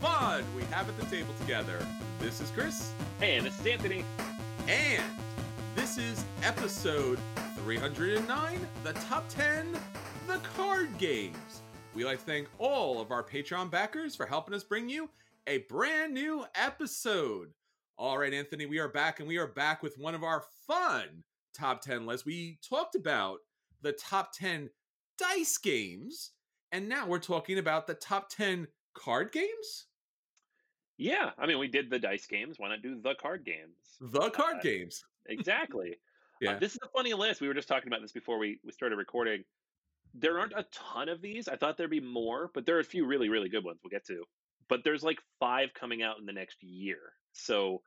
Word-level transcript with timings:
fun 0.00 0.44
we 0.56 0.62
have 0.64 0.88
at 0.88 0.98
the 0.98 1.06
table 1.06 1.34
together. 1.40 1.84
This 2.18 2.40
is 2.40 2.50
Chris, 2.50 2.92
Hey, 3.18 3.36
and 3.36 3.46
this 3.46 3.58
is 3.60 3.66
Anthony. 3.66 4.04
and 4.68 5.04
this 5.74 5.98
is 5.98 6.24
episode 6.42 7.18
309 7.56 8.66
the 8.84 8.92
top 8.94 9.28
10 9.28 9.72
the 10.26 10.38
card 10.56 10.96
games. 10.98 11.62
We 11.94 12.04
like 12.04 12.18
to 12.18 12.24
thank 12.24 12.48
all 12.58 13.00
of 13.00 13.10
our 13.10 13.22
Patreon 13.22 13.70
backers 13.70 14.14
for 14.14 14.26
helping 14.26 14.54
us 14.54 14.62
bring 14.64 14.88
you 14.88 15.10
a 15.46 15.58
brand 15.68 16.14
new 16.14 16.44
episode. 16.54 17.48
All 17.98 18.16
right, 18.18 18.32
Anthony, 18.32 18.66
we 18.66 18.78
are 18.78 18.88
back, 18.88 19.18
and 19.18 19.28
we 19.28 19.38
are 19.38 19.48
back 19.48 19.82
with 19.82 19.98
one 19.98 20.14
of 20.14 20.22
our 20.22 20.44
fun 20.66 21.24
top 21.54 21.82
10 21.82 22.06
lists. 22.06 22.24
We 22.24 22.58
talked 22.66 22.94
about 22.94 23.38
the 23.82 23.92
top 23.92 24.32
10 24.32 24.70
dice 25.18 25.58
games, 25.58 26.30
and 26.72 26.88
now 26.88 27.06
we're 27.06 27.18
talking 27.18 27.58
about 27.58 27.86
the 27.86 27.94
top 27.94 28.30
10 28.30 28.68
card 28.94 29.32
games? 29.32 29.86
Yeah, 31.00 31.30
I 31.38 31.46
mean, 31.46 31.58
we 31.58 31.66
did 31.66 31.88
the 31.88 31.98
dice 31.98 32.26
games. 32.26 32.56
Why 32.58 32.68
not 32.68 32.82
do 32.82 33.00
the 33.00 33.14
card 33.14 33.44
games? 33.44 33.76
The 34.00 34.30
card 34.30 34.56
Uh, 34.58 34.60
games. 34.62 35.04
Exactly. 35.28 35.96
Yeah. 36.42 36.52
Uh, 36.52 36.58
this 36.58 36.72
is 36.72 36.78
a 36.82 36.88
funny 36.96 37.12
list. 37.12 37.42
We 37.42 37.48
were 37.48 37.52
just 37.54 37.68
talking 37.68 37.88
about 37.88 38.00
this 38.00 38.12
before 38.12 38.38
we, 38.38 38.60
we 38.64 38.72
started 38.72 38.96
recording. 38.96 39.44
There 40.14 40.38
aren't 40.38 40.54
a 40.54 40.64
ton 40.72 41.10
of 41.10 41.20
these. 41.20 41.48
I 41.48 41.56
thought 41.56 41.76
there'd 41.76 41.90
be 41.90 42.00
more, 42.00 42.50
but 42.54 42.64
there 42.64 42.78
are 42.78 42.80
a 42.80 42.84
few 42.84 43.04
really, 43.04 43.28
really 43.28 43.50
good 43.50 43.62
ones 43.62 43.78
we'll 43.84 43.90
get 43.90 44.06
to. 44.06 44.24
But 44.66 44.82
there's 44.82 45.02
like 45.02 45.18
five 45.38 45.74
coming 45.74 46.02
out 46.02 46.18
in 46.18 46.24
the 46.24 46.32
next 46.32 46.62
year. 46.62 46.96
So 47.34 47.82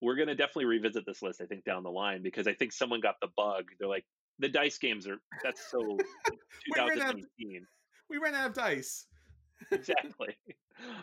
we're 0.00 0.14
going 0.14 0.28
to 0.28 0.34
definitely 0.34 0.64
revisit 0.64 1.04
this 1.04 1.20
list, 1.20 1.42
I 1.42 1.44
think, 1.44 1.64
down 1.64 1.82
the 1.82 1.90
line 1.90 2.22
because 2.22 2.48
I 2.48 2.54
think 2.54 2.72
someone 2.72 3.02
got 3.02 3.16
the 3.20 3.28
bug. 3.36 3.64
They're 3.78 3.86
like, 3.90 4.06
the 4.38 4.48
dice 4.48 4.78
games 4.78 5.06
are, 5.06 5.18
that's 5.44 5.70
so 5.70 5.78
We 6.74 6.80
ran 6.80 7.00
of- 7.10 7.16
we 8.08 8.16
ran 8.16 8.34
out 8.36 8.46
of 8.46 8.54
dice. 8.54 9.04
Exactly. 9.70 10.36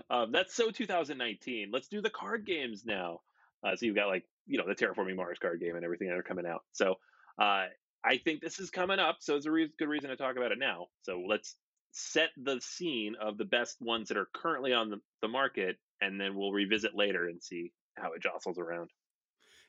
Um, 0.09 0.31
that's 0.31 0.55
so 0.55 0.71
2019. 0.71 1.69
Let's 1.71 1.87
do 1.87 2.01
the 2.01 2.09
card 2.09 2.45
games 2.45 2.83
now. 2.85 3.21
Uh, 3.63 3.75
so 3.75 3.85
you've 3.85 3.95
got 3.95 4.07
like 4.07 4.23
you 4.47 4.57
know 4.57 4.65
the 4.67 4.75
Terraforming 4.75 5.15
Mars 5.15 5.39
card 5.39 5.59
game 5.59 5.75
and 5.75 5.83
everything 5.83 6.07
that 6.07 6.17
are 6.17 6.23
coming 6.23 6.45
out. 6.45 6.63
So 6.71 6.95
uh, 7.39 7.65
I 8.03 8.17
think 8.23 8.41
this 8.41 8.59
is 8.59 8.69
coming 8.69 8.99
up. 8.99 9.17
So 9.19 9.35
it's 9.35 9.45
a 9.45 9.51
re- 9.51 9.71
good 9.77 9.89
reason 9.89 10.09
to 10.09 10.15
talk 10.15 10.37
about 10.37 10.51
it 10.51 10.59
now. 10.59 10.87
So 11.01 11.23
let's 11.27 11.55
set 11.91 12.29
the 12.37 12.59
scene 12.61 13.15
of 13.19 13.37
the 13.37 13.45
best 13.45 13.81
ones 13.81 14.09
that 14.09 14.17
are 14.17 14.27
currently 14.33 14.73
on 14.73 14.89
the, 14.89 14.99
the 15.21 15.27
market, 15.27 15.77
and 16.01 16.19
then 16.19 16.35
we'll 16.35 16.51
revisit 16.51 16.95
later 16.95 17.27
and 17.27 17.41
see 17.41 17.71
how 17.95 18.11
it 18.13 18.21
jostles 18.21 18.59
around. 18.59 18.89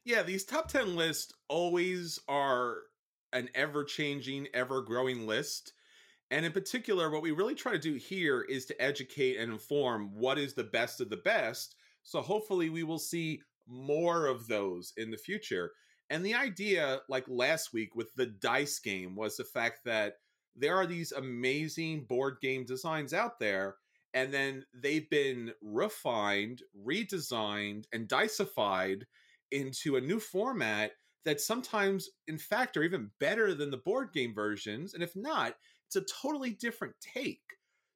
Yeah, 0.05 0.23
these 0.23 0.45
top 0.45 0.69
10 0.69 0.97
lists 0.97 1.33
always 1.49 2.21
are 2.29 2.79
an 3.33 3.49
ever 3.55 3.85
changing, 3.85 4.49
ever 4.55 4.81
growing 4.83 5.27
list. 5.27 5.73
And 6.31 6.44
in 6.44 6.53
particular, 6.53 7.10
what 7.10 7.22
we 7.22 7.31
really 7.31 7.54
try 7.54 7.72
to 7.72 7.78
do 7.78 7.94
here 7.94 8.42
is 8.42 8.66
to 8.66 8.82
educate 8.82 9.37
and 9.38 9.53
inform 9.53 10.10
what 10.14 10.38
is 10.38 10.54
the 10.54 10.64
best 10.64 11.00
of 11.00 11.09
the 11.09 11.19
best. 11.19 11.76
So 12.03 12.20
hopefully, 12.20 12.69
we 12.69 12.82
will 12.82 12.98
see 12.98 13.41
more 13.66 14.26
of 14.26 14.47
those 14.47 14.92
in 14.97 15.10
the 15.10 15.16
future. 15.16 15.72
And 16.10 16.25
the 16.25 16.34
idea, 16.34 17.00
like 17.09 17.25
last 17.28 17.72
week 17.72 17.94
with 17.94 18.14
the 18.14 18.26
dice 18.26 18.78
game, 18.78 19.16
was 19.16 19.37
the 19.37 19.44
fact 19.44 19.81
that 19.84 20.14
there 20.54 20.76
are 20.76 20.87
these 20.87 21.12
amazing 21.12 22.04
board 22.04 22.38
game 22.41 22.64
designs 22.64 23.12
out 23.12 23.38
there, 23.38 23.76
and 24.14 24.32
then 24.32 24.64
they've 24.75 25.08
been 25.10 25.53
refined, 25.60 26.62
redesigned, 26.87 27.84
and 27.93 28.08
diceified 28.08 29.03
into 29.50 29.97
a 29.97 30.00
new 30.00 30.19
format 30.19 30.93
that 31.25 31.41
sometimes, 31.41 32.08
in 32.28 32.38
fact, 32.38 32.76
are 32.76 32.84
even 32.84 33.10
better 33.19 33.53
than 33.53 33.70
the 33.70 33.76
board 33.76 34.12
game 34.12 34.32
versions. 34.32 34.94
And 34.94 35.03
if 35.03 35.14
not, 35.16 35.56
it's 35.87 35.97
a 35.97 36.03
totally 36.03 36.51
different 36.51 36.95
take. 37.01 37.41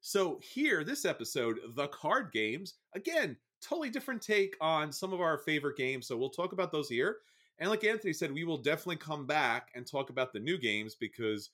So, 0.01 0.41
here, 0.43 0.83
this 0.83 1.05
episode, 1.05 1.59
The 1.75 1.89
Card 1.89 2.33
Games, 2.33 2.75
again, 2.95 3.37
totally 3.61 3.91
different 3.91 4.23
take 4.23 4.57
on 4.61 4.93
some 4.93 5.13
of 5.13 5.21
our 5.21 5.39
favorite 5.39 5.77
games. 5.77 6.07
So, 6.07 6.17
we'll 6.17 6.31
talk 6.31 6.53
about 6.53 6.73
those 6.73 6.89
here. 6.89 7.19
And 7.59 7.69
like 7.69 7.85
Anthony 7.85 8.15
said, 8.15 8.33
we 8.33 8.45
will 8.45 8.57
definitely 8.57 8.97
come 8.97 9.27
back 9.27 9.69
and 9.75 9.87
talk 9.87 10.09
about 10.09 10.33
the 10.33 10.41
new 10.41 10.57
games 10.59 10.95
because 10.99 11.51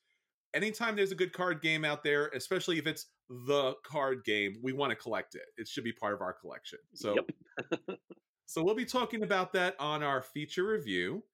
anytime 0.55 0.95
there's 0.95 1.11
a 1.11 1.17
good 1.17 1.33
card 1.33 1.61
game 1.61 1.85
out 1.85 2.05
there, 2.05 2.29
especially 2.29 2.79
if 2.79 2.87
it's 2.87 3.07
the 3.29 3.75
card 3.85 4.25
game, 4.25 4.57
we 4.63 4.73
want 4.73 4.91
to 4.91 4.97
collect 4.97 5.35
it. 5.35 5.43
It 5.59 5.67
should 5.67 5.83
be 5.83 5.93
part 5.93 6.15
of 6.15 6.21
our 6.21 6.33
collection. 6.33 6.79
So, 6.95 7.17
Yep. 7.17 7.99
so 8.47 8.63
we'll 8.63 8.77
be 8.77 8.85
talking 8.85 9.25
about 9.25 9.53
that 9.55 9.75
on 9.81 10.05
our 10.05 10.23
feature 10.23 10.65
review. 10.65 11.25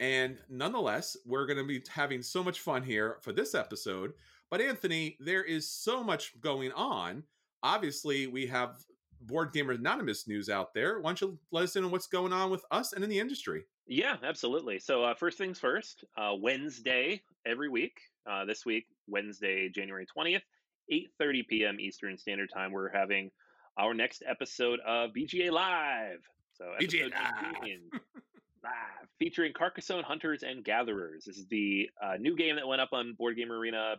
And 0.00 0.38
nonetheless, 0.48 1.16
we're 1.26 1.46
going 1.46 1.58
to 1.58 1.64
be 1.64 1.82
having 1.88 2.22
so 2.22 2.42
much 2.42 2.60
fun 2.60 2.82
here 2.82 3.18
for 3.20 3.32
this 3.32 3.54
episode. 3.54 4.14
But 4.52 4.60
Anthony, 4.60 5.16
there 5.18 5.42
is 5.42 5.66
so 5.66 6.04
much 6.04 6.38
going 6.42 6.72
on. 6.72 7.22
Obviously, 7.62 8.26
we 8.26 8.46
have 8.48 8.76
Board 9.22 9.50
Gamer 9.54 9.72
Anonymous 9.72 10.28
news 10.28 10.50
out 10.50 10.74
there. 10.74 11.00
Why 11.00 11.08
don't 11.08 11.20
you 11.22 11.38
let 11.52 11.64
us 11.64 11.74
in 11.74 11.84
on 11.84 11.90
what's 11.90 12.06
going 12.06 12.34
on 12.34 12.50
with 12.50 12.62
us 12.70 12.92
and 12.92 13.02
in 13.02 13.08
the 13.08 13.18
industry? 13.18 13.64
Yeah, 13.86 14.16
absolutely. 14.22 14.78
So 14.78 15.04
uh, 15.04 15.14
first 15.14 15.38
things 15.38 15.58
first, 15.58 16.04
uh, 16.18 16.34
Wednesday 16.38 17.22
every 17.46 17.70
week. 17.70 17.98
Uh, 18.30 18.44
this 18.44 18.66
week, 18.66 18.84
Wednesday, 19.08 19.70
January 19.70 20.04
twentieth, 20.04 20.42
eight 20.90 21.08
thirty 21.18 21.42
p.m. 21.42 21.80
Eastern 21.80 22.18
Standard 22.18 22.50
Time. 22.52 22.72
We're 22.72 22.90
having 22.90 23.30
our 23.78 23.94
next 23.94 24.22
episode 24.28 24.80
of 24.86 25.12
BGA 25.16 25.50
Live. 25.50 26.20
So 26.52 26.66
BGA 26.78 27.10
Live. 27.10 28.00
live 28.62 29.08
featuring 29.18 29.52
Carcassonne 29.52 30.04
Hunters 30.04 30.42
and 30.42 30.62
Gatherers. 30.62 31.24
This 31.24 31.38
is 31.38 31.46
the 31.46 31.88
uh, 32.04 32.16
new 32.18 32.36
game 32.36 32.56
that 32.56 32.66
went 32.66 32.80
up 32.80 32.90
on 32.92 33.14
Board 33.14 33.36
Game 33.36 33.50
Arena 33.50 33.96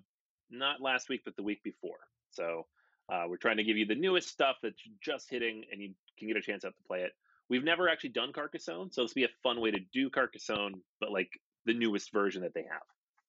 not 0.54 0.82
last 0.82 1.10
week, 1.10 1.22
but 1.26 1.36
the 1.36 1.44
week 1.44 1.64
before. 1.64 2.00
So 2.32 2.66
uh, 3.12 3.24
we're 3.28 3.38
trying 3.38 3.58
to 3.58 3.64
give 3.64 3.78
you 3.78 3.86
the 3.86 3.96
newest 3.96 4.30
stuff 4.30 4.58
that's 4.62 4.82
just 5.02 5.30
hitting, 5.30 5.64
and 5.72 5.82
you 5.82 5.94
can 6.18 6.28
get 6.28 6.38
a 6.38 6.42
chance 6.42 6.64
out 6.64 6.76
to 6.76 6.84
play 6.88 7.02
it. 7.02 7.12
We've 7.50 7.64
never 7.64 7.90
actually 7.90 8.12
done 8.12 8.32
Carcassonne, 8.32 8.92
so 8.92 9.02
this 9.02 9.12
will 9.12 9.22
be 9.22 9.26
a 9.26 9.30
fun 9.44 9.60
way 9.60 9.72
to 9.72 9.80
do 9.94 10.10
Carcassonne, 10.10 10.76
but 11.00 11.12
like 11.12 11.30
the 11.66 11.74
newest 11.74 12.12
version 12.14 12.42
that 12.44 12.54
they 12.54 12.64
have. 12.64 12.82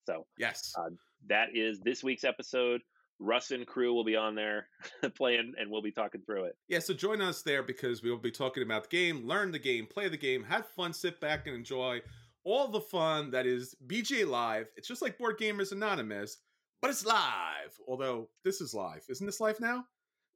So 0.06 0.26
Yes. 0.38 0.73
Uh, 0.79 0.91
that 1.29 1.49
is 1.55 1.81
this 1.81 2.05
week's 2.05 2.25
episode. 2.25 2.82
Russ 3.21 3.53
and 3.53 3.67
crew 3.67 3.94
will 3.94 4.05
be 4.05 4.17
on 4.17 4.35
there 4.35 4.69
playing, 5.17 5.55
and 5.59 5.70
we'll 5.70 5.82
be 5.82 5.93
talking 5.93 6.20
through 6.27 6.44
it. 6.44 6.56
Yeah, 6.69 6.81
so 6.81 6.94
join 6.94 7.20
us 7.20 7.43
there 7.43 7.62
because 7.62 8.03
we 8.03 8.11
will 8.11 8.19
be 8.19 8.31
talking 8.31 8.62
about 8.62 8.91
the 8.91 8.97
game, 8.97 9.27
learn 9.27 9.53
the 9.53 9.59
game, 9.59 9.87
play 9.87 10.09
the 10.09 10.17
game, 10.17 10.44
have 10.44 10.67
fun, 10.67 10.93
sit 10.93 11.20
back 11.20 11.47
and 11.47 11.55
enjoy 11.55 12.00
all 12.44 12.69
the 12.69 12.81
fun 12.81 13.31
that 13.31 13.47
is 13.47 13.75
BGA 13.87 14.29
Live. 14.29 14.67
It's 14.77 14.88
just 14.88 15.00
like 15.00 15.19
Board 15.19 15.38
Gamers 15.38 15.73
Anonymous, 15.73 16.38
but 16.85 16.91
it's 16.91 17.07
live. 17.07 17.81
Although 17.89 18.29
this 18.45 18.61
is 18.61 18.75
live. 18.75 19.03
Isn't 19.09 19.25
this 19.25 19.41
live 19.41 19.59
now? 19.59 19.87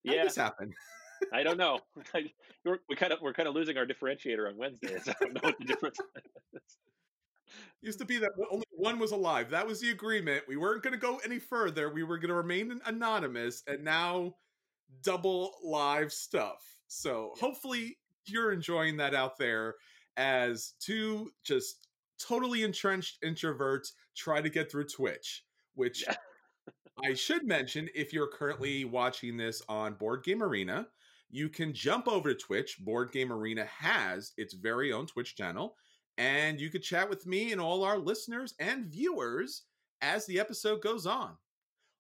How 0.07 0.15
did 0.15 0.25
this 0.25 0.37
happen? 0.37 0.73
I 1.31 1.43
don't 1.43 1.59
know. 1.59 1.81
we're, 2.65 2.79
we 2.89 2.97
kind 2.97 3.13
of 3.13 3.21
we're 3.21 3.35
kind 3.35 3.47
of 3.47 3.55
losing 3.55 3.77
our 3.77 3.85
differentiator 3.85 4.49
on 4.49 4.57
Wednesdays. 4.57 5.07
I 5.07 5.15
don't 5.21 5.35
know 5.35 5.41
what 5.43 5.59
the 5.59 5.67
difference 5.67 5.99
is. 6.55 6.63
Used 7.83 7.99
to 7.99 8.07
be 8.07 8.17
that 8.17 8.31
only 8.51 8.65
one 8.71 8.99
was 8.99 9.13
alive. 9.13 9.51
That 9.51 9.67
was 9.67 9.79
the 9.79 9.91
agreement. 9.91 10.45
We 10.49 10.57
weren't 10.57 10.83
going 10.83 10.95
to 10.95 10.99
go 10.99 11.21
any 11.23 11.39
further. 11.39 11.93
We 11.93 12.03
were 12.03 12.17
going 12.17 12.31
to 12.31 12.35
remain 12.35 12.81
anonymous, 12.87 13.63
and 13.67 13.85
now 13.85 14.35
double 15.03 15.53
live 15.63 16.15
stuff. 16.15 16.65
So 16.87 17.35
yeah. 17.37 17.47
hopefully 17.47 17.99
you're 18.25 18.53
enjoying 18.53 18.97
that 18.97 19.15
out 19.15 19.37
there 19.37 19.75
as 20.17 20.73
two 20.81 21.31
just 21.45 21.89
totally 22.19 22.63
entrenched 22.63 23.23
introverts 23.23 23.89
try 24.17 24.41
to 24.41 24.49
get 24.49 24.71
through 24.71 24.87
Twitch, 24.87 25.45
which 25.75 26.05
yeah. 26.07 26.17
I 27.05 27.15
should 27.15 27.47
mention 27.47 27.89
if 27.95 28.13
you're 28.13 28.29
currently 28.29 28.85
watching 28.85 29.37
this 29.37 29.63
on 29.69 29.95
Board 29.95 30.25
Game 30.25 30.43
Arena, 30.43 30.87
you 31.31 31.49
can 31.49 31.73
jump 31.73 32.09
over 32.09 32.33
to 32.33 32.39
Twitch. 32.39 32.79
Board 32.81 33.13
Game 33.13 33.33
Arena 33.33 33.65
has 33.67 34.33
its 34.37 34.55
very 34.55 34.93
own 34.93 35.07
Twitch 35.07 35.37
channel, 35.37 35.77
and 36.17 36.61
you 36.61 36.71
could 36.71 36.83
chat 36.83 37.09
with 37.09 37.27
me 37.27 37.53
and 37.53 37.61
all 37.61 37.85
our 37.85 37.99
listeners 37.99 38.55
and 38.59 38.87
viewers 38.87 39.63
as 40.03 40.27
the 40.27 40.41
episode 40.41 40.83
goes 40.83 41.07
on. 41.07 41.37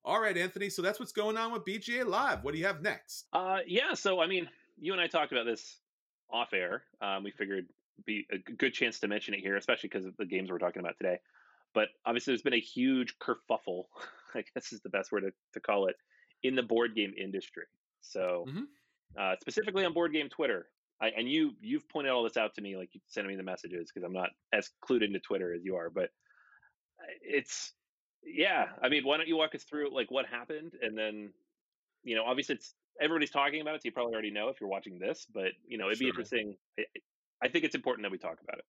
All 0.05 0.21
right, 0.21 0.37
Anthony. 0.37 0.71
So 0.71 0.83
that's 0.83 0.99
what's 0.99 1.12
going 1.12 1.37
on 1.37 1.53
with 1.53 1.65
BGA 1.65 2.06
Live. 2.06 2.43
What 2.43 2.53
do 2.53 2.59
you 2.59 2.67
have 2.67 2.83
next? 2.83 3.27
Uh, 3.33 3.59
yeah. 3.67 3.94
So 3.94 4.21
I 4.21 4.27
mean, 4.27 4.49
you 4.79 4.93
and 4.93 5.01
I 5.01 5.06
talked 5.06 5.33
about 5.33 5.44
this 5.44 5.79
off 6.31 6.53
air. 6.53 6.83
Um, 7.01 7.25
we 7.25 7.31
figured 7.31 7.67
be 8.05 8.27
a 8.31 8.39
good 8.39 8.73
chance 8.73 9.01
to 9.01 9.09
mention 9.09 9.35
it 9.35 9.41
here, 9.41 9.56
especially 9.56 9.89
because 9.89 10.06
of 10.06 10.17
the 10.17 10.25
games 10.25 10.51
we're 10.51 10.59
talking 10.59 10.81
about 10.81 10.97
today. 10.97 11.19
But 11.75 11.88
obviously, 12.06 12.32
there's 12.32 12.43
been 12.43 12.55
a 12.55 12.61
huge 12.61 13.15
kerfuffle, 13.19 13.85
I 14.35 14.44
guess 14.55 14.73
is 14.73 14.81
the 14.81 14.88
best 14.88 15.12
word 15.12 15.23
to, 15.23 15.32
to 15.55 15.61
call 15.61 15.87
it, 15.87 15.97
in 16.43 16.55
the 16.55 16.62
board 16.62 16.94
game 16.94 17.15
industry. 17.20 17.65
So, 18.00 18.47
mm-hmm. 18.49 18.62
uh, 19.19 19.35
specifically 19.41 19.85
on 19.85 19.93
board 19.93 20.12
game 20.12 20.29
Twitter, 20.29 20.67
I, 21.00 21.09
and 21.17 21.31
you 21.31 21.53
you've 21.61 21.88
pointed 21.88 22.11
all 22.11 22.25
this 22.25 22.37
out 22.37 22.55
to 22.55 22.61
me, 22.61 22.76
like 22.76 22.91
you 22.93 23.00
sending 23.06 23.31
me 23.31 23.37
the 23.37 23.43
messages 23.43 23.91
because 23.93 24.05
I'm 24.05 24.12
not 24.12 24.31
as 24.53 24.70
clued 24.88 25.05
into 25.05 25.20
Twitter 25.20 25.55
as 25.55 25.65
you 25.65 25.76
are. 25.76 25.91
But 25.91 26.05
uh, 27.00 27.12
it's 27.23 27.73
yeah, 28.25 28.67
I 28.82 28.88
mean, 28.88 29.05
why 29.05 29.17
don't 29.17 29.29
you 29.29 29.37
walk 29.37 29.55
us 29.55 29.65
through 29.65 29.94
like 29.94 30.11
what 30.11 30.26
happened, 30.26 30.73
and 30.82 30.97
then 30.97 31.31
you 32.03 32.17
know, 32.17 32.25
obviously 32.25 32.56
it's 32.56 32.75
everybody's 33.00 33.31
talking 33.31 33.61
about 33.61 33.75
it, 33.75 33.82
so 33.82 33.87
you 33.87 33.93
probably 33.93 34.15
already 34.15 34.31
know 34.31 34.49
if 34.49 34.61
you're 34.61 34.70
watching 34.70 34.99
this. 34.99 35.26
But 35.32 35.53
you 35.67 35.79
know, 35.79 35.87
it'd 35.87 35.99
be 35.99 36.09
interesting. 36.09 36.56
I, 36.79 36.85
I 37.43 37.49
think 37.49 37.65
it's 37.65 37.75
important 37.75 38.05
that 38.05 38.11
we 38.12 38.19
talk 38.19 38.38
about 38.43 38.59
it. 38.59 38.65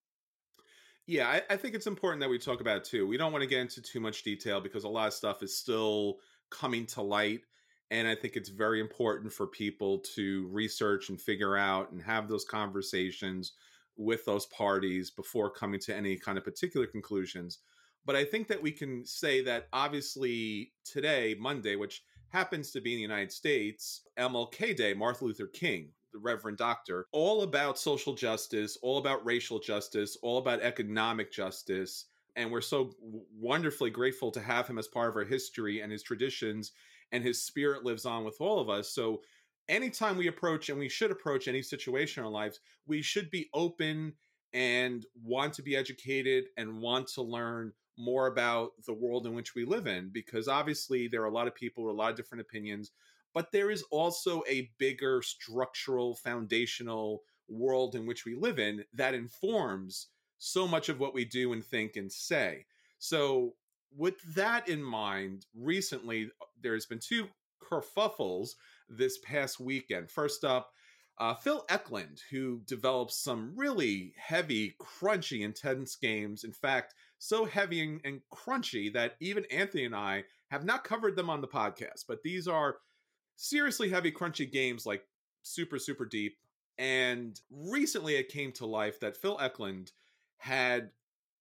Yeah, 1.10 1.28
I, 1.28 1.42
I, 1.50 1.58
think 1.58 1.74
it's 1.74 1.88
important 1.88 2.22
that 2.22 2.30
we 2.30 2.38
talk 2.38 2.62
about 2.62 2.84
too. 2.84 3.08
We 3.08 3.18
don't 3.18 3.32
want 3.32 3.42
to 3.42 3.50
get 3.50 3.62
into 3.62 3.82
too 3.82 4.00
much 4.00 4.22
detail 4.22 4.62
because 4.62 4.84
a 4.84 4.88
lot 4.88 5.08
of 5.08 5.14
stuff 5.16 5.42
is 5.42 5.58
still 5.58 6.20
coming 6.52 6.86
to 6.86 7.02
light. 7.02 7.42
And 7.90 8.08
I 8.08 8.14
think 8.14 8.36
it's 8.36 8.50
very 8.50 8.80
important 8.80 9.34
for 9.34 9.48
people 9.48 10.04
to 10.14 10.48
research 10.52 11.10
and 11.10 11.20
figure 11.20 11.58
out 11.58 11.92
and 11.92 12.00
have 12.00 12.28
those 12.28 12.46
conversations 12.46 13.54
with 13.98 14.24
those 14.26 14.46
parties 14.46 15.10
before 15.10 15.50
coming 15.50 15.80
to 15.80 15.96
any 15.96 16.16
kind 16.16 16.38
of 16.38 16.44
particular 16.44 16.86
conclusions. 16.86 17.58
But 18.06 18.16
I 18.16 18.24
think 18.24 18.48
that 18.48 18.62
we 18.62 18.72
can 18.72 19.04
say 19.04 19.42
that 19.46 19.68
obviously 19.74 20.74
today, 20.86 21.36
Monday, 21.40 21.76
which 21.76 22.04
happens 22.30 22.72
to 22.72 22.81
be 22.81 22.94
in 22.94 22.98
the 22.98 23.02
United 23.02 23.31
States, 23.31 24.04
MLK 24.18 24.76
Day, 24.76 24.94
Martin 24.94 25.28
Luther 25.28 25.48
King, 25.48 25.90
the 26.12 26.20
Reverend 26.20 26.58
Doctor, 26.58 27.08
all 27.12 27.42
about 27.44 27.78
social 27.78 28.14
justice, 28.14 28.78
all 28.81 28.98
about 28.98 29.26
racial 29.26 29.60
justice, 29.60 30.18
all 30.22 30.38
about 30.38 30.62
economic 30.62 31.31
justice. 31.31 32.06
And 32.36 32.52
we're 32.52 32.62
so 32.62 32.92
wonderfully 33.38 33.90
grateful 33.90 34.31
to 34.31 34.40
have 34.40 34.68
him 34.68 34.78
as 34.78 34.88
part 34.88 35.10
of 35.10 35.16
our 35.16 35.26
history 35.26 35.81
and 35.81 35.92
his 35.92 36.04
traditions, 36.04 36.72
and 37.12 37.24
his 37.24 37.42
spirit 37.42 37.84
lives 37.84 38.06
on 38.06 38.24
with 38.24 38.38
all 38.40 38.60
of 38.60 38.70
us. 38.70 38.90
So, 38.90 39.22
anytime 39.68 40.18
we 40.18 40.28
approach, 40.28 40.70
and 40.70 40.80
we 40.80 40.90
should 40.90 41.12
approach 41.12 41.48
any 41.48 41.62
situation 41.62 42.22
in 42.22 42.25
our 42.25 42.32
lives, 42.32 42.60
we 42.88 43.02
should 43.02 43.30
be 43.30 43.50
open 43.54 44.14
and 44.54 45.06
want 45.24 45.54
to 45.54 45.62
be 45.62 45.75
educated 45.75 46.46
and 46.58 46.82
want 46.82 47.08
to 47.08 47.22
learn 47.22 47.72
more 48.00 48.28
about 48.28 48.72
the 48.88 48.94
world 48.94 49.28
in 49.28 49.36
which 49.36 49.54
we 49.54 49.66
live 49.66 49.86
in 49.86 50.10
because 50.12 50.48
obviously 50.48 51.07
there 51.07 51.22
are 51.22 51.28
a 51.28 51.34
lot 51.34 51.48
of 51.48 51.54
people 51.54 51.84
with 51.84 51.94
a 51.94 51.98
lot 51.98 52.10
of 52.10 52.18
different 52.18 52.42
opinions 52.42 52.92
but 53.34 53.51
there 53.51 53.69
is 53.69 53.84
also 53.92 54.42
a 54.48 54.69
bigger 54.78 55.22
structural 55.22 56.16
foundational 56.16 57.22
world 57.48 57.96
in 57.96 58.06
which 58.06 58.25
we 58.25 58.36
live 58.36 58.60
in 58.60 58.84
that 58.94 59.13
informs 59.13 60.07
so 60.38 60.68
much 60.68 60.90
of 60.90 61.00
what 61.00 61.13
we 61.13 61.25
do 61.25 61.54
and 61.54 61.63
think 61.63 61.96
and 61.96 62.12
say. 62.12 62.66
So, 62.98 63.54
with 63.96 64.22
that 64.36 64.69
in 64.69 64.84
mind, 64.84 65.46
recently 65.56 66.30
there's 66.62 66.86
been 66.86 67.00
two 67.00 67.28
kerfuffles 67.62 68.51
this 68.88 69.18
past 69.19 69.60
weekend. 69.60 70.12
First 70.12 70.44
up, 70.44 70.72
uh, 71.18 71.34
Phil 71.34 71.66
Eklund, 71.69 72.22
who 72.30 72.62
develops 72.66 73.18
some 73.18 73.54
really 73.56 74.13
heavy, 74.16 74.75
crunchy, 74.80 75.42
intense 75.42 75.96
games. 75.96 76.44
In 76.44 76.54
fact, 76.54 76.94
so 77.19 77.45
heavy 77.45 77.81
and, 77.81 78.01
and 78.04 78.21
crunchy 78.33 78.92
that 78.94 79.16
even 79.19 79.45
Anthony 79.51 79.86
and 79.86 79.95
I 79.95 80.24
have 80.50 80.66
not 80.66 80.83
covered 80.83 81.16
them 81.16 81.30
on 81.30 81.42
the 81.42 81.48
podcast. 81.48 82.06
But 82.07 82.24
these 82.24 82.48
are 82.48 82.77
seriously 83.36 83.89
heavy, 83.89 84.12
crunchy 84.12 84.51
games 84.51 84.86
like 84.86 85.04
super, 85.44 85.77
super 85.77 86.06
deep. 86.06 86.38
And 86.77 87.39
recently 87.51 88.16
it 88.16 88.30
came 88.30 88.51
to 88.54 88.66
life 88.66 89.00
that 89.01 89.18
Phil 89.18 89.38
Eklund 89.39 89.92
had 90.38 90.89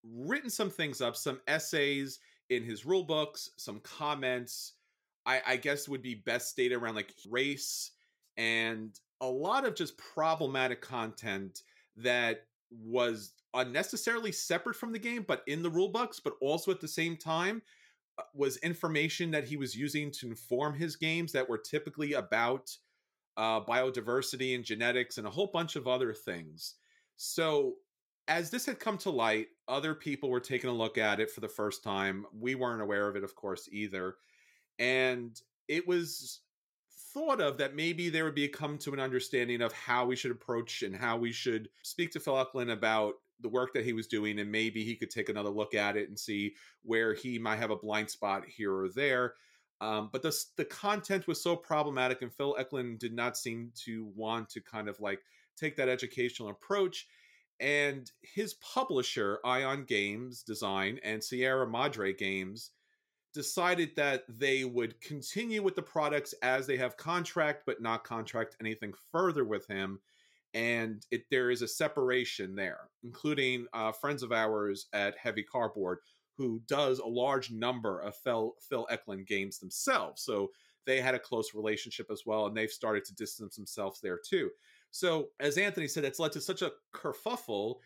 written 0.04 0.50
some 0.50 0.70
things 0.70 1.00
up, 1.00 1.16
some 1.16 1.40
essays 1.46 2.18
in 2.50 2.64
his 2.64 2.84
rule 2.84 3.04
books, 3.04 3.50
some 3.56 3.80
comments. 3.80 4.74
I, 5.24 5.42
I 5.46 5.56
guess 5.56 5.88
would 5.88 6.02
be 6.02 6.14
best 6.14 6.50
stated 6.50 6.74
around 6.74 6.96
like 6.96 7.12
race 7.28 7.92
and 8.36 8.98
a 9.20 9.26
lot 9.26 9.66
of 9.66 9.74
just 9.74 9.98
problematic 9.98 10.80
content 10.80 11.62
that 11.96 12.46
was 12.70 13.32
unnecessarily 13.54 14.32
separate 14.32 14.76
from 14.76 14.92
the 14.92 14.98
game, 14.98 15.24
but 15.26 15.42
in 15.46 15.62
the 15.62 15.70
rule 15.70 15.88
books, 15.88 16.20
but 16.20 16.34
also 16.40 16.70
at 16.70 16.80
the 16.80 16.88
same 16.88 17.16
time 17.16 17.62
uh, 18.18 18.22
was 18.34 18.56
information 18.58 19.30
that 19.30 19.44
he 19.44 19.56
was 19.56 19.74
using 19.74 20.10
to 20.12 20.28
inform 20.28 20.74
his 20.74 20.96
games 20.96 21.32
that 21.32 21.48
were 21.48 21.58
typically 21.58 22.14
about 22.14 22.70
uh, 23.36 23.60
biodiversity 23.60 24.54
and 24.54 24.64
genetics 24.64 25.18
and 25.18 25.26
a 25.26 25.30
whole 25.30 25.50
bunch 25.52 25.76
of 25.76 25.86
other 25.86 26.12
things. 26.12 26.74
So, 27.16 27.74
as 28.26 28.50
this 28.50 28.66
had 28.66 28.78
come 28.78 28.98
to 28.98 29.10
light, 29.10 29.46
other 29.68 29.94
people 29.94 30.28
were 30.28 30.40
taking 30.40 30.68
a 30.68 30.72
look 30.72 30.98
at 30.98 31.18
it 31.18 31.30
for 31.30 31.40
the 31.40 31.48
first 31.48 31.82
time. 31.82 32.26
We 32.38 32.54
weren't 32.54 32.82
aware 32.82 33.08
of 33.08 33.16
it, 33.16 33.24
of 33.24 33.34
course, 33.34 33.68
either. 33.72 34.16
And 34.78 35.40
it 35.66 35.88
was 35.88 36.40
thought 37.14 37.40
of 37.40 37.56
that 37.58 37.74
maybe 37.74 38.10
there 38.10 38.24
would 38.24 38.34
be 38.34 38.48
come 38.48 38.76
to 38.78 38.92
an 38.92 39.00
understanding 39.00 39.62
of 39.62 39.72
how 39.72 40.04
we 40.04 40.16
should 40.16 40.30
approach 40.30 40.82
and 40.82 40.94
how 40.94 41.16
we 41.16 41.32
should 41.32 41.68
speak 41.82 42.10
to 42.12 42.20
Phil 42.20 42.38
Eklund 42.38 42.70
about 42.70 43.14
the 43.40 43.48
work 43.48 43.72
that 43.74 43.84
he 43.84 43.92
was 43.92 44.06
doing 44.06 44.38
and 44.38 44.50
maybe 44.50 44.84
he 44.84 44.96
could 44.96 45.10
take 45.10 45.28
another 45.28 45.50
look 45.50 45.74
at 45.74 45.96
it 45.96 46.08
and 46.08 46.18
see 46.18 46.54
where 46.82 47.14
he 47.14 47.38
might 47.38 47.58
have 47.58 47.70
a 47.70 47.76
blind 47.76 48.10
spot 48.10 48.44
here 48.46 48.74
or 48.74 48.88
there. 48.88 49.34
Um, 49.80 50.10
but 50.12 50.22
the, 50.22 50.36
the 50.56 50.64
content 50.64 51.28
was 51.28 51.40
so 51.40 51.54
problematic 51.54 52.22
and 52.22 52.34
phil 52.34 52.56
eklund 52.58 52.98
did 52.98 53.12
not 53.12 53.36
seem 53.36 53.70
to 53.84 54.10
want 54.16 54.48
to 54.50 54.60
kind 54.60 54.88
of 54.88 54.98
like 54.98 55.20
take 55.56 55.76
that 55.76 55.88
educational 55.88 56.48
approach 56.48 57.06
and 57.60 58.10
his 58.22 58.54
publisher 58.54 59.38
ion 59.44 59.84
games 59.84 60.42
design 60.42 60.98
and 61.04 61.22
sierra 61.22 61.66
madre 61.66 62.12
games 62.12 62.72
decided 63.34 63.94
that 63.94 64.24
they 64.28 64.64
would 64.64 65.00
continue 65.00 65.62
with 65.62 65.76
the 65.76 65.82
products 65.82 66.34
as 66.42 66.66
they 66.66 66.76
have 66.76 66.96
contract 66.96 67.62
but 67.66 67.80
not 67.80 68.02
contract 68.02 68.56
anything 68.60 68.92
further 69.12 69.44
with 69.44 69.66
him 69.68 70.00
and 70.54 71.04
it, 71.10 71.24
there 71.30 71.50
is 71.50 71.62
a 71.62 71.68
separation 71.68 72.54
there, 72.54 72.88
including 73.02 73.66
uh, 73.72 73.92
friends 73.92 74.22
of 74.22 74.32
ours 74.32 74.86
at 74.92 75.16
Heavy 75.16 75.42
Cardboard 75.42 75.98
who 76.36 76.62
does 76.68 77.00
a 77.00 77.06
large 77.06 77.50
number 77.50 78.00
of 78.00 78.14
Phil, 78.16 78.54
Phil 78.68 78.86
Eklund 78.90 79.26
games 79.26 79.58
themselves. 79.58 80.22
So 80.22 80.50
they 80.86 81.00
had 81.00 81.14
a 81.14 81.18
close 81.18 81.52
relationship 81.52 82.06
as 82.10 82.22
well, 82.24 82.46
and 82.46 82.56
they've 82.56 82.70
started 82.70 83.04
to 83.06 83.14
distance 83.14 83.56
themselves 83.56 84.00
there 84.00 84.18
too. 84.24 84.50
So, 84.90 85.28
as 85.38 85.58
Anthony 85.58 85.86
said, 85.86 86.04
it's 86.04 86.18
led 86.18 86.32
to 86.32 86.40
such 86.40 86.62
a 86.62 86.72
kerfuffle. 86.94 87.76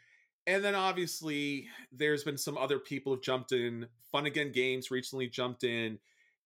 And 0.47 0.63
then 0.63 0.75
obviously, 0.75 1.67
there's 1.91 2.23
been 2.23 2.39
some 2.39 2.59
other 2.59 2.79
people 2.79 3.13
have 3.15 3.23
jumped 3.23 3.53
in. 3.53 3.87
Fun 4.13 4.27
Again 4.27 4.53
Games 4.53 4.91
recently 4.91 5.29
jumped 5.29 5.65
in 5.65 5.99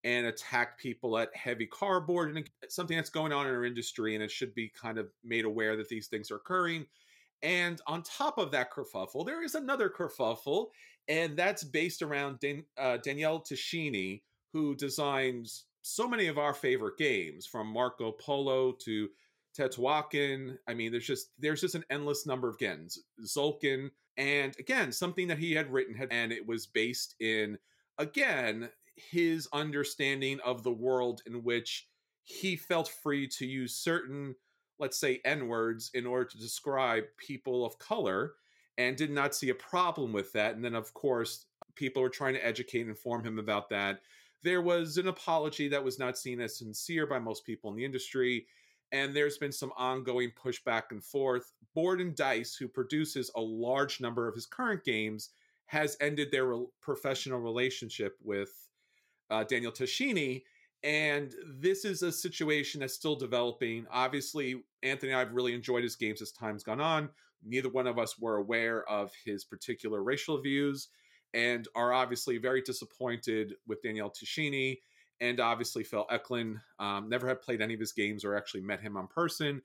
and 0.03 0.27
attack 0.27 0.79
people 0.79 1.17
at 1.17 1.35
heavy 1.35 1.65
cardboard 1.65 2.35
and 2.35 2.49
something 2.69 2.95
that's 2.95 3.09
going 3.09 3.33
on 3.33 3.47
in 3.47 3.53
our 3.53 3.65
industry 3.65 4.15
and 4.15 4.23
it 4.23 4.31
should 4.31 4.53
be 4.53 4.71
kind 4.79 4.97
of 4.97 5.07
made 5.23 5.45
aware 5.45 5.75
that 5.75 5.89
these 5.89 6.07
things 6.07 6.31
are 6.31 6.35
occurring. 6.35 6.85
And 7.43 7.81
on 7.87 8.03
top 8.03 8.37
of 8.37 8.51
that 8.51 8.71
kerfuffle 8.71 9.25
there 9.25 9.43
is 9.43 9.55
another 9.55 9.89
kerfuffle 9.89 10.67
and 11.07 11.37
that's 11.37 11.63
based 11.63 12.01
around 12.01 12.39
Dan- 12.39 12.65
uh, 12.77 12.97
daniele 12.97 13.41
tascini 13.41 14.21
who 14.53 14.75
designs 14.75 15.65
so 15.81 16.07
many 16.07 16.27
of 16.27 16.37
our 16.37 16.53
favorite 16.53 16.97
games 16.97 17.45
from 17.45 17.67
marco 17.67 18.11
polo 18.11 18.73
to 18.83 19.07
teotihuacan 19.57 20.57
i 20.67 20.73
mean 20.73 20.91
there's 20.91 21.07
just 21.07 21.29
there's 21.39 21.61
just 21.61 21.75
an 21.75 21.85
endless 21.89 22.25
number 22.25 22.49
of 22.49 22.57
games 22.57 22.99
Tzolk'in 23.21 23.89
and 24.17 24.55
again 24.59 24.91
something 24.91 25.27
that 25.27 25.37
he 25.37 25.53
had 25.53 25.71
written 25.71 25.95
had, 25.95 26.09
and 26.11 26.31
it 26.31 26.45
was 26.45 26.67
based 26.67 27.15
in 27.19 27.57
again 27.97 28.69
his 28.97 29.47
understanding 29.53 30.39
of 30.43 30.63
the 30.63 30.71
world 30.71 31.21
in 31.25 31.43
which 31.43 31.87
he 32.23 32.55
felt 32.55 32.89
free 32.89 33.27
to 33.27 33.45
use 33.45 33.73
certain 33.73 34.35
let's 34.79 34.97
say, 34.97 35.21
N 35.25 35.47
words 35.47 35.91
in 35.93 36.05
order 36.05 36.25
to 36.25 36.37
describe 36.37 37.05
people 37.17 37.65
of 37.65 37.79
color 37.79 38.33
and 38.77 38.95
did 38.95 39.11
not 39.11 39.35
see 39.35 39.49
a 39.49 39.55
problem 39.55 40.13
with 40.13 40.31
that. 40.33 40.55
And 40.55 40.63
then, 40.63 40.75
of 40.75 40.93
course, 40.93 41.45
people 41.75 42.01
were 42.01 42.09
trying 42.09 42.35
to 42.35 42.45
educate 42.45 42.81
and 42.81 42.89
inform 42.89 43.23
him 43.23 43.39
about 43.39 43.69
that. 43.69 44.01
There 44.43 44.61
was 44.61 44.97
an 44.97 45.07
apology 45.07 45.67
that 45.69 45.83
was 45.83 45.97
not 45.97 46.17
seen 46.17 46.39
as 46.39 46.57
sincere 46.57 47.07
by 47.07 47.19
most 47.19 47.45
people 47.45 47.71
in 47.71 47.75
the 47.75 47.85
industry. 47.85 48.45
And 48.91 49.15
there's 49.15 49.37
been 49.37 49.51
some 49.51 49.73
ongoing 49.75 50.31
push 50.35 50.63
back 50.63 50.91
and 50.91 51.03
forth. 51.03 51.51
Board 51.73 51.99
and 51.99 52.15
Dice, 52.15 52.55
who 52.55 52.67
produces 52.67 53.31
a 53.35 53.41
large 53.41 53.99
number 53.99 54.27
of 54.27 54.35
his 54.35 54.45
current 54.45 54.83
games, 54.83 55.31
has 55.65 55.97
ended 55.99 56.31
their 56.31 56.45
re- 56.45 56.65
professional 56.81 57.39
relationship 57.39 58.15
with 58.23 58.66
uh, 59.29 59.43
Daniel 59.43 59.71
Tascini. 59.71 60.43
And 60.83 61.33
this 61.59 61.85
is 61.85 62.03
a 62.03 62.11
situation 62.11 62.81
that's 62.81 62.93
still 62.93 63.15
developing. 63.15 63.87
Obviously, 63.91 64.63
Anthony 64.83 65.11
and 65.11 65.17
I 65.17 65.19
have 65.19 65.33
really 65.33 65.53
enjoyed 65.53 65.83
his 65.83 65.95
games 65.95 66.21
as 66.21 66.31
time's 66.31 66.63
gone 66.63 66.81
on. 66.81 67.09
Neither 67.43 67.69
one 67.69 67.87
of 67.87 67.97
us 67.97 68.19
were 68.19 68.37
aware 68.37 68.87
of 68.89 69.11
his 69.25 69.43
particular 69.43 70.03
racial 70.03 70.41
views 70.41 70.89
and 71.33 71.67
are 71.75 71.93
obviously 71.93 72.37
very 72.37 72.61
disappointed 72.61 73.55
with 73.67 73.81
Daniel 73.81 74.09
Tascini 74.09 74.79
and 75.19 75.39
obviously 75.39 75.83
Phil 75.83 76.05
Eklund. 76.09 76.59
Um, 76.79 77.09
never 77.09 77.27
had 77.27 77.41
played 77.41 77.61
any 77.61 77.73
of 77.73 77.79
his 77.79 77.91
games 77.91 78.23
or 78.23 78.35
actually 78.35 78.61
met 78.61 78.81
him 78.81 78.97
on 78.97 79.07
person. 79.07 79.61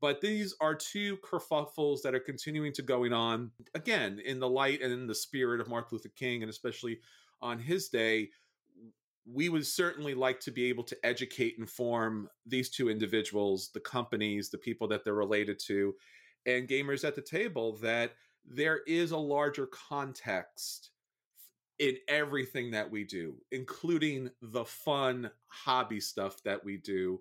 But 0.00 0.20
these 0.20 0.54
are 0.60 0.74
two 0.74 1.16
kerfuffles 1.18 2.02
that 2.02 2.14
are 2.14 2.20
continuing 2.20 2.72
to 2.74 2.82
going 2.82 3.12
on 3.12 3.50
again 3.74 4.20
in 4.24 4.40
the 4.40 4.48
light 4.48 4.82
and 4.82 4.92
in 4.92 5.06
the 5.06 5.14
spirit 5.14 5.60
of 5.60 5.68
Martin 5.68 5.88
Luther 5.92 6.10
King, 6.10 6.42
and 6.42 6.50
especially 6.50 6.98
on 7.40 7.58
his 7.58 7.88
day. 7.88 8.30
We 9.28 9.48
would 9.48 9.66
certainly 9.66 10.14
like 10.14 10.38
to 10.40 10.50
be 10.50 10.66
able 10.66 10.84
to 10.84 10.96
educate, 11.04 11.54
and 11.54 11.64
inform 11.64 12.28
these 12.46 12.70
two 12.70 12.88
individuals, 12.88 13.70
the 13.74 13.80
companies, 13.80 14.50
the 14.50 14.58
people 14.58 14.86
that 14.88 15.04
they're 15.04 15.14
related 15.14 15.58
to, 15.66 15.94
and 16.46 16.68
gamers 16.68 17.04
at 17.04 17.16
the 17.16 17.22
table 17.22 17.76
that 17.78 18.12
there 18.48 18.80
is 18.86 19.10
a 19.10 19.16
larger 19.16 19.66
context 19.66 20.90
in 21.78 21.96
everything 22.08 22.70
that 22.70 22.90
we 22.90 23.04
do, 23.04 23.34
including 23.50 24.30
the 24.40 24.64
fun 24.64 25.30
hobby 25.48 26.00
stuff 26.00 26.42
that 26.44 26.64
we 26.64 26.76
do. 26.76 27.20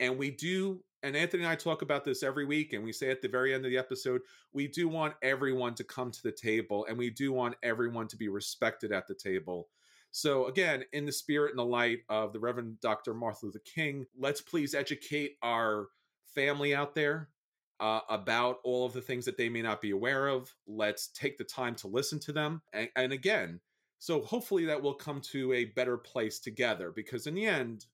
And 0.00 0.18
we 0.18 0.30
do, 0.30 0.82
and 1.04 1.16
Anthony 1.16 1.44
and 1.44 1.52
I 1.52 1.54
talk 1.54 1.82
about 1.82 2.04
this 2.04 2.22
every 2.22 2.44
week, 2.44 2.72
and 2.72 2.82
we 2.82 2.92
say 2.92 3.10
at 3.10 3.22
the 3.22 3.28
very 3.28 3.54
end 3.54 3.64
of 3.64 3.70
the 3.70 3.78
episode, 3.78 4.22
we 4.52 4.66
do 4.66 4.88
want 4.88 5.14
everyone 5.22 5.74
to 5.76 5.84
come 5.84 6.10
to 6.10 6.22
the 6.22 6.32
table, 6.32 6.84
and 6.88 6.98
we 6.98 7.10
do 7.10 7.32
want 7.32 7.54
everyone 7.62 8.08
to 8.08 8.16
be 8.16 8.28
respected 8.28 8.90
at 8.90 9.06
the 9.06 9.14
table. 9.14 9.68
So, 10.16 10.46
again, 10.46 10.84
in 10.92 11.06
the 11.06 11.10
spirit 11.10 11.50
and 11.50 11.58
the 11.58 11.64
light 11.64 12.02
of 12.08 12.32
the 12.32 12.38
Reverend 12.38 12.78
Dr. 12.80 13.14
Martin 13.14 13.48
Luther 13.48 13.58
King, 13.58 14.06
let's 14.16 14.40
please 14.40 14.72
educate 14.72 15.38
our 15.42 15.88
family 16.36 16.72
out 16.72 16.94
there 16.94 17.30
uh, 17.80 17.98
about 18.08 18.58
all 18.62 18.86
of 18.86 18.92
the 18.92 19.00
things 19.00 19.24
that 19.24 19.36
they 19.36 19.48
may 19.48 19.60
not 19.60 19.82
be 19.82 19.90
aware 19.90 20.28
of. 20.28 20.54
Let's 20.68 21.08
take 21.08 21.36
the 21.36 21.42
time 21.42 21.74
to 21.74 21.88
listen 21.88 22.20
to 22.20 22.32
them. 22.32 22.62
And, 22.72 22.88
and 22.94 23.12
again, 23.12 23.58
so 23.98 24.22
hopefully 24.22 24.66
that 24.66 24.80
will 24.80 24.94
come 24.94 25.20
to 25.32 25.52
a 25.52 25.64
better 25.64 25.96
place 25.96 26.38
together 26.38 26.92
because 26.94 27.26
in 27.26 27.34
the 27.34 27.46
end, 27.46 27.86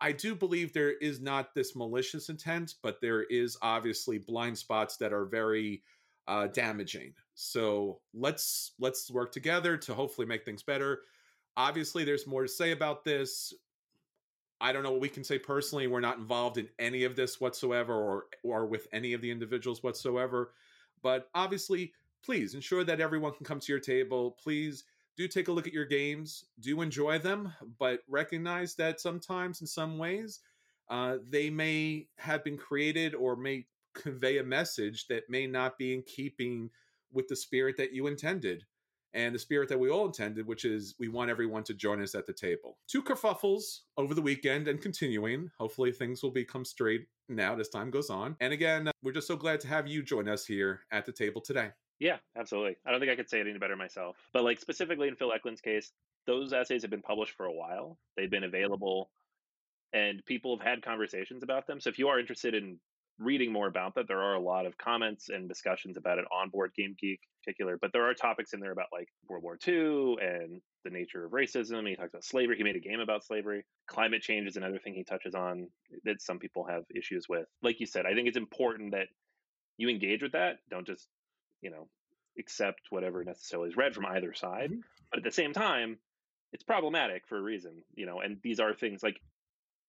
I 0.00 0.12
do 0.12 0.36
believe 0.36 0.72
there 0.72 0.96
is 0.98 1.20
not 1.20 1.52
this 1.52 1.74
malicious 1.74 2.28
intent, 2.28 2.74
but 2.80 3.00
there 3.00 3.24
is 3.24 3.58
obviously 3.60 4.18
blind 4.18 4.56
spots 4.56 4.98
that 4.98 5.12
are 5.12 5.24
very 5.24 5.82
uh, 6.28 6.46
damaging. 6.46 7.12
So 7.34 7.98
let's 8.12 8.74
let's 8.78 9.10
work 9.10 9.32
together 9.32 9.76
to 9.78 9.94
hopefully 9.94 10.28
make 10.28 10.44
things 10.44 10.62
better. 10.62 11.00
Obviously, 11.56 12.04
there's 12.04 12.26
more 12.26 12.42
to 12.42 12.48
say 12.48 12.72
about 12.72 13.04
this. 13.04 13.54
I 14.60 14.72
don't 14.72 14.82
know 14.82 14.92
what 14.92 15.00
we 15.00 15.08
can 15.08 15.24
say 15.24 15.38
personally. 15.38 15.86
We're 15.86 16.00
not 16.00 16.18
involved 16.18 16.58
in 16.58 16.68
any 16.78 17.04
of 17.04 17.16
this 17.16 17.40
whatsoever, 17.40 17.94
or 17.94 18.26
or 18.42 18.66
with 18.66 18.88
any 18.92 19.12
of 19.12 19.20
the 19.20 19.30
individuals 19.30 19.82
whatsoever. 19.82 20.52
But 21.02 21.28
obviously, 21.34 21.92
please 22.24 22.54
ensure 22.54 22.84
that 22.84 23.00
everyone 23.00 23.32
can 23.32 23.44
come 23.44 23.60
to 23.60 23.72
your 23.72 23.80
table. 23.80 24.32
Please 24.42 24.84
do 25.16 25.28
take 25.28 25.48
a 25.48 25.52
look 25.52 25.66
at 25.66 25.72
your 25.72 25.84
games, 25.84 26.46
do 26.60 26.80
enjoy 26.80 27.18
them, 27.18 27.52
but 27.78 28.00
recognize 28.08 28.74
that 28.76 29.00
sometimes, 29.00 29.60
in 29.60 29.66
some 29.66 29.98
ways, 29.98 30.40
uh, 30.88 31.18
they 31.28 31.50
may 31.50 32.08
have 32.18 32.42
been 32.42 32.56
created 32.56 33.14
or 33.14 33.36
may 33.36 33.66
convey 33.92 34.38
a 34.38 34.44
message 34.44 35.06
that 35.06 35.30
may 35.30 35.46
not 35.46 35.78
be 35.78 35.94
in 35.94 36.02
keeping 36.02 36.68
with 37.12 37.28
the 37.28 37.36
spirit 37.36 37.76
that 37.76 37.92
you 37.92 38.08
intended 38.08 38.64
and 39.14 39.34
the 39.34 39.38
spirit 39.38 39.68
that 39.68 39.78
we 39.78 39.88
all 39.88 40.06
intended, 40.06 40.46
which 40.46 40.64
is 40.64 40.94
we 40.98 41.08
want 41.08 41.30
everyone 41.30 41.62
to 41.64 41.74
join 41.74 42.02
us 42.02 42.14
at 42.14 42.26
the 42.26 42.32
table. 42.32 42.76
Two 42.88 43.02
kerfuffles 43.02 43.80
over 43.96 44.12
the 44.12 44.22
weekend 44.22 44.68
and 44.68 44.80
continuing. 44.80 45.50
Hopefully, 45.58 45.92
things 45.92 46.22
will 46.22 46.32
become 46.32 46.64
straight 46.64 47.06
now 47.28 47.56
as 47.58 47.68
time 47.68 47.90
goes 47.90 48.10
on. 48.10 48.36
And 48.40 48.52
again, 48.52 48.88
uh, 48.88 48.92
we're 49.02 49.12
just 49.12 49.28
so 49.28 49.36
glad 49.36 49.60
to 49.60 49.68
have 49.68 49.86
you 49.86 50.02
join 50.02 50.28
us 50.28 50.44
here 50.44 50.80
at 50.90 51.06
the 51.06 51.12
table 51.12 51.40
today. 51.40 51.70
Yeah, 52.00 52.16
absolutely. 52.36 52.76
I 52.84 52.90
don't 52.90 53.00
think 53.00 53.12
I 53.12 53.16
could 53.16 53.30
say 53.30 53.40
it 53.40 53.46
any 53.46 53.58
better 53.58 53.76
myself. 53.76 54.16
But 54.32 54.44
like 54.44 54.60
specifically 54.60 55.08
in 55.08 55.16
Phil 55.16 55.32
Eklund's 55.32 55.60
case, 55.60 55.92
those 56.26 56.52
essays 56.52 56.82
have 56.82 56.90
been 56.90 57.02
published 57.02 57.34
for 57.36 57.46
a 57.46 57.52
while. 57.52 57.98
They've 58.16 58.30
been 58.30 58.44
available 58.44 59.10
and 59.92 60.24
people 60.26 60.56
have 60.56 60.66
had 60.66 60.82
conversations 60.82 61.42
about 61.42 61.66
them. 61.66 61.80
So 61.80 61.88
if 61.88 61.98
you 61.98 62.08
are 62.08 62.18
interested 62.18 62.54
in 62.54 62.78
reading 63.18 63.52
more 63.52 63.68
about 63.68 63.94
that, 63.94 64.08
there 64.08 64.20
are 64.20 64.34
a 64.34 64.40
lot 64.40 64.66
of 64.66 64.76
comments 64.76 65.28
and 65.28 65.48
discussions 65.48 65.96
about 65.96 66.18
it 66.18 66.24
on 66.32 66.50
Board 66.50 66.72
Game 66.76 66.96
Geek 67.00 67.20
particular. 67.44 67.78
But 67.80 67.92
there 67.92 68.08
are 68.08 68.14
topics 68.14 68.52
in 68.52 68.60
there 68.60 68.72
about 68.72 68.88
like 68.92 69.08
World 69.28 69.42
War 69.42 69.58
II 69.66 70.16
and 70.20 70.60
the 70.84 70.90
nature 70.90 71.24
of 71.24 71.32
racism. 71.32 71.88
He 71.88 71.96
talks 71.96 72.12
about 72.12 72.24
slavery. 72.24 72.56
He 72.56 72.64
made 72.64 72.76
a 72.76 72.80
game 72.80 73.00
about 73.00 73.24
slavery. 73.24 73.64
Climate 73.86 74.22
change 74.22 74.48
is 74.48 74.56
another 74.56 74.78
thing 74.78 74.94
he 74.94 75.04
touches 75.04 75.34
on 75.34 75.68
that 76.04 76.22
some 76.22 76.38
people 76.38 76.64
have 76.64 76.84
issues 76.94 77.28
with. 77.28 77.46
Like 77.62 77.80
you 77.80 77.86
said, 77.86 78.06
I 78.06 78.14
think 78.14 78.28
it's 78.28 78.36
important 78.36 78.92
that 78.92 79.08
you 79.76 79.88
engage 79.88 80.22
with 80.22 80.32
that. 80.32 80.58
Don't 80.70 80.86
just 80.86 81.08
you 81.64 81.70
know 81.70 81.88
accept 82.38 82.82
whatever 82.90 83.24
necessarily 83.24 83.70
is 83.70 83.76
read 83.76 83.94
from 83.94 84.06
either 84.06 84.32
side 84.34 84.70
mm-hmm. 84.70 84.80
but 85.10 85.18
at 85.18 85.24
the 85.24 85.32
same 85.32 85.52
time 85.52 85.98
it's 86.52 86.62
problematic 86.62 87.26
for 87.26 87.38
a 87.38 87.42
reason 87.42 87.82
you 87.94 88.06
know 88.06 88.20
and 88.20 88.36
these 88.42 88.60
are 88.60 88.74
things 88.74 89.02
like 89.02 89.18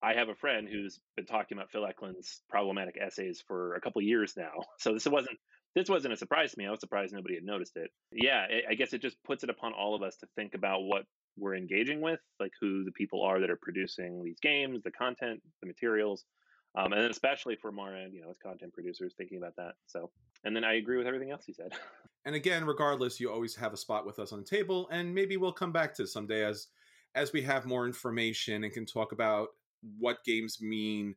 i 0.01 0.13
have 0.13 0.29
a 0.29 0.35
friend 0.35 0.67
who's 0.71 0.99
been 1.15 1.25
talking 1.25 1.57
about 1.57 1.69
phil 1.71 1.85
eklund's 1.85 2.41
problematic 2.49 2.97
essays 2.99 3.43
for 3.45 3.75
a 3.75 3.81
couple 3.81 4.01
years 4.01 4.33
now 4.37 4.53
so 4.79 4.93
this 4.93 5.05
wasn't 5.05 5.37
this 5.75 5.89
wasn't 5.89 6.13
a 6.13 6.17
surprise 6.17 6.51
to 6.51 6.57
me 6.57 6.65
i 6.65 6.71
was 6.71 6.79
surprised 6.79 7.13
nobody 7.13 7.35
had 7.35 7.43
noticed 7.43 7.75
it 7.75 7.91
yeah 8.11 8.45
it, 8.49 8.65
i 8.69 8.73
guess 8.73 8.93
it 8.93 9.01
just 9.01 9.21
puts 9.23 9.43
it 9.43 9.49
upon 9.49 9.73
all 9.73 9.95
of 9.95 10.01
us 10.01 10.15
to 10.17 10.27
think 10.35 10.53
about 10.53 10.81
what 10.81 11.05
we're 11.37 11.55
engaging 11.55 12.01
with 12.01 12.19
like 12.39 12.51
who 12.59 12.83
the 12.83 12.91
people 12.91 13.21
are 13.21 13.39
that 13.39 13.49
are 13.49 13.59
producing 13.61 14.23
these 14.23 14.39
games 14.41 14.81
the 14.83 14.91
content 14.91 15.41
the 15.61 15.67
materials 15.67 16.25
um, 16.77 16.91
and 16.91 17.01
then 17.01 17.11
especially 17.11 17.55
for 17.55 17.71
more 17.71 17.95
you 18.11 18.21
know, 18.21 18.29
as 18.29 18.37
content 18.37 18.73
producers 18.73 19.13
thinking 19.17 19.37
about 19.37 19.55
that. 19.55 19.75
So, 19.87 20.11
and 20.43 20.55
then 20.55 20.63
I 20.63 20.75
agree 20.75 20.97
with 20.97 21.07
everything 21.07 21.31
else 21.31 21.47
you 21.47 21.53
said. 21.53 21.71
And 22.27 22.33
again, 22.33 22.65
regardless, 22.65 23.19
you 23.19 23.31
always 23.31 23.55
have 23.55 23.71
a 23.71 23.77
spot 23.77 24.03
with 24.03 24.17
us 24.17 24.33
on 24.33 24.39
the 24.39 24.45
table, 24.45 24.89
and 24.91 25.13
maybe 25.13 25.37
we'll 25.37 25.51
come 25.51 25.71
back 25.71 25.93
to 25.93 26.07
someday 26.07 26.43
as 26.43 26.69
as 27.13 27.31
we 27.31 27.43
have 27.43 27.67
more 27.67 27.85
information 27.85 28.63
and 28.63 28.73
can 28.73 28.83
talk 28.83 29.11
about 29.11 29.49
what 29.99 30.23
games 30.23 30.59
mean 30.59 31.13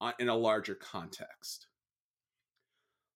uh, 0.00 0.10
in 0.18 0.28
a 0.28 0.34
larger 0.34 0.74
context. 0.74 1.68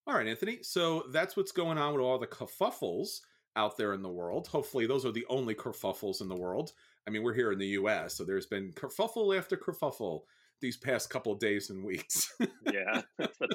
All 0.06 0.14
right, 0.14 0.26
Anthony. 0.26 0.58
So 0.62 1.04
that's 1.12 1.36
what's 1.36 1.52
going 1.52 1.78
on 1.78 1.92
with 1.92 2.02
all 2.02 2.18
the 2.18 2.26
kerfuffles 2.26 3.20
out 3.54 3.76
there 3.76 3.92
in 3.94 4.02
the 4.02 4.08
world. 4.08 4.48
Hopefully, 4.48 4.86
those 4.86 5.06
are 5.06 5.12
the 5.12 5.26
only 5.28 5.54
kerfuffles 5.54 6.20
in 6.20 6.28
the 6.28 6.36
world. 6.36 6.72
I 7.06 7.10
mean, 7.10 7.22
we're 7.22 7.34
here 7.34 7.52
in 7.52 7.58
the 7.58 7.66
U.S., 7.68 8.14
so 8.14 8.24
there's 8.24 8.46
been 8.46 8.72
kerfuffle 8.72 9.36
after 9.36 9.56
kerfuffle 9.56 10.22
these 10.60 10.76
past 10.76 11.10
couple 11.10 11.34
days 11.34 11.70
and 11.70 11.84
weeks. 11.84 12.32
yeah. 12.72 13.02
I 13.20 13.26
don't 13.28 13.50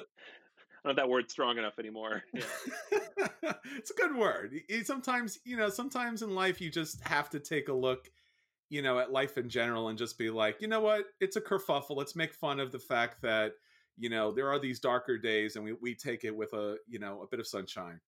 know 0.86 0.94
that 0.94 1.10
word's 1.10 1.34
strong 1.34 1.58
enough 1.58 1.80
anymore. 1.80 2.24
Yeah. 2.34 2.42
it's 3.78 3.92
a 3.92 3.94
good 3.96 4.16
word. 4.16 4.54
Sometimes, 4.84 5.40
you 5.44 5.58
know, 5.58 5.70
sometimes 5.70 6.22
in 6.22 6.36
life 6.36 6.62
you 6.62 6.70
just 6.70 7.02
have 7.08 7.30
to 7.32 7.40
take 7.40 7.68
a 7.68 7.74
look, 7.74 8.10
you 8.70 8.82
know, 8.82 9.00
at 9.00 9.12
life 9.12 9.38
in 9.38 9.50
general 9.50 9.90
and 9.90 9.98
just 9.98 10.18
be 10.18 10.30
like, 10.30 10.62
you 10.62 10.68
know 10.68 10.82
what? 10.82 11.06
It's 11.20 11.36
a 11.36 11.42
kerfuffle. 11.42 11.98
Let's 11.98 12.16
make 12.16 12.34
fun 12.34 12.60
of 12.60 12.72
the 12.72 12.80
fact 12.80 13.22
that, 13.24 13.54
you 13.98 14.10
know, 14.10 14.32
there 14.32 14.50
are 14.50 14.60
these 14.60 14.80
darker 14.80 15.18
days 15.18 15.56
and 15.56 15.66
we, 15.66 15.74
we 15.74 15.96
take 15.96 16.24
it 16.24 16.36
with 16.36 16.54
a, 16.54 16.78
you 16.88 17.00
know, 17.00 17.22
a 17.22 17.28
bit 17.28 17.40
of 17.40 17.48
sunshine. 17.48 18.00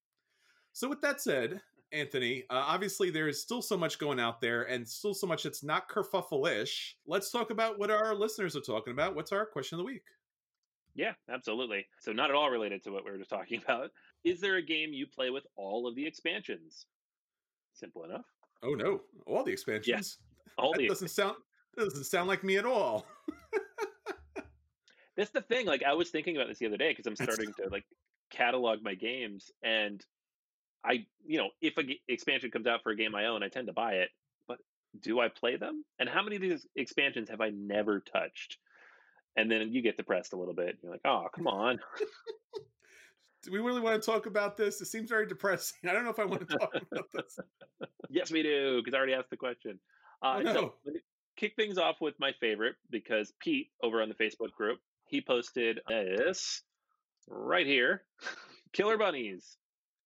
So 0.73 0.87
with 0.87 1.01
that 1.01 1.21
said, 1.21 1.61
Anthony. 1.91 2.43
Uh, 2.49 2.63
obviously, 2.67 3.09
there 3.09 3.27
is 3.27 3.41
still 3.41 3.61
so 3.61 3.77
much 3.77 3.99
going 3.99 4.19
out 4.19 4.41
there 4.41 4.63
and 4.63 4.87
still 4.87 5.13
so 5.13 5.27
much 5.27 5.43
that's 5.43 5.63
not 5.63 5.89
kerfuffle-ish. 5.89 6.95
Let's 7.07 7.31
talk 7.31 7.49
about 7.49 7.79
what 7.79 7.91
our 7.91 8.15
listeners 8.15 8.55
are 8.55 8.61
talking 8.61 8.93
about. 8.93 9.15
What's 9.15 9.31
our 9.31 9.45
question 9.45 9.75
of 9.75 9.79
the 9.79 9.91
week? 9.91 10.03
Yeah, 10.95 11.13
absolutely. 11.31 11.87
So, 11.99 12.11
not 12.11 12.29
at 12.29 12.35
all 12.35 12.49
related 12.49 12.83
to 12.83 12.91
what 12.91 13.05
we 13.05 13.11
were 13.11 13.17
just 13.17 13.29
talking 13.29 13.61
about. 13.63 13.91
Is 14.23 14.41
there 14.41 14.57
a 14.57 14.61
game 14.61 14.91
you 14.91 15.07
play 15.07 15.29
with 15.29 15.45
all 15.55 15.87
of 15.87 15.95
the 15.95 16.05
expansions? 16.05 16.85
Simple 17.73 18.03
enough. 18.03 18.25
Oh 18.61 18.73
no, 18.73 19.01
all 19.25 19.43
the 19.43 19.51
expansions. 19.51 20.17
Yeah, 20.37 20.63
all 20.63 20.73
that 20.73 20.79
the 20.79 20.87
doesn't 20.87 21.07
sound 21.07 21.37
doesn't 21.77 22.03
sound 22.03 22.27
like 22.27 22.43
me 22.43 22.57
at 22.57 22.65
all. 22.65 23.05
That's 25.19 25.31
the 25.31 25.41
thing. 25.41 25.67
Like 25.67 25.83
I 25.83 25.93
was 25.93 26.09
thinking 26.09 26.35
about 26.37 26.47
this 26.47 26.57
the 26.59 26.65
other 26.67 26.77
day 26.77 26.89
because 26.89 27.05
I'm 27.05 27.15
starting 27.15 27.53
to 27.57 27.69
like 27.69 27.85
catalog 28.31 28.81
my 28.81 28.95
games, 28.95 29.51
and 29.61 30.03
I, 30.83 31.05
you 31.25 31.37
know, 31.37 31.49
if 31.61 31.77
a 31.77 31.83
g- 31.83 32.01
expansion 32.07 32.49
comes 32.51 32.65
out 32.67 32.81
for 32.83 32.91
a 32.91 32.95
game 32.95 33.13
I 33.13 33.25
own, 33.25 33.43
I 33.43 33.49
tend 33.49 33.67
to 33.67 33.73
buy 33.73 33.93
it. 33.95 34.09
But 34.47 34.59
do 34.99 35.19
I 35.19 35.27
play 35.27 35.57
them? 35.57 35.83
And 35.99 36.07
how 36.07 36.23
many 36.23 36.37
of 36.37 36.41
these 36.41 36.65
expansions 36.75 37.29
have 37.29 37.41
I 37.41 37.49
never 37.49 37.99
touched? 37.99 38.57
and 39.35 39.49
then 39.49 39.71
you 39.71 39.81
get 39.81 39.95
depressed 39.95 40.33
a 40.33 40.35
little 40.35 40.55
bit. 40.55 40.77
You're 40.81 40.91
like, 40.91 41.01
oh, 41.05 41.27
come 41.33 41.47
on. 41.47 41.79
Do 43.43 43.51
we 43.51 43.59
really 43.59 43.79
want 43.79 44.01
to 44.01 44.05
talk 44.05 44.25
about 44.25 44.57
this? 44.57 44.81
It 44.81 44.87
seems 44.87 45.07
very 45.07 45.27
depressing. 45.27 45.77
I 45.89 45.93
don't 45.93 46.03
know 46.03 46.09
if 46.09 46.19
I 46.19 46.25
want 46.25 46.49
to 46.49 46.57
talk 46.57 46.73
about 46.91 47.05
this. 47.13 47.39
yes, 48.09 48.31
we 48.31 48.43
do, 48.43 48.81
because 48.83 48.93
I 48.93 48.97
already 48.97 49.13
asked 49.13 49.29
the 49.29 49.37
question. 49.37 49.79
Uh, 50.21 50.37
Oh, 50.37 50.41
no. 50.41 50.53
So 50.53 50.91
kick 51.37 51.55
things 51.55 51.77
off 51.77 52.01
with 52.01 52.15
my 52.19 52.33
favorite 52.41 52.75
because 52.89 53.31
Pete 53.39 53.69
over 53.81 54.01
on 54.01 54.09
the 54.09 54.15
Facebook 54.15 54.51
group 54.51 54.79
he 55.09 55.21
posted 55.21 55.79
this 55.87 56.61
right 57.27 57.65
here, 57.65 58.03
Killer 58.73 58.97
Bunnies, 58.97 59.57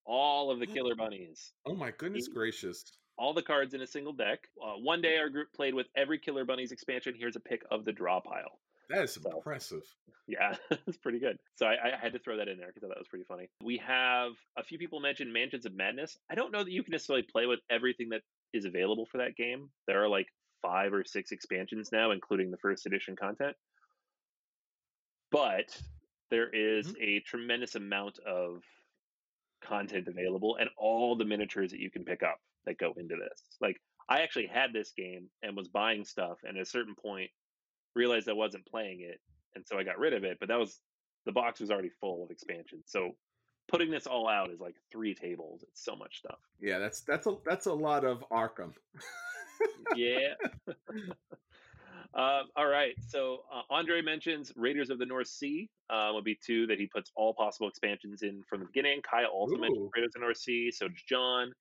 all 0.05 0.51
of 0.51 0.59
the 0.59 0.67
Killer 0.67 0.95
Bunnies, 0.95 1.51
Oh 1.65 1.75
my 1.75 1.91
goodness 1.91 2.27
gracious. 2.27 2.83
all 3.17 3.33
the 3.33 3.41
cards 3.43 3.73
in 3.73 3.81
a 3.81 3.87
single 3.87 4.13
deck. 4.13 4.39
Uh, 4.61 4.73
one 4.81 5.01
day 5.01 5.17
our 5.17 5.29
group 5.29 5.47
played 5.55 5.73
with 5.73 5.87
every 5.95 6.19
Killer 6.19 6.45
Bunnies 6.45 6.71
expansion. 6.71 7.13
Here's 7.17 7.35
a 7.35 7.39
pic 7.41 7.61
of 7.71 7.85
the 7.85 7.91
draw 7.91 8.19
pile. 8.19 8.59
That 8.89 9.03
is 9.03 9.13
So- 9.13 9.29
impressive. 9.37 9.83
Yeah, 10.27 10.55
it's 10.87 10.97
pretty 10.97 11.19
good. 11.19 11.37
So 11.55 11.65
I, 11.65 11.73
I 11.73 11.97
had 12.01 12.13
to 12.13 12.19
throw 12.19 12.37
that 12.37 12.47
in 12.47 12.57
there 12.57 12.67
because 12.67 12.83
I 12.83 12.87
thought 12.87 12.95
that 12.95 12.99
was 13.01 13.07
pretty 13.09 13.25
funny. 13.25 13.49
We 13.61 13.81
have 13.85 14.31
a 14.57 14.63
few 14.63 14.77
people 14.77 15.01
mentioned 15.01 15.33
Mansions 15.33 15.65
of 15.65 15.75
Madness. 15.75 16.17
I 16.31 16.35
don't 16.35 16.51
know 16.53 16.63
that 16.63 16.71
you 16.71 16.81
can 16.83 16.91
necessarily 16.91 17.25
play 17.29 17.45
with 17.45 17.59
everything 17.69 18.09
that 18.09 18.21
is 18.53 18.63
available 18.65 19.05
for 19.11 19.17
that 19.17 19.35
game. 19.35 19.69
There 19.87 20.01
are 20.03 20.07
like 20.07 20.27
five 20.61 20.93
or 20.93 21.03
six 21.05 21.31
expansions 21.33 21.89
now, 21.91 22.11
including 22.11 22.51
the 22.51 22.57
first 22.57 22.85
edition 22.85 23.17
content. 23.17 23.55
But 25.33 25.75
there 26.29 26.47
is 26.49 26.87
mm-hmm. 26.87 27.01
a 27.01 27.19
tremendous 27.21 27.75
amount 27.75 28.19
of 28.19 28.61
content 29.63 30.07
available 30.07 30.57
and 30.59 30.69
all 30.77 31.15
the 31.15 31.25
miniatures 31.25 31.71
that 31.71 31.79
you 31.79 31.89
can 31.89 32.05
pick 32.05 32.21
up 32.21 32.37
that 32.65 32.77
go 32.77 32.93
into 32.95 33.15
this. 33.15 33.41
Like 33.59 33.81
I 34.07 34.21
actually 34.21 34.45
had 34.45 34.71
this 34.73 34.91
game 34.95 35.29
and 35.41 35.57
was 35.57 35.67
buying 35.67 36.05
stuff 36.05 36.37
and 36.43 36.55
at 36.55 36.63
a 36.63 36.69
certain 36.69 36.95
point 36.95 37.31
realized 37.95 38.29
I 38.29 38.33
wasn't 38.33 38.65
playing 38.67 39.01
it 39.01 39.19
and 39.55 39.65
so 39.65 39.77
I 39.77 39.83
got 39.83 39.97
rid 39.97 40.13
of 40.13 40.23
it. 40.23 40.37
But 40.39 40.49
that 40.49 40.59
was 40.59 40.79
the 41.25 41.31
box 41.31 41.59
was 41.59 41.71
already 41.71 41.91
full 41.99 42.23
of 42.23 42.29
expansions. 42.29 42.83
So 42.87 43.15
putting 43.67 43.89
this 43.89 44.05
all 44.05 44.27
out 44.27 44.51
is 44.51 44.59
like 44.59 44.75
three 44.91 45.15
tables. 45.15 45.63
It's 45.67 45.83
so 45.83 45.95
much 45.95 46.19
stuff. 46.19 46.39
Yeah, 46.61 46.77
that's 46.77 47.01
that's 47.01 47.25
a 47.25 47.37
that's 47.43 47.65
a 47.65 47.73
lot 47.73 48.05
of 48.05 48.23
Arkham. 48.31 48.73
Yeah. 49.95 50.33
uh, 52.15 52.41
all 52.55 52.67
right. 52.67 52.95
So 53.07 53.43
uh, 53.53 53.61
Andre 53.69 54.01
mentions 54.01 54.51
Raiders 54.55 54.89
of 54.89 54.99
the 54.99 55.05
North 55.05 55.27
Sea 55.27 55.69
uh, 55.89 56.11
would 56.13 56.23
be 56.23 56.37
two 56.45 56.67
that 56.67 56.79
he 56.79 56.87
puts 56.87 57.11
all 57.15 57.33
possible 57.33 57.67
expansions 57.67 58.21
in 58.21 58.43
from 58.47 58.59
the 58.59 58.65
beginning. 58.65 59.01
Kyle 59.01 59.29
also 59.33 59.57
mentioned 59.57 59.89
Raiders 59.95 60.09
of 60.09 60.21
the 60.21 60.25
North 60.25 60.37
Sea. 60.37 60.71
So 60.71 60.87
does 60.87 61.01
John. 61.07 61.51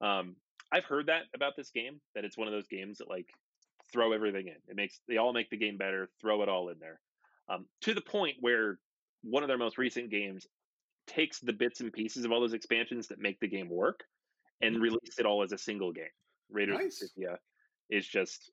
Um, 0.00 0.36
I've 0.72 0.84
heard 0.84 1.06
that 1.06 1.24
about 1.34 1.54
this 1.56 1.70
game 1.70 2.00
that 2.14 2.24
it's 2.24 2.36
one 2.36 2.48
of 2.48 2.52
those 2.52 2.66
games 2.66 2.98
that 2.98 3.08
like 3.08 3.26
throw 3.92 4.12
everything 4.12 4.48
in. 4.48 4.56
It 4.68 4.76
makes 4.76 5.00
they 5.08 5.16
all 5.16 5.32
make 5.32 5.50
the 5.50 5.56
game 5.56 5.76
better. 5.76 6.08
Throw 6.20 6.42
it 6.42 6.48
all 6.48 6.68
in 6.68 6.78
there 6.78 7.00
um, 7.48 7.66
to 7.82 7.94
the 7.94 8.00
point 8.00 8.36
where 8.40 8.78
one 9.22 9.42
of 9.42 9.48
their 9.48 9.58
most 9.58 9.78
recent 9.78 10.10
games 10.10 10.46
takes 11.06 11.38
the 11.40 11.52
bits 11.52 11.80
and 11.80 11.92
pieces 11.92 12.24
of 12.24 12.32
all 12.32 12.40
those 12.40 12.54
expansions 12.54 13.08
that 13.08 13.18
make 13.18 13.38
the 13.40 13.48
game 13.48 13.68
work 13.68 14.00
and 14.62 14.80
release 14.80 15.18
it 15.18 15.26
all 15.26 15.42
as 15.42 15.52
a 15.52 15.58
single 15.58 15.92
game. 15.92 16.04
Raiders 16.50 16.78
Nice. 16.78 17.02
of 17.02 17.08
Scythia 17.10 17.38
is 17.90 18.06
just 18.06 18.50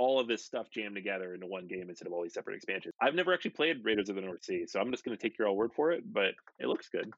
all 0.00 0.18
of 0.18 0.26
this 0.26 0.42
stuff 0.42 0.70
jammed 0.70 0.94
together 0.94 1.34
into 1.34 1.46
one 1.46 1.66
game 1.66 1.90
instead 1.90 2.06
of 2.06 2.14
all 2.14 2.22
these 2.22 2.32
separate 2.32 2.56
expansions. 2.56 2.94
I've 2.98 3.14
never 3.14 3.34
actually 3.34 3.50
played 3.50 3.84
Raiders 3.84 4.08
of 4.08 4.16
the 4.16 4.22
North 4.22 4.42
Sea, 4.42 4.64
so 4.66 4.80
I'm 4.80 4.90
just 4.90 5.04
going 5.04 5.14
to 5.14 5.22
take 5.22 5.38
your 5.38 5.46
all 5.46 5.54
word 5.54 5.72
for 5.76 5.92
it, 5.92 6.10
but 6.10 6.32
it 6.58 6.68
looks 6.68 6.88
good. 6.88 7.12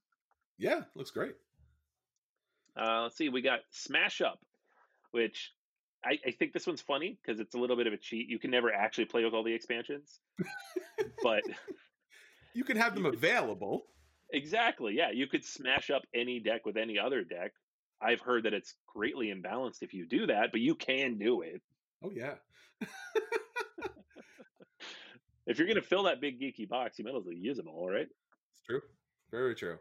Yeah, 0.58 0.80
looks 0.96 1.12
great. 1.12 1.34
Uh, 2.76 3.02
let's 3.04 3.16
see, 3.16 3.28
we 3.28 3.40
got 3.40 3.60
Smash 3.70 4.20
Up, 4.20 4.40
which 5.12 5.52
I, 6.04 6.18
I 6.26 6.32
think 6.32 6.52
this 6.52 6.66
one's 6.66 6.80
funny 6.80 7.16
because 7.22 7.38
it's 7.38 7.54
a 7.54 7.58
little 7.58 7.76
bit 7.76 7.86
of 7.86 7.92
a 7.92 7.98
cheat. 7.98 8.28
You 8.28 8.40
can 8.40 8.50
never 8.50 8.72
actually 8.72 9.04
play 9.04 9.24
with 9.24 9.32
all 9.32 9.44
the 9.44 9.54
expansions, 9.54 10.18
but 11.22 11.42
You 12.52 12.64
can 12.64 12.76
have 12.76 12.94
them 12.94 13.06
available. 13.06 13.84
Exactly. 14.32 14.94
Yeah, 14.96 15.10
you 15.12 15.26
could 15.28 15.44
smash 15.44 15.90
up 15.90 16.02
any 16.12 16.40
deck 16.40 16.66
with 16.66 16.76
any 16.76 16.98
other 16.98 17.22
deck. 17.22 17.52
I've 18.00 18.20
heard 18.20 18.44
that 18.44 18.54
it's 18.54 18.74
greatly 18.92 19.32
imbalanced 19.32 19.82
if 19.82 19.94
you 19.94 20.06
do 20.06 20.26
that, 20.26 20.50
but 20.50 20.60
you 20.60 20.74
can 20.74 21.18
do 21.18 21.42
it. 21.42 21.62
Oh 22.02 22.10
yeah. 22.12 22.34
If 25.46 25.58
you're 25.58 25.66
going 25.66 25.76
to 25.76 25.82
fill 25.82 26.04
that 26.04 26.20
big 26.20 26.40
geeky 26.40 26.68
box, 26.68 26.98
you 26.98 27.04
might 27.04 27.14
as 27.14 27.24
well 27.24 27.34
use 27.34 27.56
them 27.56 27.68
all, 27.68 27.90
right? 27.90 28.06
It's 28.52 28.62
true. 28.64 28.80
Very 29.30 29.54
true. 29.54 29.76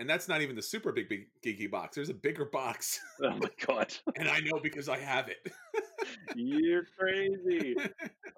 And 0.00 0.08
that's 0.08 0.28
not 0.28 0.42
even 0.42 0.54
the 0.54 0.62
super 0.62 0.92
big, 0.92 1.08
big 1.08 1.28
geeky 1.44 1.70
box. 1.70 1.96
There's 1.96 2.08
a 2.08 2.14
bigger 2.14 2.44
box, 2.44 3.00
Oh 3.22 3.36
my 3.36 3.50
god, 3.66 3.92
and 4.16 4.28
I 4.28 4.40
know 4.40 4.60
because 4.62 4.88
I 4.88 4.98
have 4.98 5.28
it. 5.28 5.52
you're 6.36 6.84
crazy. 6.98 7.76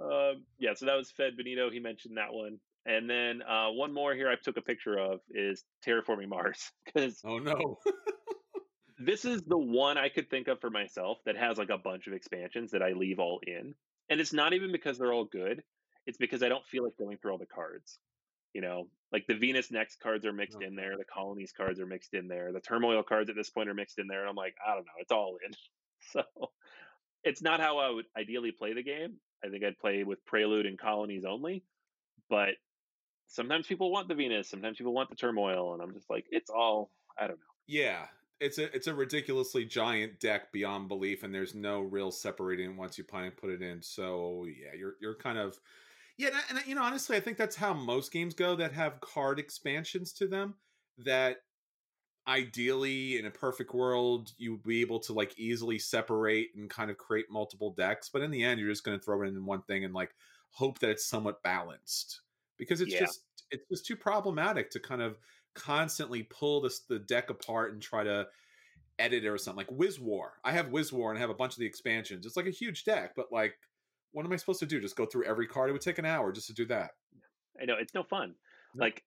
um, 0.00 0.44
yeah, 0.58 0.72
so 0.74 0.86
that 0.86 0.96
was 0.96 1.10
Fed 1.10 1.36
Benito. 1.36 1.70
He 1.70 1.80
mentioned 1.80 2.16
that 2.16 2.32
one, 2.32 2.58
and 2.86 3.08
then 3.08 3.42
uh, 3.42 3.68
one 3.68 3.92
more 3.92 4.14
here 4.14 4.30
I 4.30 4.36
took 4.42 4.56
a 4.56 4.62
picture 4.62 4.98
of 4.98 5.20
is 5.30 5.64
Terraforming 5.86 6.28
Mars 6.28 6.70
because 6.84 7.20
oh 7.24 7.38
no. 7.38 7.78
this 8.98 9.26
is 9.26 9.42
the 9.42 9.58
one 9.58 9.98
I 9.98 10.08
could 10.08 10.30
think 10.30 10.48
of 10.48 10.60
for 10.60 10.70
myself 10.70 11.18
that 11.26 11.36
has 11.36 11.58
like 11.58 11.70
a 11.70 11.78
bunch 11.78 12.06
of 12.06 12.14
expansions 12.14 12.70
that 12.70 12.82
I 12.82 12.92
leave 12.92 13.18
all 13.18 13.40
in. 13.46 13.74
And 14.10 14.20
it's 14.20 14.32
not 14.32 14.52
even 14.52 14.72
because 14.72 14.98
they're 14.98 15.12
all 15.12 15.24
good. 15.24 15.62
It's 16.06 16.18
because 16.18 16.42
I 16.42 16.48
don't 16.48 16.66
feel 16.66 16.84
like 16.84 16.96
going 16.98 17.16
through 17.16 17.32
all 17.32 17.38
the 17.38 17.46
cards. 17.46 17.98
You 18.52 18.60
know, 18.60 18.88
like 19.12 19.26
the 19.28 19.34
Venus 19.34 19.70
Next 19.70 20.00
cards 20.00 20.26
are 20.26 20.32
mixed 20.32 20.58
oh, 20.60 20.66
in 20.66 20.74
there, 20.74 20.96
the 20.98 21.04
Colonies 21.04 21.52
cards 21.56 21.78
are 21.78 21.86
mixed 21.86 22.14
in 22.14 22.26
there, 22.26 22.52
the 22.52 22.60
Turmoil 22.60 23.04
cards 23.04 23.30
at 23.30 23.36
this 23.36 23.48
point 23.48 23.68
are 23.68 23.74
mixed 23.74 24.00
in 24.00 24.08
there, 24.08 24.22
and 24.22 24.28
I'm 24.28 24.34
like, 24.34 24.56
I 24.66 24.74
don't 24.74 24.84
know, 24.84 24.92
it's 24.98 25.12
all 25.12 25.36
in. 25.44 25.52
So 26.14 26.22
it's 27.24 27.42
not 27.42 27.60
how 27.60 27.76
I 27.76 27.90
would 27.90 28.06
ideally 28.16 28.52
play 28.52 28.72
the 28.72 28.82
game. 28.82 29.16
I 29.44 29.48
think 29.48 29.62
I'd 29.62 29.78
play 29.78 30.02
with 30.02 30.24
Prelude 30.24 30.64
and 30.64 30.78
Colonies 30.78 31.26
only. 31.28 31.62
But 32.30 32.54
sometimes 33.28 33.66
people 33.66 33.92
want 33.92 34.08
the 34.08 34.14
Venus, 34.14 34.48
sometimes 34.48 34.78
people 34.78 34.94
want 34.94 35.10
the 35.10 35.16
Turmoil, 35.16 35.74
and 35.74 35.82
I'm 35.82 35.92
just 35.92 36.08
like, 36.08 36.24
it's 36.30 36.48
all 36.48 36.90
I 37.18 37.26
don't 37.26 37.38
know. 37.38 37.54
Yeah, 37.66 38.06
it's 38.40 38.58
a 38.58 38.74
it's 38.74 38.86
a 38.86 38.94
ridiculously 38.94 39.64
giant 39.64 40.20
deck 40.20 40.52
beyond 40.52 40.88
belief, 40.88 41.22
and 41.22 41.34
there's 41.34 41.54
no 41.54 41.80
real 41.82 42.10
separating 42.10 42.76
once 42.76 42.98
you 42.98 43.04
put 43.04 43.50
it 43.50 43.62
in. 43.62 43.82
So 43.82 44.44
yeah, 44.46 44.72
you're 44.74 44.96
you're 45.00 45.16
kind 45.16 45.38
of 45.38 45.60
yeah, 46.18 46.40
and, 46.50 46.58
and 46.58 46.66
you 46.66 46.74
know 46.74 46.82
honestly, 46.82 47.16
I 47.16 47.20
think 47.20 47.38
that's 47.38 47.56
how 47.56 47.74
most 47.74 48.12
games 48.12 48.34
go 48.34 48.56
that 48.56 48.72
have 48.72 49.00
card 49.00 49.38
expansions 49.38 50.12
to 50.14 50.28
them. 50.28 50.56
That 50.98 51.38
ideally, 52.28 53.18
in 53.18 53.26
a 53.26 53.30
perfect 53.30 53.74
world, 53.74 54.32
you 54.36 54.52
would 54.52 54.62
be 54.62 54.80
able 54.82 55.00
to 55.00 55.12
like 55.12 55.38
easily 55.38 55.78
separate 55.78 56.50
and 56.54 56.70
kind 56.70 56.90
of 56.90 56.98
create 56.98 57.30
multiple 57.30 57.72
decks, 57.72 58.08
but 58.08 58.22
in 58.22 58.30
the 58.30 58.42
end, 58.44 58.60
you're 58.60 58.70
just 58.70 58.84
going 58.84 58.98
to 58.98 59.04
throw 59.04 59.22
it 59.22 59.28
in 59.28 59.44
one 59.46 59.62
thing 59.62 59.84
and 59.84 59.94
like 59.94 60.14
hope 60.50 60.78
that 60.80 60.90
it's 60.90 61.04
somewhat 61.06 61.42
balanced 61.42 62.22
because 62.56 62.80
it's 62.80 62.94
Yeah. 62.94 62.98
just 62.98 63.26
it's 63.50 63.66
just 63.70 63.86
too 63.86 63.96
problematic 63.96 64.70
to 64.70 64.80
kind 64.80 65.02
of 65.02 65.18
constantly 65.54 66.22
pull 66.22 66.60
this 66.60 66.80
the 66.88 66.98
deck 66.98 67.30
apart 67.30 67.72
and 67.72 67.82
try 67.82 68.04
to 68.04 68.26
edit 68.98 69.24
it 69.24 69.28
or 69.28 69.38
something 69.38 69.56
like 69.56 69.70
Wiz 69.70 69.98
War. 69.98 70.34
I 70.44 70.52
have 70.52 70.68
Wiz 70.68 70.92
War 70.92 71.10
and 71.10 71.18
I 71.18 71.20
have 71.20 71.30
a 71.30 71.34
bunch 71.34 71.54
of 71.54 71.58
the 71.58 71.66
expansions. 71.66 72.26
It's 72.26 72.36
like 72.36 72.46
a 72.46 72.50
huge 72.50 72.84
deck, 72.84 73.12
but 73.16 73.32
like, 73.32 73.54
what 74.12 74.26
am 74.26 74.32
I 74.32 74.36
supposed 74.36 74.60
to 74.60 74.66
do? 74.66 74.80
Just 74.80 74.96
go 74.96 75.06
through 75.06 75.24
every 75.24 75.46
card? 75.46 75.70
It 75.70 75.72
would 75.72 75.80
take 75.80 75.98
an 75.98 76.04
hour 76.04 76.32
just 76.32 76.48
to 76.48 76.54
do 76.54 76.66
that. 76.66 76.90
I 77.60 77.64
know 77.64 77.76
it's 77.78 77.94
no 77.94 78.02
fun. 78.02 78.34
No. 78.74 78.84
Like 78.84 79.02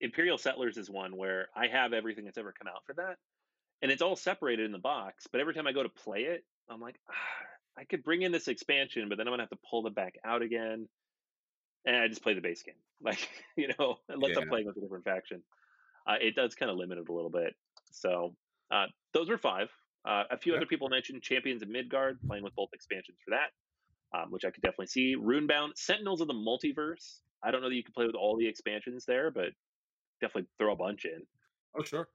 Imperial 0.00 0.38
Settlers 0.38 0.76
is 0.76 0.90
one 0.90 1.16
where 1.16 1.48
I 1.54 1.68
have 1.68 1.92
everything 1.92 2.24
that's 2.24 2.38
ever 2.38 2.52
come 2.52 2.68
out 2.68 2.84
for 2.86 2.94
that, 2.94 3.16
and 3.82 3.90
it's 3.90 4.02
all 4.02 4.16
separated 4.16 4.66
in 4.66 4.72
the 4.72 4.78
box. 4.78 5.26
But 5.30 5.40
every 5.40 5.54
time 5.54 5.66
I 5.66 5.72
go 5.72 5.82
to 5.82 5.88
play 5.88 6.20
it, 6.20 6.44
I'm 6.68 6.80
like, 6.80 6.98
ah, 7.08 7.14
I 7.78 7.84
could 7.84 8.02
bring 8.02 8.22
in 8.22 8.32
this 8.32 8.48
expansion, 8.48 9.08
but 9.08 9.18
then 9.18 9.28
I'm 9.28 9.32
gonna 9.32 9.42
have 9.42 9.50
to 9.50 9.58
pull 9.70 9.86
it 9.86 9.94
back 9.94 10.14
out 10.24 10.42
again, 10.42 10.88
and 11.84 11.96
I 11.96 12.08
just 12.08 12.22
play 12.22 12.34
the 12.34 12.40
base 12.40 12.62
game. 12.62 12.74
Like 13.00 13.28
you 13.56 13.68
know, 13.78 13.98
unless 14.08 14.36
I'm 14.36 14.48
playing 14.48 14.66
with 14.66 14.76
a 14.76 14.80
different 14.80 15.04
faction, 15.04 15.40
uh, 16.08 16.14
it 16.20 16.34
does 16.34 16.54
kind 16.54 16.70
of 16.70 16.76
limit 16.78 16.98
it 16.98 17.08
a 17.08 17.12
little 17.12 17.30
bit. 17.30 17.54
So 17.92 18.34
uh, 18.70 18.86
those 19.14 19.28
were 19.28 19.38
five. 19.38 19.68
Uh, 20.04 20.24
a 20.30 20.38
few 20.38 20.52
Yeah. 20.52 20.58
other 20.58 20.66
people 20.66 20.88
mentioned 20.88 21.22
Champions 21.22 21.62
of 21.62 21.68
Midgard, 21.68 22.18
playing 22.26 22.44
with 22.44 22.54
both 22.54 22.70
expansions 22.72 23.18
for 23.24 23.32
that, 23.32 24.18
um, 24.18 24.30
which 24.30 24.44
I 24.44 24.50
could 24.50 24.62
definitely 24.62 24.86
see. 24.86 25.16
Runebound, 25.16 25.76
Sentinels 25.76 26.20
of 26.20 26.28
the 26.28 26.34
Multiverse. 26.34 27.20
I 27.42 27.50
don't 27.50 27.60
know 27.62 27.68
that 27.68 27.74
you 27.74 27.84
can 27.84 27.92
play 27.92 28.06
with 28.06 28.14
all 28.14 28.36
the 28.36 28.46
expansions 28.48 29.04
there, 29.04 29.30
but 29.30 29.50
definitely 30.20 30.48
throw 30.58 30.72
a 30.72 30.76
bunch 30.76 31.04
in. 31.04 31.22
Oh, 31.78 31.82
sure. 31.82 32.08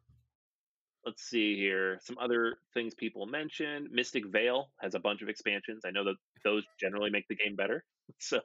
Let's 1.06 1.24
see 1.24 1.58
here. 1.58 2.00
Some 2.02 2.18
other 2.18 2.58
things 2.74 2.94
people 2.96 3.26
mentioned. 3.26 3.90
Mystic 3.92 4.26
Vale 4.28 4.72
has 4.82 4.96
a 4.96 5.00
bunch 5.00 5.22
of 5.22 5.28
expansions. 5.30 5.84
I 5.86 5.92
know 5.92 6.06
that 6.06 6.16
those 6.46 6.64
generally 6.80 7.10
make 7.10 7.28
the 7.28 7.36
game 7.36 7.56
better. 7.56 7.84
So 8.20 8.40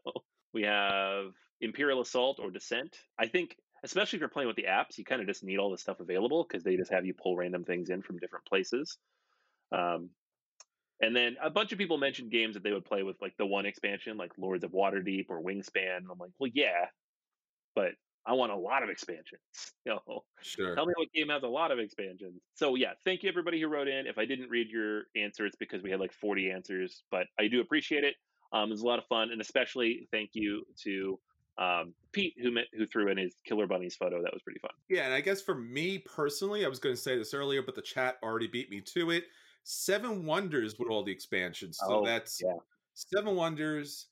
we 0.54 0.62
have 0.62 1.32
Imperial 1.60 2.00
Assault 2.00 2.38
or 2.40 2.50
Descent. 2.50 2.96
I 3.18 3.26
think, 3.26 3.56
especially 3.82 4.16
if 4.18 4.20
you're 4.20 4.28
playing 4.28 4.48
with 4.48 4.56
the 4.56 4.64
apps, 4.64 4.98
you 4.98 5.04
kind 5.04 5.20
of 5.20 5.26
just 5.26 5.44
need 5.44 5.58
all 5.58 5.70
the 5.70 5.78
stuff 5.78 6.00
available 6.00 6.44
because 6.44 6.64
they 6.64 6.76
just 6.76 6.90
have 6.92 7.06
you 7.06 7.14
pull 7.14 7.36
random 7.36 7.64
things 7.64 7.90
in 7.90 8.02
from 8.02 8.18
different 8.18 8.46
places. 8.46 8.98
Um, 9.72 10.10
and 11.00 11.14
then 11.16 11.36
a 11.40 11.50
bunch 11.50 11.72
of 11.72 11.78
people 11.78 11.98
mentioned 11.98 12.30
games 12.32 12.54
that 12.54 12.62
they 12.64 12.72
would 12.72 12.84
play 12.84 13.02
with 13.04 13.20
like 13.20 13.36
the 13.38 13.46
one 13.46 13.66
expansion, 13.66 14.16
like 14.16 14.36
Lords 14.38 14.64
of 14.64 14.72
Waterdeep 14.72 15.26
or 15.30 15.42
Wingspan. 15.42 15.98
And 15.98 16.10
I'm 16.10 16.18
like, 16.18 16.32
well, 16.38 16.50
yeah, 16.52 16.86
but 17.74 17.92
I 18.26 18.32
want 18.34 18.52
a 18.52 18.56
lot 18.56 18.82
of 18.82 18.90
expansions. 18.90 19.40
You 19.86 19.94
know, 20.06 20.22
Sure. 20.40 20.76
Tell 20.76 20.86
me 20.86 20.92
what 20.96 21.10
game 21.12 21.28
has 21.30 21.42
a 21.42 21.48
lot 21.48 21.72
of 21.72 21.78
expansions. 21.78 22.42
So 22.54 22.74
yeah, 22.74 22.94
thank 23.04 23.22
you 23.22 23.28
everybody 23.30 23.60
who 23.60 23.68
wrote 23.68 23.88
in. 23.88 24.06
If 24.06 24.18
I 24.18 24.26
didn't 24.26 24.50
read 24.50 24.68
your 24.68 25.04
answer, 25.16 25.46
it's 25.46 25.56
because 25.56 25.82
we 25.82 25.90
had 25.90 26.00
like 26.00 26.12
40 26.12 26.50
answers, 26.50 27.04
but 27.10 27.26
I 27.38 27.48
do 27.48 27.60
appreciate 27.60 28.04
it. 28.04 28.16
Um, 28.52 28.68
it 28.68 28.72
was 28.72 28.82
a 28.82 28.86
lot 28.86 28.98
of 28.98 29.06
fun, 29.06 29.30
and 29.30 29.40
especially 29.40 30.08
thank 30.12 30.30
you 30.34 30.66
to 30.82 31.20
Um, 31.58 31.92
Pete, 32.12 32.34
who 32.40 32.52
met, 32.52 32.66
who 32.72 32.86
threw 32.86 33.08
in 33.08 33.18
his 33.18 33.34
Killer 33.44 33.66
Bunnies 33.66 33.96
photo, 33.96 34.22
that 34.22 34.32
was 34.32 34.42
pretty 34.42 34.60
fun. 34.60 34.70
Yeah, 34.88 35.04
and 35.04 35.14
I 35.14 35.20
guess 35.20 35.42
for 35.42 35.56
me 35.56 35.98
personally, 35.98 36.64
I 36.64 36.68
was 36.68 36.78
going 36.78 36.94
to 36.94 37.00
say 37.00 37.18
this 37.18 37.34
earlier, 37.34 37.62
but 37.62 37.74
the 37.74 37.82
chat 37.82 38.16
already 38.22 38.46
beat 38.46 38.70
me 38.70 38.80
to 38.94 39.10
it. 39.10 39.24
Seven 39.64 40.24
Wonders 40.24 40.78
with 40.78 40.88
all 40.88 41.02
the 41.02 41.12
expansions. 41.12 41.78
So 41.78 42.00
Oh, 42.00 42.04
that's 42.04 42.40
yeah. 42.42 42.56
Seven 42.94 43.34
Wonders. 43.36 44.06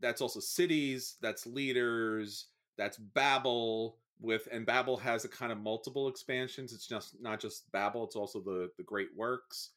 That's 0.00 0.20
also 0.20 0.40
cities. 0.40 1.16
That's 1.20 1.46
leaders. 1.46 2.46
That's 2.78 2.96
Babel 2.98 3.98
with 4.20 4.48
and 4.50 4.64
Babel 4.64 4.96
has 4.96 5.24
a 5.24 5.28
kind 5.28 5.52
of 5.52 5.58
multiple 5.58 6.08
expansions. 6.08 6.72
It's 6.72 6.86
just 6.86 7.20
not 7.20 7.40
just 7.40 7.70
Babel. 7.72 8.04
It's 8.04 8.16
also 8.16 8.40
the 8.40 8.70
the 8.78 8.82
Great 8.84 9.08
Works. 9.14 9.70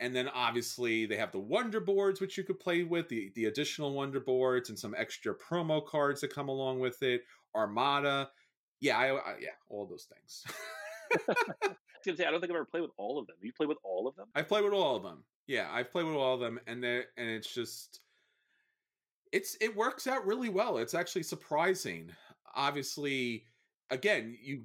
And 0.00 0.14
then 0.14 0.28
obviously 0.28 1.06
they 1.06 1.16
have 1.16 1.32
the 1.32 1.40
Wonder 1.40 1.80
Boards, 1.80 2.20
which 2.20 2.38
you 2.38 2.44
could 2.44 2.60
play 2.60 2.84
with 2.84 3.08
the 3.08 3.32
the 3.34 3.46
additional 3.46 3.92
Wonder 3.92 4.20
Boards 4.20 4.68
and 4.68 4.78
some 4.78 4.94
extra 4.96 5.34
promo 5.34 5.84
cards 5.84 6.20
that 6.20 6.32
come 6.32 6.48
along 6.48 6.80
with 6.80 7.02
it. 7.02 7.22
Armada, 7.54 8.30
yeah, 8.80 8.96
I, 8.96 9.16
I 9.16 9.34
yeah, 9.40 9.48
all 9.68 9.86
those 9.86 10.06
things. 10.12 10.44
I 11.28 11.68
was 11.68 11.76
gonna 12.06 12.16
say 12.16 12.24
I 12.26 12.30
don't 12.30 12.40
think 12.40 12.52
I've 12.52 12.56
ever 12.56 12.64
played 12.64 12.82
with 12.82 12.92
all 12.96 13.18
of 13.18 13.26
them. 13.26 13.36
You 13.40 13.52
play 13.52 13.66
with 13.66 13.78
all 13.82 14.06
of 14.06 14.14
them? 14.14 14.28
I've 14.34 14.48
played 14.48 14.64
with 14.64 14.72
all 14.72 14.96
of 14.96 15.02
them. 15.02 15.24
Yeah, 15.46 15.68
I've 15.72 15.90
played 15.90 16.06
with 16.06 16.14
all 16.14 16.34
of 16.34 16.40
them, 16.40 16.60
and 16.66 16.82
they 16.82 17.02
and 17.16 17.28
it's 17.28 17.52
just 17.52 18.00
it's 19.32 19.56
it 19.60 19.74
works 19.76 20.06
out 20.06 20.26
really 20.26 20.48
well. 20.48 20.78
It's 20.78 20.94
actually 20.94 21.24
surprising. 21.24 22.10
Obviously, 22.54 23.44
again, 23.90 24.36
you 24.40 24.62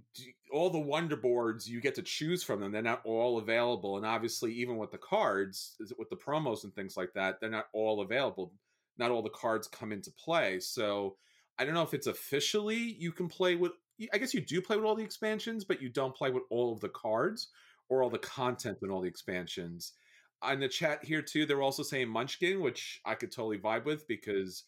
all 0.53 0.69
the 0.69 0.79
wonder 0.79 1.17
boards 1.17 1.67
you 1.67 1.81
get 1.81 1.95
to 1.95 2.03
choose 2.03 2.43
from 2.43 2.59
them. 2.59 2.71
They're 2.71 2.81
not 2.81 3.01
all 3.03 3.39
available, 3.39 3.97
and 3.97 4.05
obviously, 4.05 4.53
even 4.53 4.77
with 4.77 4.91
the 4.91 4.97
cards, 4.97 5.75
with 5.97 6.09
the 6.09 6.15
promos 6.15 6.63
and 6.63 6.73
things 6.73 6.95
like 6.95 7.13
that, 7.15 7.41
they're 7.41 7.49
not 7.49 7.67
all 7.73 8.01
available. 8.01 8.53
Not 8.97 9.09
all 9.09 9.23
the 9.23 9.29
cards 9.29 9.67
come 9.67 9.91
into 9.91 10.11
play. 10.11 10.59
So 10.59 11.15
I 11.57 11.65
don't 11.65 11.73
know 11.73 11.81
if 11.81 11.95
it's 11.95 12.07
officially 12.07 12.77
you 12.77 13.11
can 13.11 13.27
play 13.27 13.55
with. 13.55 13.71
I 14.13 14.17
guess 14.17 14.33
you 14.33 14.41
do 14.41 14.61
play 14.61 14.75
with 14.75 14.85
all 14.85 14.95
the 14.95 15.03
expansions, 15.03 15.65
but 15.65 15.81
you 15.81 15.89
don't 15.89 16.15
play 16.15 16.29
with 16.29 16.43
all 16.49 16.71
of 16.71 16.79
the 16.79 16.89
cards 16.89 17.49
or 17.89 18.03
all 18.03 18.09
the 18.09 18.19
content 18.19 18.79
and 18.81 18.91
all 18.91 19.01
the 19.01 19.07
expansions. 19.07 19.93
On 20.41 20.59
the 20.59 20.67
chat 20.67 21.03
here 21.03 21.21
too, 21.21 21.45
they're 21.45 21.61
also 21.61 21.83
saying 21.83 22.09
Munchkin, 22.09 22.61
which 22.61 23.01
I 23.05 23.15
could 23.15 23.31
totally 23.31 23.57
vibe 23.57 23.85
with 23.85 24.07
because 24.07 24.65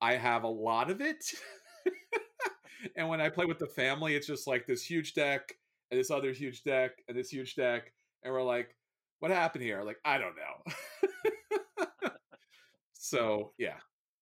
I 0.00 0.14
have 0.14 0.44
a 0.44 0.48
lot 0.48 0.90
of 0.90 1.00
it. 1.00 1.24
and 2.96 3.08
when 3.08 3.20
I 3.20 3.28
play 3.28 3.46
with 3.46 3.58
the 3.58 3.66
family, 3.66 4.14
it's 4.14 4.26
just 4.26 4.46
like 4.46 4.66
this 4.66 4.84
huge 4.84 5.14
deck 5.14 5.54
and 5.90 5.98
this 5.98 6.10
other 6.10 6.32
huge 6.32 6.62
deck 6.62 6.92
and 7.08 7.16
this 7.16 7.30
huge 7.30 7.54
deck, 7.54 7.92
and 8.22 8.32
we're 8.32 8.42
like, 8.42 8.76
"What 9.20 9.30
happened 9.30 9.64
here?" 9.64 9.82
Like, 9.82 9.98
I 10.04 10.18
don't 10.18 10.36
know. 10.36 12.10
so 12.92 13.52
yeah, 13.58 13.78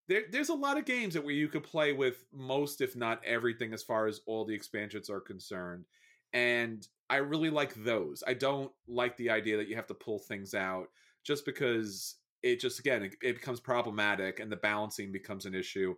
there, 0.09 0.23
there's 0.31 0.49
a 0.49 0.55
lot 0.55 0.79
of 0.79 0.85
games 0.85 1.15
that 1.15 1.25
where 1.25 1.35
you 1.35 1.49
could 1.49 1.63
play 1.63 1.93
with 1.93 2.25
most, 2.33 2.81
if 2.81 2.97
not 2.97 3.25
everything, 3.25 3.73
as 3.73 3.83
far 3.83 4.07
as 4.07 4.21
all 4.27 4.45
the 4.45 4.55
expansions 4.55 5.11
are 5.11 5.21
concerned, 5.21 5.85
and 6.33 6.87
I 7.11 7.17
really 7.17 7.51
like 7.51 7.75
those. 7.75 8.23
I 8.27 8.35
don't 8.35 8.71
like 8.87 9.17
the 9.17 9.31
idea 9.31 9.57
that 9.57 9.69
you 9.69 9.77
have 9.77 9.87
to 9.89 9.95
pull 9.95 10.19
things 10.19 10.55
out 10.55 10.89
just 11.25 11.45
because 11.45 12.17
it 12.43 12.61
just 12.61 12.79
again 12.79 13.03
it, 13.03 13.17
it 13.23 13.35
becomes 13.35 13.61
problematic 13.61 14.41
and 14.41 14.51
the 14.51 14.57
balancing 14.57 15.13
becomes 15.13 15.47
an 15.47 15.55
issue. 15.55 15.95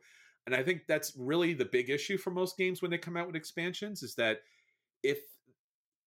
And 0.47 0.55
I 0.55 0.63
think 0.63 0.83
that's 0.87 1.13
really 1.17 1.55
the 1.55 1.65
big 1.65 1.91
issue 1.91 2.17
for 2.17 2.31
most 2.31 2.57
games 2.57 2.83
when 2.83 2.91
they 2.91 2.99
come 2.99 3.17
out 3.17 3.27
with 3.27 3.37
expansions 3.37 4.03
is 4.03 4.15
that 4.17 4.41
if 5.03 5.19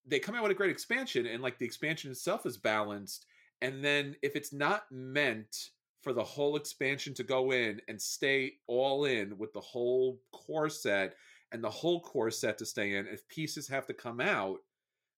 they 0.06 0.20
come 0.20 0.36
out 0.36 0.44
with 0.44 0.52
a 0.52 0.56
great 0.56 0.72
expansion 0.72 1.26
and 1.26 1.42
like 1.42 1.58
the 1.58 1.66
expansion 1.66 2.12
itself 2.12 2.46
is 2.46 2.58
balanced, 2.58 3.26
and 3.62 3.84
then 3.84 4.16
if 4.22 4.36
it's 4.36 4.52
not 4.52 4.84
meant 4.92 5.70
for 6.02 6.12
the 6.12 6.24
whole 6.24 6.58
expansion 6.58 7.14
to 7.14 7.24
go 7.24 7.52
in 7.52 7.80
and 7.88 8.02
stay 8.02 8.54
all 8.68 9.06
in 9.06 9.38
with 9.38 9.54
the 9.54 9.62
whole 9.62 10.20
core 10.34 10.70
set 10.70 11.16
and 11.52 11.64
the 11.64 11.70
whole 11.70 12.02
core 12.02 12.32
set 12.32 12.58
to 12.58 12.66
stay 12.66 12.96
in, 12.96 13.08
if 13.08 13.28
pieces 13.30 13.68
have 13.70 13.86
to 13.86 13.94
come 13.94 14.20
out, 14.20 14.60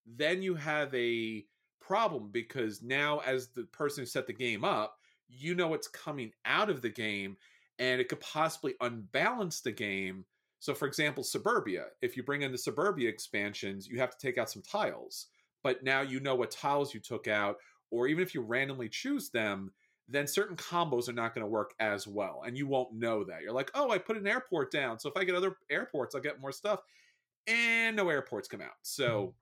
then 0.06 0.44
you 0.44 0.54
have 0.54 0.94
a 0.94 1.44
problem 1.82 2.30
because 2.32 2.84
now 2.84 3.20
as 3.26 3.48
the 3.48 3.64
person 3.64 4.04
who 4.04 4.06
set 4.06 4.28
the 4.28 4.34
game 4.34 4.64
up, 4.64 4.98
you 5.28 5.56
know 5.56 5.68
what's 5.68 5.88
coming 5.88 6.32
out 6.46 6.70
of 6.70 6.82
the 6.82 6.90
game 6.90 7.36
and 7.80 8.00
it 8.00 8.10
could 8.10 8.20
possibly 8.20 8.76
unbalance 8.82 9.62
the 9.62 9.72
game. 9.72 10.26
So 10.60 10.74
for 10.74 10.88
example, 10.88 11.24
Suburbia, 11.24 11.86
if 12.02 12.16
you 12.18 12.24
bring 12.24 12.42
in 12.42 12.52
the 12.52 12.58
Suburbia 12.58 13.10
expansions, 13.10 13.88
you 13.88 14.00
have 14.00 14.12
to 14.12 14.18
take 14.18 14.38
out 14.38 14.50
some 14.50 14.62
tiles. 14.62 15.28
But 15.64 15.84
now 15.84 16.02
you 16.02 16.20
know 16.20 16.36
what 16.36 16.52
tiles 16.52 16.94
you 16.94 17.00
took 17.00 17.28
out 17.28 17.58
or 17.92 18.08
even 18.08 18.24
if 18.24 18.34
you 18.34 18.42
randomly 18.42 18.90
choose 18.90 19.30
them, 19.30 19.72
then 20.08 20.28
certain 20.28 20.56
combos 20.56 21.10
are 21.10 21.14
not 21.14 21.34
going 21.34 21.44
to 21.44 21.50
work 21.50 21.74
as 21.80 22.08
well 22.08 22.44
and 22.46 22.58
you 22.58 22.68
won't 22.68 22.94
know 22.94 23.24
that. 23.24 23.42
You're 23.42 23.54
like, 23.54 23.72
"Oh, 23.74 23.90
I 23.92 23.98
put 23.98 24.18
an 24.18 24.28
airport 24.28 24.72
down, 24.72 25.00
so 25.00 25.10
if 25.10 25.18
I 25.18 25.24
get 25.24 25.36
other 25.36 25.58
airports, 25.70 26.14
I'll 26.14 26.22
get 26.22 26.40
more 26.40 26.52
stuff." 26.52 26.82
And 27.48 27.96
no 27.96 28.10
airports 28.10 28.48
come 28.48 28.62
out. 28.62 28.68
Mm-hmm. 28.68 29.04
So 29.04 29.34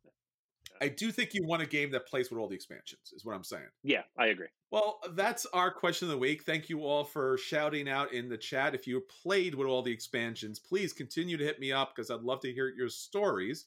I 0.81 0.87
do 0.89 1.11
think 1.11 1.33
you 1.33 1.45
want 1.45 1.61
a 1.61 1.65
game 1.65 1.91
that 1.91 2.07
plays 2.07 2.29
with 2.29 2.39
all 2.39 2.47
the 2.47 2.55
expansions, 2.55 3.13
is 3.15 3.25
what 3.25 3.35
I'm 3.35 3.43
saying. 3.43 3.67
Yeah, 3.83 4.03
I 4.17 4.27
agree. 4.27 4.47
Well, 4.71 4.99
that's 5.11 5.45
our 5.53 5.71
question 5.71 6.07
of 6.07 6.11
the 6.11 6.17
week. 6.17 6.43
Thank 6.43 6.69
you 6.69 6.83
all 6.83 7.03
for 7.03 7.37
shouting 7.37 7.87
out 7.89 8.13
in 8.13 8.29
the 8.29 8.37
chat. 8.37 8.75
If 8.75 8.87
you 8.87 9.03
played 9.23 9.55
with 9.55 9.67
all 9.67 9.81
the 9.81 9.91
expansions, 9.91 10.59
please 10.59 10.93
continue 10.93 11.37
to 11.37 11.43
hit 11.43 11.59
me 11.59 11.71
up 11.71 11.93
because 11.95 12.09
I'd 12.09 12.21
love 12.21 12.41
to 12.41 12.53
hear 12.53 12.69
your 12.69 12.89
stories. 12.89 13.65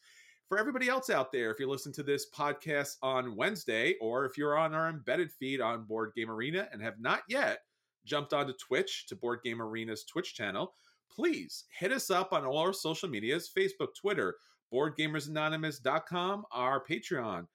For 0.49 0.59
everybody 0.59 0.89
else 0.89 1.11
out 1.11 1.33
there, 1.33 1.51
if 1.51 1.59
you 1.59 1.69
listen 1.69 1.93
to 1.95 2.05
this 2.05 2.31
podcast 2.31 2.97
on 3.03 3.35
Wednesday, 3.35 3.95
or 4.01 4.25
if 4.25 4.39
you're 4.39 4.57
on 4.57 4.75
our 4.75 4.89
embedded 4.89 5.33
feed 5.33 5.61
on 5.61 5.85
Board 5.85 6.13
Game 6.15 6.31
Arena 6.31 6.69
and 6.73 6.81
have 6.81 7.01
not 7.01 7.23
yet 7.29 7.61
jumped 8.05 8.33
onto 8.33 8.53
Twitch 8.53 9.07
to 9.09 9.17
Board 9.17 9.41
Game 9.43 9.61
Arena's 9.61 10.05
Twitch 10.05 10.35
channel, 10.35 10.75
please 11.11 11.65
hit 11.77 11.91
us 11.91 12.11
up 12.11 12.33
on 12.33 12.45
all 12.45 12.59
our 12.59 12.73
social 12.73 13.09
medias 13.09 13.51
Facebook, 13.57 13.89
Twitter, 14.01 14.37
BoardGamersAnonymous.com, 14.73 16.45
our 16.53 16.85
Patreon, 16.85 17.47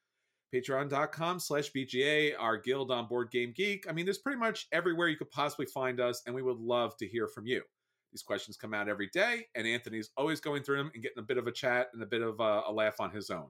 patreon.com 0.54 1.40
slash 1.40 1.72
BGA, 1.72 2.34
our 2.40 2.58
guild 2.58 2.92
on 2.92 3.08
Board 3.08 3.32
Game 3.32 3.54
Geek. 3.56 3.86
I 3.90 3.94
mean, 3.94 4.06
there's 4.06 4.18
pretty 4.18 4.40
much 4.40 4.68
everywhere 4.72 5.08
you 5.08 5.18
could 5.18 5.32
possibly 5.32 5.66
find 5.66 6.00
us, 6.00 6.22
and 6.26 6.36
we 6.36 6.42
would 6.42 6.60
love 6.60 6.96
to 6.98 7.08
hear 7.08 7.28
from 7.28 7.46
you. 7.46 7.64
These 8.12 8.24
questions 8.24 8.58
come 8.58 8.74
out 8.74 8.90
every 8.90 9.08
day, 9.08 9.48
and 9.56 9.66
Anthony's 9.66 10.10
always 10.18 10.42
going 10.42 10.64
through 10.64 10.78
them 10.78 10.92
and 10.94 11.02
getting 11.02 11.20
a 11.20 11.26
bit 11.26 11.38
of 11.38 11.48
a 11.48 11.52
chat 11.52 11.88
and 11.94 12.04
a 12.04 12.06
bit 12.06 12.22
of 12.22 12.40
a, 12.40 12.64
a 12.68 12.72
laugh 12.72 13.00
on 13.00 13.12
his 13.12 13.30
own. 13.30 13.48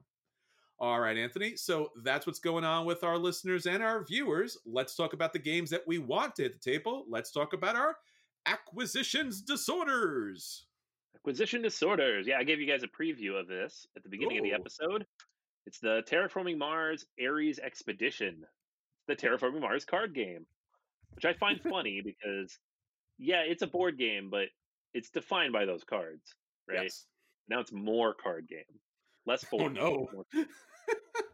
All 0.78 1.00
right, 1.00 1.16
Anthony. 1.16 1.56
So 1.56 1.90
that's 2.02 2.26
what's 2.26 2.40
going 2.40 2.64
on 2.64 2.86
with 2.86 3.04
our 3.04 3.18
listeners 3.18 3.66
and 3.66 3.82
our 3.82 4.04
viewers. 4.04 4.56
Let's 4.66 4.96
talk 4.96 5.12
about 5.12 5.32
the 5.32 5.38
games 5.38 5.70
that 5.70 5.86
we 5.86 5.98
want 5.98 6.40
at 6.40 6.52
the 6.52 6.58
table. 6.58 7.04
Let's 7.08 7.30
talk 7.30 7.52
about 7.52 7.76
our 7.76 7.96
acquisitions 8.46 9.42
disorders. 9.42 10.66
Acquisition 11.16 11.62
disorders. 11.62 12.26
Yeah, 12.26 12.38
I 12.38 12.44
gave 12.44 12.60
you 12.60 12.66
guys 12.66 12.82
a 12.82 12.88
preview 12.88 13.38
of 13.38 13.46
this 13.46 13.86
at 13.96 14.02
the 14.02 14.08
beginning 14.08 14.38
of 14.38 14.44
the 14.44 14.54
episode. 14.54 15.06
It's 15.66 15.78
the 15.78 16.02
Terraforming 16.10 16.58
Mars 16.58 17.04
Ares 17.22 17.58
Expedition. 17.58 18.44
The 19.06 19.16
Terraforming 19.16 19.60
Mars 19.60 19.84
card 19.84 20.14
game, 20.14 20.46
which 21.14 21.24
I 21.24 21.32
find 21.34 21.60
funny 21.70 22.00
because, 22.02 22.58
yeah, 23.18 23.42
it's 23.46 23.62
a 23.62 23.66
board 23.66 23.98
game, 23.98 24.30
but 24.30 24.46
it's 24.94 25.10
defined 25.10 25.52
by 25.52 25.64
those 25.64 25.84
cards, 25.84 26.34
right? 26.68 26.84
Yes. 26.84 27.06
Now 27.48 27.60
it's 27.60 27.72
more 27.72 28.14
card 28.14 28.48
game, 28.48 28.80
less 29.26 29.44
board. 29.44 29.76
Oh, 29.78 30.08
no. 30.32 30.44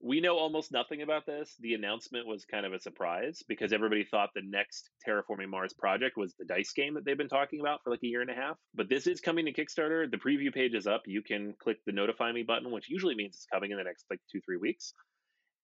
We 0.00 0.20
know 0.20 0.38
almost 0.38 0.70
nothing 0.70 1.02
about 1.02 1.26
this. 1.26 1.56
The 1.58 1.74
announcement 1.74 2.26
was 2.26 2.44
kind 2.44 2.64
of 2.64 2.72
a 2.72 2.78
surprise 2.78 3.42
because 3.48 3.72
everybody 3.72 4.04
thought 4.04 4.30
the 4.34 4.42
next 4.44 4.90
Terraforming 5.06 5.48
Mars 5.48 5.72
project 5.72 6.16
was 6.16 6.34
the 6.38 6.44
dice 6.44 6.72
game 6.72 6.94
that 6.94 7.04
they've 7.04 7.18
been 7.18 7.28
talking 7.28 7.60
about 7.60 7.82
for 7.82 7.90
like 7.90 8.02
a 8.04 8.06
year 8.06 8.20
and 8.20 8.30
a 8.30 8.34
half. 8.34 8.56
But 8.74 8.88
this 8.88 9.08
is 9.08 9.20
coming 9.20 9.46
to 9.46 9.52
Kickstarter. 9.52 10.08
The 10.08 10.16
preview 10.16 10.54
page 10.54 10.74
is 10.74 10.86
up. 10.86 11.02
You 11.06 11.22
can 11.22 11.54
click 11.58 11.78
the 11.84 11.92
notify 11.92 12.30
me 12.30 12.44
button, 12.44 12.70
which 12.70 12.88
usually 12.88 13.16
means 13.16 13.34
it's 13.34 13.46
coming 13.52 13.72
in 13.72 13.76
the 13.76 13.84
next 13.84 14.04
like 14.08 14.20
two, 14.30 14.40
three 14.40 14.56
weeks. 14.56 14.94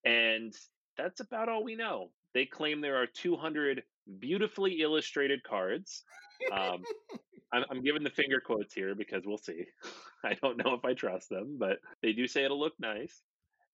And 0.03 0.53
that's 0.97 1.21
about 1.21 1.47
all 1.47 1.63
we 1.63 1.75
know. 1.75 2.09
They 2.33 2.45
claim 2.45 2.81
there 2.81 3.01
are 3.01 3.07
200 3.07 3.83
beautifully 4.19 4.81
illustrated 4.81 5.43
cards. 5.43 6.03
Um, 6.51 6.83
I'm, 7.53 7.63
I'm 7.69 7.83
giving 7.83 8.03
the 8.03 8.09
finger 8.09 8.41
quotes 8.45 8.73
here 8.73 8.95
because 8.95 9.23
we'll 9.25 9.37
see. 9.37 9.63
I 10.25 10.33
don't 10.41 10.57
know 10.57 10.73
if 10.73 10.83
I 10.83 10.93
trust 10.93 11.29
them, 11.29 11.57
but 11.57 11.77
they 12.01 12.11
do 12.11 12.27
say 12.27 12.43
it'll 12.43 12.59
look 12.59 12.73
nice. 12.79 13.21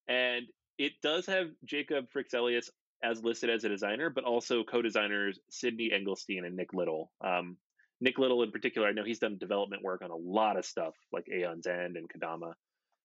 And 0.08 0.48
it 0.78 0.94
does 1.02 1.26
have 1.28 1.48
Jacob 1.66 2.08
Fryxelius 2.16 2.70
as 3.04 3.24
listed 3.24 3.50
as 3.50 3.64
a 3.64 3.70
designer, 3.70 4.10
but 4.10 4.24
also 4.24 4.64
co-designers 4.64 5.40
Sydney 5.50 5.92
Engelstein 5.94 6.46
and 6.46 6.56
Nick 6.56 6.74
Little. 6.74 7.12
Um, 7.22 7.58
Nick 8.00 8.18
Little, 8.18 8.44
in 8.44 8.52
particular, 8.52 8.88
I 8.88 8.94
know 8.94 9.04
he's 9.04 9.20
done 9.20 9.38
development 9.38 9.84
work 9.84 10.02
on 10.04 10.12
a 10.12 10.16
lot 10.16 10.58
of 10.58 10.66
stuff 10.66 10.96
like 11.12 11.28
Aeon's 11.30 11.68
End 11.68 11.98
and 11.98 12.10
Kodama. 12.10 12.54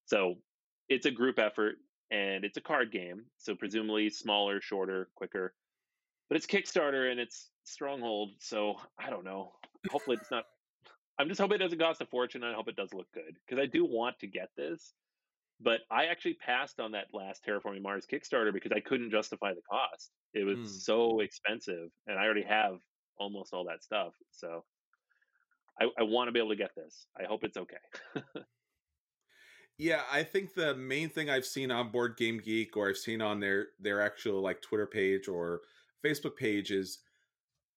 So 0.06 0.37
it's 0.88 1.06
a 1.06 1.11
group 1.11 1.38
effort 1.38 1.76
and 2.11 2.44
it's 2.44 2.56
a 2.56 2.62
card 2.62 2.92
game. 2.92 3.24
So 3.38 3.54
presumably 3.54 4.11
smaller, 4.11 4.61
shorter, 4.61 5.09
quicker. 5.14 5.54
But 6.28 6.37
it's 6.37 6.46
Kickstarter 6.46 7.11
and 7.11 7.20
it's 7.20 7.50
Stronghold. 7.64 8.30
So 8.40 8.76
I 8.98 9.11
don't 9.11 9.24
know. 9.24 9.52
Hopefully 9.90 10.16
it's 10.20 10.30
not. 10.30 10.44
I'm 11.18 11.28
just 11.28 11.40
hoping 11.40 11.56
it 11.56 11.59
doesn't 11.59 11.78
cost 11.78 12.00
a 12.00 12.06
fortune. 12.06 12.42
I 12.42 12.52
hope 12.52 12.68
it 12.68 12.76
does 12.76 12.92
look 12.92 13.11
good 13.12 13.37
because 13.46 13.62
I 13.62 13.66
do 13.66 13.85
want 13.85 14.18
to 14.20 14.26
get 14.26 14.50
this. 14.56 14.92
But 15.61 15.81
I 15.90 16.07
actually 16.07 16.35
passed 16.35 16.81
on 16.81 16.92
that 16.92 17.07
last 17.14 17.45
Terraforming 17.47 17.83
Mars 17.83 18.07
Kickstarter 18.11 18.53
because 18.53 18.73
I 18.73 18.81
couldn't 18.81 19.11
justify 19.11 19.55
the 19.55 19.62
cost. 19.71 20.11
It 20.35 20.45
was 20.45 20.59
Hmm. 20.59 20.64
so 20.64 21.21
expensive, 21.21 21.90
and 22.07 22.19
I 22.19 22.25
already 22.25 22.42
have 22.42 22.79
almost 23.19 23.55
all 23.55 23.64
that 23.64 23.83
stuff. 23.83 24.12
So 24.33 24.64
I, 25.81 25.87
I 25.99 26.03
want 26.03 26.29
to 26.29 26.33
be 26.33 26.38
able 26.38 26.51
to 26.51 26.57
get 26.57 26.75
this. 26.77 27.07
I 27.19 27.25
hope 27.25 27.42
it's 27.45 27.57
okay. 27.57 27.77
yeah, 29.79 30.03
I 30.11 30.23
think 30.23 30.55
the 30.55 30.75
main 30.75 31.09
thing 31.09 31.29
I've 31.29 31.45
seen 31.47 31.71
on 31.71 31.90
Board 31.90 32.16
Game 32.16 32.38
Geek 32.38 32.77
or 32.77 32.88
I've 32.88 32.97
seen 32.97 33.21
on 33.21 33.40
their 33.40 33.69
their 33.79 34.01
actual 34.01 34.42
like 34.42 34.62
Twitter 34.62 34.87
page 34.87 35.29
or 35.29 35.62
Facebook 36.05 36.37
page 36.37 36.71
is 36.71 36.99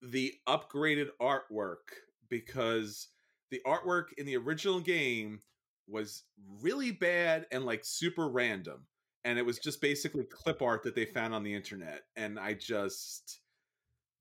the 0.01 0.33
upgraded 0.47 1.09
artwork 1.21 1.91
because 2.29 3.09
the 3.51 3.61
artwork 3.65 4.05
in 4.17 4.25
the 4.25 4.37
original 4.37 4.79
game 4.79 5.41
was 5.89 6.23
really 6.61 6.91
bad 6.91 7.45
and 7.51 7.65
like 7.65 7.83
super 7.83 8.29
random 8.29 8.85
and 9.25 9.37
it 9.37 9.45
was 9.45 9.59
just 9.59 9.81
basically 9.81 10.23
clip 10.23 10.61
art 10.61 10.83
that 10.83 10.95
they 10.95 11.05
found 11.05 11.33
on 11.33 11.43
the 11.43 11.53
internet 11.53 12.03
and 12.15 12.39
i 12.39 12.53
just 12.53 13.41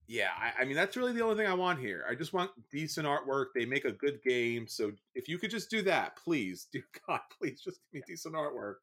yeah 0.07 0.31
I, 0.38 0.62
I, 0.62 0.64
mean 0.64 0.74
that's 0.74 0.96
really 0.96 1.12
the 1.12 1.22
only 1.22 1.37
thing 1.37 1.46
i 1.46 1.54
want 1.54 1.78
here. 1.78 2.04
I 2.09 2.14
just 2.14 2.33
want 2.33 2.50
decent 2.72 3.07
artwork. 3.07 3.46
They 3.54 3.66
make 3.66 3.85
a 3.85 3.92
good 3.92 4.22
game 4.22 4.66
so 4.66 4.92
if 5.14 5.28
you 5.28 5.38
could 5.38 5.50
just 5.50 5.70
do 5.70 5.83
that 5.83 6.16
please 6.16 6.66
dear 6.72 6.85
god 7.07 7.20
please 7.38 7.61
just 7.61 7.81
give 7.92 8.00
me 8.00 8.02
decent 8.07 8.35
artwork. 8.35 8.76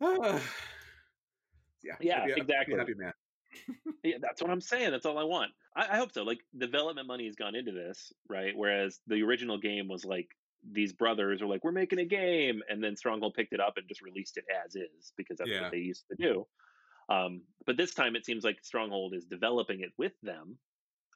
Yeah 1.80 1.94
yeah 2.00 2.20
happy, 2.22 2.32
exactly. 2.36 2.76
happy 2.76 2.94
man. 2.94 3.12
Yeah, 4.02 4.16
that's 4.20 4.42
what 4.42 4.50
i'm 4.50 4.60
saying 4.60 4.90
that's 4.90 5.06
all 5.06 5.16
i 5.16 5.22
want. 5.22 5.52
I, 5.76 5.86
I 5.92 5.96
hope 5.98 6.12
so 6.12 6.24
like 6.24 6.40
development 6.58 7.06
money 7.06 7.26
has 7.26 7.36
gone 7.36 7.54
into 7.54 7.70
this 7.70 8.12
right 8.28 8.52
whereas 8.54 8.98
the 9.06 9.22
original 9.22 9.58
game 9.58 9.86
was 9.86 10.04
like 10.04 10.28
these 10.70 10.92
brothers 10.92 11.42
are 11.42 11.46
like, 11.46 11.64
we're 11.64 11.72
making 11.72 11.98
a 11.98 12.04
game, 12.04 12.62
and 12.68 12.82
then 12.82 12.96
Stronghold 12.96 13.34
picked 13.34 13.52
it 13.52 13.60
up 13.60 13.76
and 13.76 13.88
just 13.88 14.02
released 14.02 14.36
it 14.36 14.44
as 14.64 14.74
is 14.74 15.12
because 15.16 15.38
that's 15.38 15.50
yeah. 15.50 15.62
what 15.62 15.70
they 15.70 15.78
used 15.78 16.04
to 16.10 16.16
do. 16.16 16.46
Um, 17.08 17.42
but 17.66 17.76
this 17.76 17.94
time 17.94 18.16
it 18.16 18.26
seems 18.26 18.44
like 18.44 18.58
Stronghold 18.62 19.14
is 19.14 19.24
developing 19.24 19.80
it 19.80 19.92
with 19.96 20.12
them. 20.22 20.58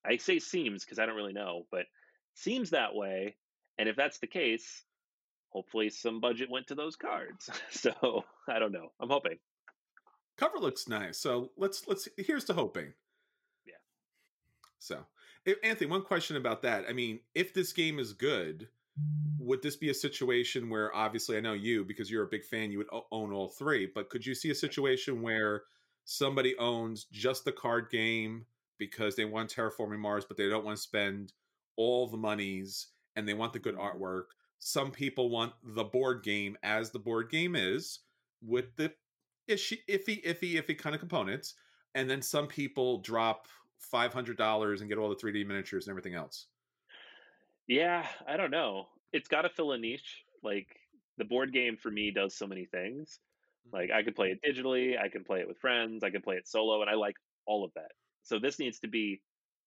I 0.05 0.17
say 0.17 0.39
seems 0.39 0.85
because 0.85 0.99
I 0.99 1.07
don't 1.07 1.17
really 1.17 1.33
know, 1.33 1.67
but 1.71 1.85
seems 2.35 2.71
that 2.71 2.95
way. 2.95 3.37
And 3.79 3.89
if 3.89 3.97
that's 3.97 4.19
the 4.19 4.27
case, 4.27 4.85
hopefully 5.51 5.91
some 5.91 6.21
budget 6.21 6.51
went 6.51 6.67
to 6.69 6.75
those 6.75 6.97
cards. 6.97 7.51
so 7.71 8.25
I 8.49 8.59
don't 8.59 8.73
know. 8.73 8.89
I'm 9.01 9.11
hoping. 9.11 9.39
Cover 10.39 10.59
looks 10.59 10.89
nice. 10.89 11.19
So 11.19 11.51
let's 11.57 11.87
let's 11.87 12.09
here's 12.17 12.45
to 12.45 12.55
hoping. 12.55 12.95
Yeah. 13.67 13.75
So, 14.79 15.05
Anthony, 15.63 15.91
one 15.91 16.03
question 16.03 16.37
about 16.37 16.63
that. 16.63 16.87
I 16.89 16.93
mean, 16.93 17.21
if 17.35 17.53
this 17.55 17.73
game 17.73 17.99
is 17.99 18.13
good, 18.13 18.69
would 19.39 19.63
this 19.63 19.77
be 19.77 19.91
a 19.91 19.95
situation 19.95 20.69
where 20.69 20.95
obviously 20.95 21.37
I 21.37 21.41
know 21.41 21.55
you 21.55 21.85
because 21.85 22.11
you're 22.11 22.25
a 22.25 22.31
big 22.31 22.45
fan 22.45 22.71
you 22.71 22.79
would 22.79 22.91
own 23.11 23.33
all 23.33 23.49
three 23.49 23.91
but 23.93 24.11
could 24.11 24.25
you 24.25 24.35
see 24.35 24.51
a 24.51 24.55
situation 24.55 25.23
where 25.23 25.63
somebody 26.05 26.57
owns 26.59 27.05
just 27.05 27.45
the 27.45 27.53
card 27.53 27.91
game 27.91 28.47
because 28.79 29.17
they 29.17 29.25
want 29.25 29.55
terraforming 29.55 29.99
Mars 29.99 30.25
but 30.27 30.37
they 30.37 30.49
don't 30.49 30.65
want 30.65 30.77
to 30.77 30.83
spend 30.83 31.33
all 31.77 32.07
the 32.07 32.17
monies 32.17 32.89
and 33.17 33.27
they 33.27 33.35
want 33.35 33.53
the 33.53 33.59
good 33.59 33.77
mm-hmm. 33.77 33.99
artwork? 33.99 34.25
Some 34.59 34.91
people 34.91 35.31
want 35.31 35.53
the 35.65 35.85
board 35.85 36.23
game 36.23 36.57
as 36.63 36.91
the 36.91 36.99
board 36.99 37.31
game 37.31 37.57
is 37.57 38.01
with 38.43 38.77
the 38.77 38.93
iffy 39.49 39.79
iffy 39.89 40.25
iffy 40.25 40.55
iffy 40.55 40.79
kind 40.79 40.95
of 40.95 41.01
components 41.01 41.55
and 41.95 42.09
then 42.09 42.23
some 42.23 42.47
people 42.47 42.99
drop 42.99 43.47
$500 43.93 44.81
and 44.81 44.89
get 44.89 44.99
all 44.99 45.09
the 45.09 45.17
3D 45.17 45.47
miniatures 45.47 45.87
and 45.87 45.93
everything 45.93 46.15
else 46.15 46.47
yeah, 47.67 48.07
I 48.27 48.37
don't 48.37 48.51
know. 48.51 48.89
It's 49.13 49.29
got 49.29 49.43
to 49.43 49.49
fill 49.49 49.73
a 49.73 49.79
niche. 49.79 50.25
Like 50.43 50.69
the 51.19 51.25
board 51.25 51.53
game 51.53 51.77
for 51.77 51.91
me 51.91 52.11
does 52.11 52.35
so 52.35 52.47
many 52.47 52.67
things. 52.67 53.19
Mm-hmm. 53.67 53.77
Like 53.77 53.91
I 53.91 54.03
could 54.03 54.17
play 54.17 54.29
it 54.29 54.41
digitally, 54.43 54.99
I 55.01 55.09
can 55.09 55.25
play 55.25 55.41
it 55.41 55.49
with 55.49 55.59
friends, 55.59 56.03
I 56.03 56.11
can 56.11 56.23
play 56.23 56.37
it 56.37 56.49
solo, 56.49 56.81
and 56.81 56.91
I 56.91 56.95
like 56.95 57.17
all 57.47 57.65
of 57.65 57.73
that. 57.75 57.93
So 58.23 58.39
this 58.39 58.59
needs 58.59 58.81
to 58.81 58.89
be. 58.89 59.21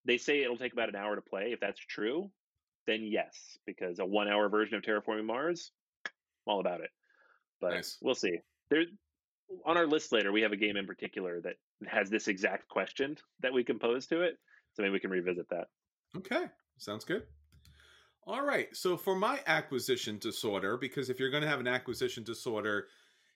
They 0.05 0.17
say 0.17 0.43
it'll 0.43 0.57
take 0.57 0.73
about 0.73 0.89
an 0.89 0.95
hour 0.95 1.15
to 1.15 1.21
play. 1.21 1.51
If 1.51 1.59
that's 1.59 1.79
true, 1.79 2.29
then 2.85 3.03
yes, 3.03 3.57
because 3.65 3.99
a 3.99 4.05
one-hour 4.05 4.49
version 4.49 4.75
of 4.75 4.83
Terraforming 4.83 5.25
Mars, 5.25 5.71
I'm 6.05 6.11
all 6.53 6.59
about 6.59 6.81
it. 6.81 6.91
But 7.59 7.71
nice. 7.71 7.97
we'll 8.01 8.13
see. 8.13 8.37
There, 8.69 8.83
on 9.65 9.77
our 9.77 9.87
list 9.87 10.11
later, 10.11 10.31
we 10.31 10.41
have 10.41 10.51
a 10.51 10.57
game 10.57 10.77
in 10.77 10.85
particular 10.85 11.41
that 11.41 11.55
has 11.87 12.09
this 12.09 12.27
exact 12.27 12.67
question 12.67 13.17
that 13.41 13.53
we 13.53 13.63
can 13.63 13.79
pose 13.79 14.05
to 14.07 14.21
it. 14.21 14.37
So 14.73 14.83
maybe 14.83 14.93
we 14.93 14.99
can 14.99 15.09
revisit 15.09 15.49
that. 15.49 15.67
Okay, 16.17 16.45
sounds 16.77 17.05
good. 17.05 17.23
All 18.27 18.43
right. 18.43 18.75
So 18.75 18.97
for 18.97 19.15
my 19.15 19.39
acquisition 19.45 20.17
disorder, 20.17 20.77
because 20.77 21.09
if 21.09 21.19
you're 21.19 21.29
going 21.29 21.43
to 21.43 21.49
have 21.49 21.59
an 21.59 21.67
acquisition 21.67 22.23
disorder, 22.23 22.87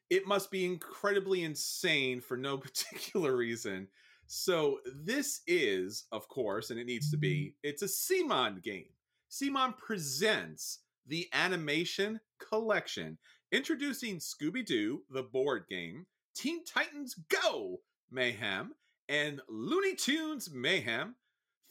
it 0.10 0.26
must 0.26 0.50
be 0.50 0.66
incredibly 0.66 1.44
insane 1.44 2.22
for 2.22 2.36
no 2.36 2.58
particular 2.60 3.36
reason. 3.36 3.88
So 4.26 4.80
this 4.86 5.42
is, 5.48 6.06
of 6.12 6.28
course, 6.28 6.72
and 6.72 6.80
it 6.80 6.86
needs 6.86 7.12
to 7.12 7.18
be, 7.18 7.56
it's 7.64 7.84
a 7.84 7.86
CMON 7.86 8.64
game. 8.64 8.90
CMON 9.30 9.78
presents 9.78 10.80
the 11.06 11.28
animation 11.34 12.20
collection, 12.40 13.18
introducing 13.52 14.18
Scooby 14.18 14.66
Doo, 14.66 15.04
the 15.10 15.24
board 15.24 15.66
game, 15.70 16.06
Teen 16.36 16.64
Titans 16.64 17.16
Go 17.30 17.82
Mayhem, 18.12 18.74
and 19.08 19.42
Looney 19.50 19.96
Tunes 19.96 20.50
Mayhem, 20.52 21.16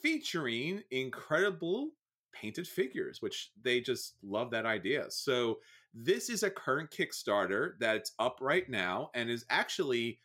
featuring 0.01 0.83
incredible 0.91 1.91
painted 2.33 2.67
figures, 2.67 3.21
which 3.23 3.51
they 3.63 3.81
just 3.81 4.15
love 4.23 4.51
that 4.51 4.67
idea. 4.67 5.07
So 5.11 5.59
this 5.95 6.29
is 6.29 6.43
a 6.43 6.51
current 6.51 6.91
Kickstarter 6.91 7.73
that's 7.79 8.13
up 8.19 8.39
right 8.41 8.69
now 8.69 9.11
and 9.15 9.31
is 9.31 9.45
actually 9.51 10.21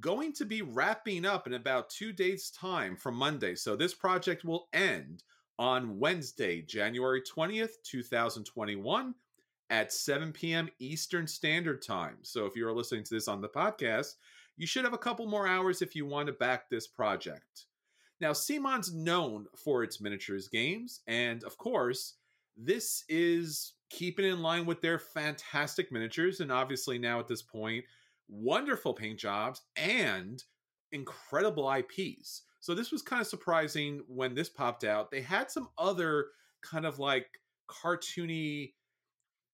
going 0.00 0.32
to 0.32 0.44
be 0.44 0.62
wrapping 0.62 1.26
up 1.26 1.46
in 1.46 1.54
about 1.54 1.90
two 1.90 2.12
days' 2.12 2.50
time 2.50 2.96
from 2.96 3.14
Monday. 3.14 3.54
So 3.54 3.76
this 3.76 3.94
project 3.94 4.44
will 4.44 4.68
end 4.72 5.22
on 5.58 5.98
Wednesday, 5.98 6.62
January 6.62 7.20
20th, 7.20 7.82
2021 7.84 9.14
at 9.70 9.92
7 9.92 10.32
p.m. 10.32 10.68
Eastern 10.78 11.26
Standard 11.26 11.82
Time. 11.82 12.18
So 12.22 12.46
if 12.46 12.56
you're 12.56 12.72
listening 12.72 13.04
to 13.04 13.14
this 13.14 13.28
on 13.28 13.40
the 13.40 13.48
podcast, 13.48 14.14
you 14.56 14.66
should 14.66 14.84
have 14.84 14.92
a 14.92 14.98
couple 14.98 15.26
more 15.26 15.46
hours 15.46 15.82
if 15.82 15.94
you 15.94 16.06
want 16.06 16.26
to 16.26 16.32
back 16.32 16.68
this 16.68 16.86
project. 16.86 17.66
Now, 18.22 18.30
CMON's 18.30 18.94
known 18.94 19.46
for 19.56 19.82
its 19.82 20.00
miniatures 20.00 20.46
games, 20.46 21.00
and 21.08 21.42
of 21.42 21.58
course, 21.58 22.14
this 22.56 23.02
is 23.08 23.72
keeping 23.90 24.24
in 24.24 24.42
line 24.42 24.64
with 24.64 24.80
their 24.80 25.00
fantastic 25.00 25.90
miniatures, 25.90 26.38
and 26.38 26.52
obviously 26.52 27.00
now 27.00 27.18
at 27.18 27.26
this 27.26 27.42
point, 27.42 27.84
wonderful 28.28 28.94
paint 28.94 29.18
jobs 29.18 29.62
and 29.76 30.44
incredible 30.92 31.68
IPs. 31.68 32.42
So 32.60 32.76
this 32.76 32.92
was 32.92 33.02
kind 33.02 33.20
of 33.20 33.26
surprising 33.26 34.02
when 34.06 34.36
this 34.36 34.48
popped 34.48 34.84
out. 34.84 35.10
They 35.10 35.22
had 35.22 35.50
some 35.50 35.70
other 35.76 36.26
kind 36.62 36.86
of 36.86 37.00
like 37.00 37.26
cartoony 37.68 38.74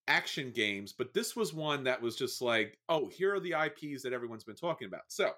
action 0.09 0.52
games, 0.54 0.92
but 0.92 1.14
this 1.14 1.35
was 1.35 1.54
one 1.54 1.85
that 1.85 2.02
was 2.02 2.16
just 2.16 2.42
like, 2.42 2.76
oh, 2.90 3.09
here 3.09 3.35
are 3.35 3.40
the 3.40 3.54
IPs 3.64 4.02
that 4.02 4.12
everyone's 4.12 4.44
been 4.44 4.57
talking 4.57 4.88
about. 4.88 5.04
So, 5.09 5.31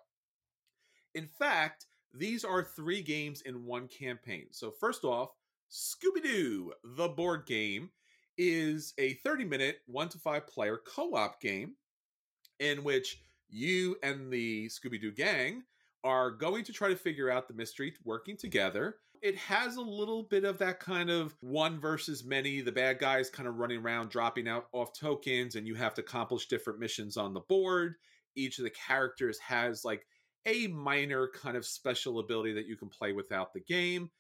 in 1.14 1.28
fact, 1.28 1.86
these 2.12 2.44
are 2.44 2.62
three 2.62 3.03
games 3.03 3.42
in 3.42 3.64
one 3.64 3.88
campaign. 3.88 4.46
So, 4.51 4.70
first 4.70 5.05
off, 5.05 5.31
Scooby 5.70 6.23
Doo, 6.23 6.73
the 6.83 7.09
board 7.09 7.46
game, 7.46 7.90
is 8.37 8.94
a 8.99 9.14
30 9.14 9.44
minute, 9.44 9.81
one 9.87 10.09
to 10.09 10.18
five 10.18 10.46
player 10.46 10.79
co 10.79 11.14
op 11.14 11.40
game 11.40 11.75
in 12.59 12.83
which 12.83 13.20
you 13.49 13.96
and 14.03 14.33
the 14.33 14.68
Scooby 14.68 15.01
Doo 15.01 15.12
gang 15.12 15.62
are 16.05 16.31
going 16.31 16.64
to 16.64 16.73
try 16.73 16.88
to 16.88 16.96
figure 16.96 17.31
out 17.31 17.49
the 17.49 17.55
mystery 17.55 17.92
working 18.05 18.37
together. 18.37 18.96
It 19.23 19.37
has 19.37 19.77
a 19.77 19.83
little 19.83 20.23
bit 20.23 20.44
of 20.44 20.57
that 20.59 20.81
kind 20.81 21.11
of 21.11 21.37
one 21.40 21.79
versus 21.79 22.25
many, 22.25 22.62
the 22.62 22.73
bad 22.73 22.99
guys 22.99 23.29
kind 23.29 23.46
of 23.46 23.57
running 23.57 23.81
around 23.81 24.09
dropping 24.09 24.49
out 24.49 24.68
off 24.73 24.99
tokens, 24.99 25.57
and 25.57 25.66
you 25.66 25.75
have 25.75 25.92
to 25.94 26.01
accomplish 26.01 26.49
different 26.49 26.81
missions 26.81 27.18
on 27.18 27.35
the 27.35 27.40
board. 27.40 27.96
Each 28.35 28.59
of 28.59 28.64
the 28.64 28.70
characters 28.70 29.38
has 29.40 29.85
like 29.85 30.07
a 30.46 30.66
minor 30.68 31.29
kind 31.29 31.57
of 31.57 31.66
special 31.66 32.18
ability 32.18 32.53
that 32.55 32.66
you 32.66 32.76
can 32.76 32.88
play 32.88 33.12
without 33.12 33.53
the 33.53 33.61
game. 33.61 34.11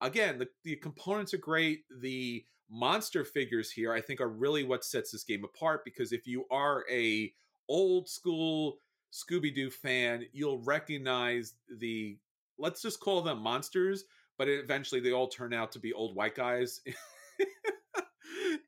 Again, 0.00 0.38
the, 0.38 0.48
the 0.64 0.76
components 0.76 1.34
are 1.34 1.38
great. 1.38 1.84
The 2.00 2.44
monster 2.70 3.24
figures 3.24 3.70
here, 3.70 3.92
I 3.92 4.00
think, 4.00 4.20
are 4.20 4.28
really 4.28 4.64
what 4.64 4.84
sets 4.84 5.10
this 5.10 5.24
game 5.24 5.44
apart 5.44 5.84
because 5.84 6.12
if 6.12 6.26
you 6.26 6.44
are 6.50 6.84
a 6.90 7.32
old 7.68 8.08
school 8.08 8.78
Scooby 9.12 9.54
Doo 9.54 9.70
fan, 9.70 10.24
you'll 10.32 10.62
recognize 10.62 11.54
the 11.78 12.16
let's 12.58 12.82
just 12.82 13.00
call 13.00 13.22
them 13.22 13.40
monsters, 13.40 14.04
but 14.38 14.48
eventually 14.48 15.00
they 15.00 15.12
all 15.12 15.28
turn 15.28 15.52
out 15.52 15.72
to 15.72 15.78
be 15.78 15.92
old 15.92 16.14
white 16.14 16.34
guys. 16.34 16.80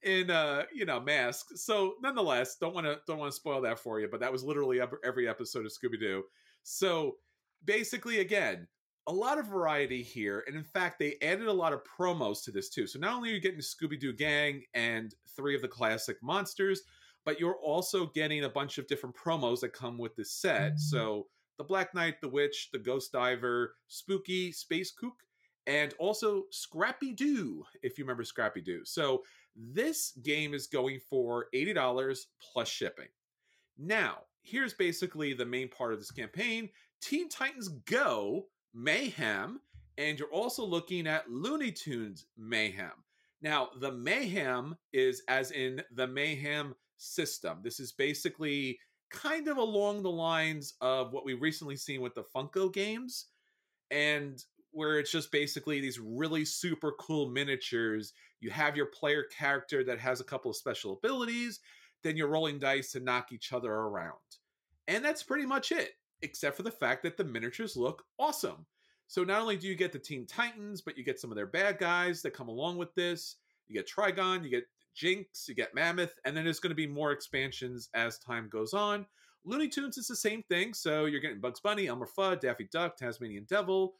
in 0.02 0.30
uh 0.30 0.64
you 0.74 0.84
know 0.84 0.98
masks 1.00 1.64
so 1.64 1.94
nonetheless 2.02 2.56
don't 2.56 2.74
want 2.74 2.84
to 2.86 2.98
don't 3.06 3.18
want 3.18 3.30
to 3.30 3.36
spoil 3.36 3.60
that 3.60 3.78
for 3.78 4.00
you 4.00 4.08
but 4.10 4.18
that 4.18 4.32
was 4.32 4.42
literally 4.42 4.80
every 5.04 5.28
episode 5.28 5.64
of 5.64 5.72
scooby-doo 5.72 6.24
so 6.62 7.16
basically, 7.64 8.20
again, 8.20 8.66
a 9.08 9.12
lot 9.12 9.38
of 9.38 9.46
variety 9.46 10.02
here. 10.02 10.44
And 10.46 10.56
in 10.56 10.64
fact, 10.64 10.98
they 10.98 11.16
added 11.22 11.48
a 11.48 11.52
lot 11.52 11.72
of 11.72 11.82
promos 11.84 12.44
to 12.44 12.50
this 12.50 12.68
too. 12.68 12.86
So 12.86 12.98
not 12.98 13.14
only 13.14 13.30
are 13.30 13.34
you 13.34 13.40
getting 13.40 13.60
Scooby 13.60 13.98
Doo 13.98 14.12
Gang 14.12 14.62
and 14.74 15.14
three 15.36 15.56
of 15.56 15.62
the 15.62 15.68
classic 15.68 16.18
monsters, 16.22 16.82
but 17.24 17.40
you're 17.40 17.58
also 17.62 18.06
getting 18.06 18.44
a 18.44 18.48
bunch 18.48 18.78
of 18.78 18.86
different 18.86 19.16
promos 19.16 19.60
that 19.60 19.72
come 19.72 19.98
with 19.98 20.14
this 20.16 20.32
set. 20.32 20.72
Mm-hmm. 20.72 20.78
So 20.78 21.26
the 21.58 21.64
Black 21.64 21.94
Knight, 21.94 22.20
the 22.20 22.28
Witch, 22.28 22.70
the 22.72 22.78
Ghost 22.78 23.12
Diver, 23.12 23.74
Spooky, 23.88 24.52
Space 24.52 24.92
Kook, 24.92 25.22
and 25.66 25.94
also 25.98 26.44
Scrappy 26.50 27.12
Doo, 27.12 27.64
if 27.82 27.98
you 27.98 28.04
remember 28.04 28.24
Scrappy 28.24 28.60
Doo. 28.60 28.84
So 28.84 29.22
this 29.54 30.12
game 30.22 30.54
is 30.54 30.66
going 30.66 31.00
for 31.10 31.46
$80 31.54 32.18
plus 32.40 32.68
shipping. 32.68 33.08
Now, 33.78 34.18
here's 34.42 34.74
basically 34.74 35.32
the 35.32 35.46
main 35.46 35.68
part 35.68 35.92
of 35.92 35.98
this 35.98 36.10
campaign 36.10 36.68
Teen 37.00 37.28
Titans 37.28 37.68
Go 37.68 38.46
Mayhem, 38.74 39.60
and 39.98 40.18
you're 40.18 40.28
also 40.28 40.64
looking 40.64 41.06
at 41.06 41.30
Looney 41.30 41.72
Tunes 41.72 42.26
Mayhem. 42.36 42.92
Now, 43.40 43.70
the 43.80 43.92
Mayhem 43.92 44.76
is 44.92 45.22
as 45.28 45.50
in 45.50 45.82
the 45.94 46.06
Mayhem 46.06 46.74
system. 46.96 47.58
This 47.62 47.80
is 47.80 47.92
basically 47.92 48.78
kind 49.10 49.48
of 49.48 49.56
along 49.56 50.02
the 50.02 50.10
lines 50.10 50.74
of 50.80 51.12
what 51.12 51.24
we 51.24 51.34
recently 51.34 51.76
seen 51.76 52.00
with 52.00 52.14
the 52.14 52.24
Funko 52.34 52.72
games, 52.72 53.26
and 53.90 54.42
where 54.70 54.98
it's 54.98 55.10
just 55.10 55.30
basically 55.30 55.80
these 55.80 55.98
really 55.98 56.44
super 56.44 56.92
cool 56.98 57.28
miniatures. 57.28 58.14
You 58.40 58.50
have 58.50 58.76
your 58.76 58.86
player 58.86 59.24
character 59.24 59.84
that 59.84 59.98
has 59.98 60.20
a 60.20 60.24
couple 60.24 60.50
of 60.50 60.56
special 60.56 60.94
abilities, 60.94 61.60
then 62.02 62.16
you're 62.16 62.28
rolling 62.28 62.58
dice 62.58 62.92
to 62.92 63.00
knock 63.00 63.32
each 63.32 63.52
other 63.52 63.72
around. 63.72 64.12
And 64.88 65.04
that's 65.04 65.22
pretty 65.22 65.46
much 65.46 65.72
it, 65.72 65.92
except 66.22 66.56
for 66.56 66.62
the 66.62 66.70
fact 66.70 67.02
that 67.02 67.16
the 67.16 67.24
miniatures 67.24 67.76
look 67.76 68.04
awesome. 68.18 68.66
So 69.06 69.24
not 69.24 69.42
only 69.42 69.56
do 69.56 69.66
you 69.68 69.74
get 69.74 69.92
the 69.92 69.98
Teen 69.98 70.26
Titans, 70.26 70.80
but 70.80 70.96
you 70.96 71.04
get 71.04 71.20
some 71.20 71.30
of 71.30 71.36
their 71.36 71.46
bad 71.46 71.78
guys 71.78 72.22
that 72.22 72.34
come 72.34 72.48
along 72.48 72.78
with 72.78 72.94
this. 72.94 73.36
You 73.68 73.74
get 73.74 73.88
Trigon, 73.88 74.42
you 74.42 74.50
get 74.50 74.64
Jinx, 74.94 75.48
you 75.48 75.54
get 75.54 75.74
Mammoth, 75.74 76.18
and 76.24 76.36
then 76.36 76.44
there's 76.44 76.60
going 76.60 76.70
to 76.70 76.74
be 76.74 76.86
more 76.86 77.12
expansions 77.12 77.88
as 77.94 78.18
time 78.18 78.48
goes 78.50 78.74
on. 78.74 79.06
Looney 79.44 79.68
Tunes 79.68 79.98
is 79.98 80.06
the 80.06 80.16
same 80.16 80.42
thing, 80.44 80.72
so 80.72 81.06
you're 81.06 81.20
getting 81.20 81.40
Bugs 81.40 81.60
Bunny, 81.60 81.88
Elmer 81.88 82.06
Fudd, 82.06 82.40
Daffy 82.40 82.68
Duck, 82.72 82.96
Tasmanian 82.96 83.44
Devil, 83.48 83.94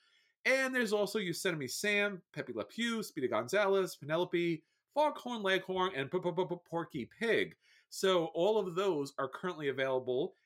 and 0.45 0.75
there's 0.75 0.93
also 0.93 1.19
Yosemite 1.19 1.69
Sam, 1.69 2.21
Pepe 2.33 2.53
Le 2.53 2.65
Pew, 2.65 3.03
Speedy 3.03 3.29
Gonzales, 3.29 3.97
Penelope, 3.97 4.63
Foghorn 4.95 5.43
Leghorn, 5.43 5.93
and 5.97 6.11
Porky 6.11 7.09
Pig. 7.19 7.57
So 7.95 8.27
all 8.33 8.59
of 8.59 8.75
those 8.75 9.13
are 9.19 9.29
currently 9.29 9.69
available 9.69 10.37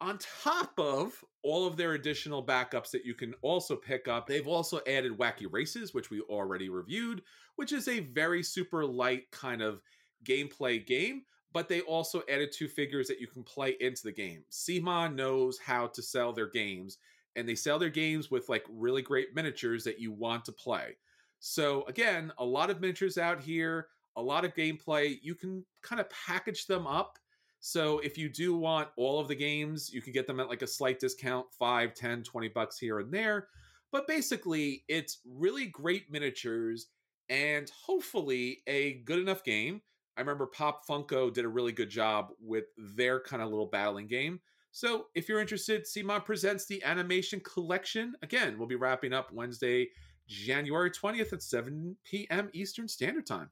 on 0.00 0.18
top 0.18 0.72
of 0.78 1.24
all 1.42 1.66
of 1.66 1.76
their 1.76 1.94
additional 1.94 2.46
backups 2.46 2.90
that 2.92 3.04
you 3.04 3.12
can 3.14 3.34
also 3.42 3.74
pick 3.74 4.06
up, 4.06 4.28
they've 4.28 4.46
also 4.46 4.80
added 4.86 5.18
Wacky 5.18 5.50
Races, 5.50 5.92
which 5.92 6.10
we 6.10 6.20
already 6.20 6.68
reviewed, 6.68 7.22
which 7.56 7.72
is 7.72 7.88
a 7.88 8.00
very 8.00 8.40
super 8.42 8.84
light 8.84 9.28
kind 9.32 9.62
of 9.62 9.80
gameplay 10.24 10.86
game. 10.86 11.22
But 11.52 11.68
they 11.68 11.80
also 11.80 12.22
added 12.28 12.52
two 12.52 12.68
figures 12.68 13.08
that 13.08 13.20
you 13.20 13.26
can 13.26 13.42
play 13.42 13.76
into 13.80 14.02
the 14.04 14.12
game. 14.12 14.44
CMON 14.52 15.16
knows 15.16 15.58
how 15.58 15.88
to 15.88 16.02
sell 16.02 16.32
their 16.32 16.50
games, 16.50 16.98
and 17.34 17.48
they 17.48 17.56
sell 17.56 17.80
their 17.80 17.90
games 17.90 18.30
with 18.30 18.48
like 18.48 18.64
really 18.70 19.02
great 19.02 19.34
miniatures 19.34 19.82
that 19.84 19.98
you 19.98 20.12
want 20.12 20.44
to 20.44 20.52
play. 20.52 20.96
So, 21.40 21.84
again, 21.86 22.32
a 22.38 22.44
lot 22.44 22.70
of 22.70 22.80
miniatures 22.80 23.18
out 23.18 23.40
here, 23.40 23.88
a 24.16 24.22
lot 24.22 24.44
of 24.44 24.54
gameplay. 24.54 25.18
You 25.22 25.34
can 25.34 25.64
kind 25.82 26.00
of 26.00 26.06
package 26.10 26.66
them 26.66 26.86
up 26.86 27.18
so 27.66 27.98
if 28.00 28.18
you 28.18 28.28
do 28.28 28.54
want 28.54 28.90
all 28.98 29.18
of 29.18 29.26
the 29.26 29.34
games, 29.34 29.90
you 29.90 30.02
can 30.02 30.12
get 30.12 30.26
them 30.26 30.38
at 30.38 30.50
like 30.50 30.60
a 30.60 30.66
slight 30.66 31.00
discount 31.00 31.46
5, 31.58 31.94
10, 31.94 32.22
20 32.22 32.48
bucks 32.48 32.78
here 32.78 32.98
and 32.98 33.10
there. 33.10 33.48
But 33.90 34.06
basically, 34.06 34.84
it's 34.86 35.20
really 35.24 35.64
great 35.64 36.12
miniatures 36.12 36.88
and 37.30 37.70
hopefully 37.70 38.60
a 38.66 39.00
good 39.06 39.18
enough 39.18 39.42
game. 39.44 39.80
I 40.18 40.20
remember 40.20 40.44
Pop 40.44 40.86
Funko 40.86 41.32
did 41.32 41.46
a 41.46 41.48
really 41.48 41.72
good 41.72 41.88
job 41.88 42.32
with 42.38 42.64
their 42.76 43.18
kind 43.18 43.42
of 43.42 43.48
little 43.48 43.64
battling 43.64 44.08
game. 44.08 44.40
So 44.70 45.06
if 45.14 45.26
you're 45.26 45.40
interested, 45.40 45.86
CMON 45.86 46.22
presents 46.22 46.66
the 46.66 46.84
animation 46.84 47.40
collection. 47.40 48.12
Again, 48.22 48.58
we'll 48.58 48.68
be 48.68 48.76
wrapping 48.76 49.14
up 49.14 49.32
Wednesday, 49.32 49.88
January 50.28 50.90
20th 50.90 51.32
at 51.32 51.42
7 51.42 51.96
p.m. 52.04 52.50
Eastern 52.52 52.88
Standard 52.88 53.26
Time. 53.26 53.48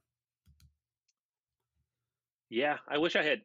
Yeah, 2.49 2.77
I 2.87 2.97
wish 2.97 3.15
I 3.15 3.23
had 3.23 3.41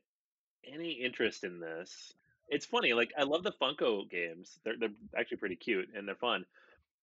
any 0.67 0.93
interest 0.93 1.45
in 1.45 1.61
this. 1.61 2.13
It's 2.49 2.67
funny, 2.67 2.95
like 2.95 3.13
I 3.19 3.25
love 3.25 3.43
the 3.43 3.53
Funko 3.53 4.09
games. 4.11 4.59
They're 4.65 4.77
they're 4.79 4.91
actually 5.17 5.37
pretty 5.39 5.57
cute 5.57 5.89
and 5.95 6.07
they're 6.09 6.15
fun. 6.15 6.45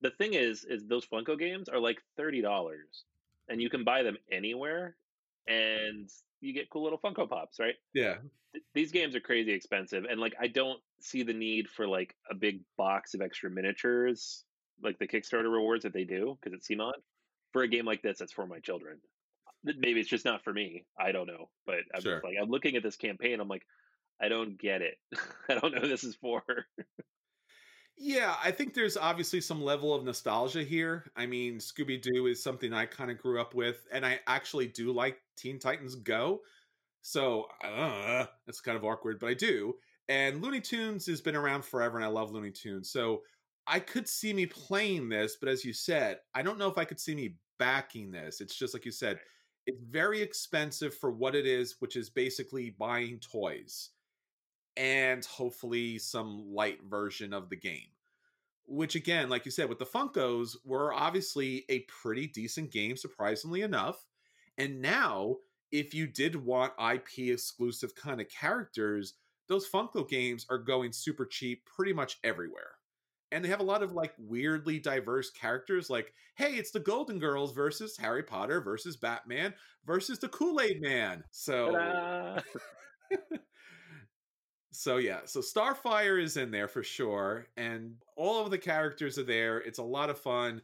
The 0.01 0.09
thing 0.11 0.33
is, 0.33 0.65
is 0.65 0.85
those 0.85 1.05
Funko 1.05 1.37
games 1.37 1.69
are 1.69 1.79
like 1.79 2.01
thirty 2.17 2.41
dollars, 2.41 3.05
and 3.47 3.61
you 3.61 3.69
can 3.69 3.83
buy 3.83 4.03
them 4.03 4.17
anywhere, 4.31 4.95
and 5.47 6.09
you 6.41 6.53
get 6.53 6.69
cool 6.69 6.83
little 6.83 6.99
Funko 6.99 7.29
Pops, 7.29 7.59
right? 7.59 7.75
Yeah. 7.93 8.15
These 8.73 8.91
games 8.91 9.15
are 9.15 9.19
crazy 9.19 9.51
expensive, 9.51 10.05
and 10.09 10.19
like 10.19 10.35
I 10.39 10.47
don't 10.47 10.79
see 10.99 11.23
the 11.23 11.33
need 11.33 11.69
for 11.69 11.87
like 11.87 12.15
a 12.29 12.35
big 12.35 12.61
box 12.77 13.13
of 13.13 13.21
extra 13.21 13.49
miniatures, 13.49 14.43
like 14.81 14.97
the 14.97 15.07
Kickstarter 15.07 15.51
rewards 15.51 15.83
that 15.83 15.93
they 15.93 16.05
do, 16.05 16.37
because 16.41 16.57
it's 16.57 16.67
CMON. 16.67 16.93
For 17.51 17.63
a 17.63 17.67
game 17.67 17.85
like 17.85 18.01
this, 18.01 18.17
that's 18.17 18.33
for 18.33 18.45
my 18.47 18.59
children 18.59 18.99
maybe 19.77 19.99
it's 19.99 20.09
just 20.09 20.25
not 20.25 20.43
for 20.43 20.53
me. 20.53 20.85
I 20.99 21.11
don't 21.11 21.27
know, 21.27 21.49
but 21.65 21.79
I'm 21.93 22.01
sure. 22.01 22.15
just 22.15 22.25
like 22.25 22.35
I'm 22.41 22.49
looking 22.49 22.75
at 22.75 22.83
this 22.83 22.95
campaign. 22.95 23.39
I'm 23.39 23.47
like, 23.47 23.65
I 24.21 24.29
don't 24.29 24.59
get 24.59 24.81
it. 24.81 24.95
I 25.49 25.55
don't 25.55 25.73
know 25.73 25.81
who 25.81 25.87
this 25.87 26.03
is 26.03 26.15
for. 26.15 26.43
yeah, 27.97 28.35
I 28.43 28.51
think 28.51 28.73
there's 28.73 28.97
obviously 28.97 29.41
some 29.41 29.61
level 29.61 29.93
of 29.93 30.03
nostalgia 30.03 30.63
here. 30.63 31.11
I 31.15 31.25
mean, 31.25 31.57
Scooby 31.57 32.01
Doo 32.01 32.27
is 32.27 32.41
something 32.41 32.73
I 32.73 32.85
kind 32.85 33.11
of 33.11 33.17
grew 33.17 33.39
up 33.41 33.53
with, 33.53 33.87
and 33.91 34.05
I 34.05 34.19
actually 34.27 34.67
do 34.67 34.91
like 34.91 35.17
Teen 35.37 35.59
Titans 35.59 35.95
Go. 35.95 36.41
So 37.01 37.45
uh, 37.63 38.25
it's 38.47 38.61
kind 38.61 38.77
of 38.77 38.83
awkward, 38.83 39.19
but 39.19 39.27
I 39.27 39.33
do. 39.33 39.75
And 40.07 40.41
Looney 40.41 40.61
Tunes 40.61 41.05
has 41.07 41.21
been 41.21 41.35
around 41.35 41.65
forever, 41.65 41.97
and 41.97 42.05
I 42.05 42.09
love 42.09 42.31
Looney 42.31 42.51
Tunes. 42.51 42.89
So 42.89 43.21
I 43.67 43.79
could 43.79 44.07
see 44.07 44.33
me 44.33 44.45
playing 44.45 45.09
this, 45.09 45.37
but 45.39 45.49
as 45.49 45.65
you 45.65 45.73
said, 45.73 46.19
I 46.33 46.41
don't 46.41 46.59
know 46.59 46.67
if 46.67 46.77
I 46.77 46.85
could 46.85 46.99
see 46.99 47.15
me 47.15 47.35
backing 47.57 48.11
this. 48.11 48.41
It's 48.41 48.55
just 48.55 48.73
like 48.73 48.85
you 48.85 48.91
said, 48.91 49.19
it's 49.65 49.81
very 49.83 50.21
expensive 50.21 50.93
for 50.93 51.11
what 51.11 51.35
it 51.35 51.45
is, 51.45 51.75
which 51.79 51.95
is 51.95 52.09
basically 52.09 52.69
buying 52.69 53.19
toys 53.19 53.89
and 54.77 55.23
hopefully 55.25 55.97
some 55.97 56.53
light 56.53 56.79
version 56.87 57.33
of 57.33 57.49
the 57.49 57.55
game. 57.55 57.89
Which, 58.67 58.95
again, 58.95 59.29
like 59.29 59.45
you 59.45 59.51
said, 59.51 59.69
with 59.69 59.79
the 59.79 59.85
Funkos, 59.85 60.55
were 60.65 60.93
obviously 60.93 61.65
a 61.69 61.81
pretty 61.81 62.27
decent 62.27 62.71
game, 62.71 62.97
surprisingly 62.97 63.61
enough. 63.61 64.05
And 64.57 64.81
now, 64.81 65.37
if 65.71 65.93
you 65.93 66.07
did 66.07 66.35
want 66.35 66.73
IP 66.79 67.29
exclusive 67.29 67.95
kind 67.95 68.19
of 68.21 68.29
characters, 68.29 69.13
those 69.47 69.69
Funko 69.69 70.07
games 70.07 70.45
are 70.49 70.57
going 70.57 70.91
super 70.91 71.25
cheap 71.25 71.65
pretty 71.65 71.93
much 71.93 72.17
everywhere 72.23 72.74
and 73.35 73.45
they 73.45 73.49
have 73.49 73.59
a 73.59 73.63
lot 73.63 73.83
of 73.83 73.91
like 73.91 74.13
weirdly 74.17 74.79
diverse 74.79 75.29
characters 75.29 75.89
like 75.89 76.13
hey 76.35 76.53
it's 76.53 76.71
the 76.71 76.79
golden 76.79 77.19
girls 77.19 77.53
versus 77.53 77.97
harry 77.97 78.23
potter 78.23 78.61
versus 78.61 78.95
batman 78.95 79.53
versus 79.85 80.19
the 80.19 80.27
kool-aid 80.29 80.81
man. 80.81 81.23
So 81.31 82.37
so 84.71 84.97
yeah 84.97 85.19
so 85.25 85.39
starfire 85.39 86.21
is 86.21 86.37
in 86.37 86.51
there 86.51 86.67
for 86.67 86.83
sure 86.83 87.47
and 87.55 87.95
all 88.17 88.43
of 88.43 88.51
the 88.51 88.57
characters 88.57 89.17
are 89.17 89.23
there. 89.23 89.59
It's 89.59 89.79
a 89.79 89.83
lot 89.83 90.09
of 90.09 90.19
fun. 90.19 90.61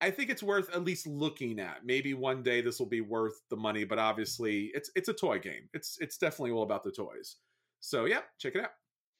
I 0.00 0.10
think 0.10 0.30
it's 0.30 0.42
worth 0.42 0.74
at 0.74 0.84
least 0.84 1.06
looking 1.06 1.60
at. 1.60 1.86
Maybe 1.86 2.12
one 2.12 2.42
day 2.42 2.60
this 2.60 2.80
will 2.80 2.86
be 2.86 3.00
worth 3.02 3.42
the 3.50 3.56
money 3.56 3.84
but 3.84 3.98
obviously 3.98 4.70
it's 4.74 4.90
it's 4.96 5.08
a 5.08 5.14
toy 5.14 5.38
game. 5.38 5.68
It's 5.74 5.98
it's 6.00 6.18
definitely 6.18 6.52
all 6.52 6.62
about 6.62 6.82
the 6.82 6.92
toys. 6.92 7.36
So 7.80 8.06
yeah 8.06 8.20
check 8.38 8.54
it 8.56 8.62
out 8.62 8.70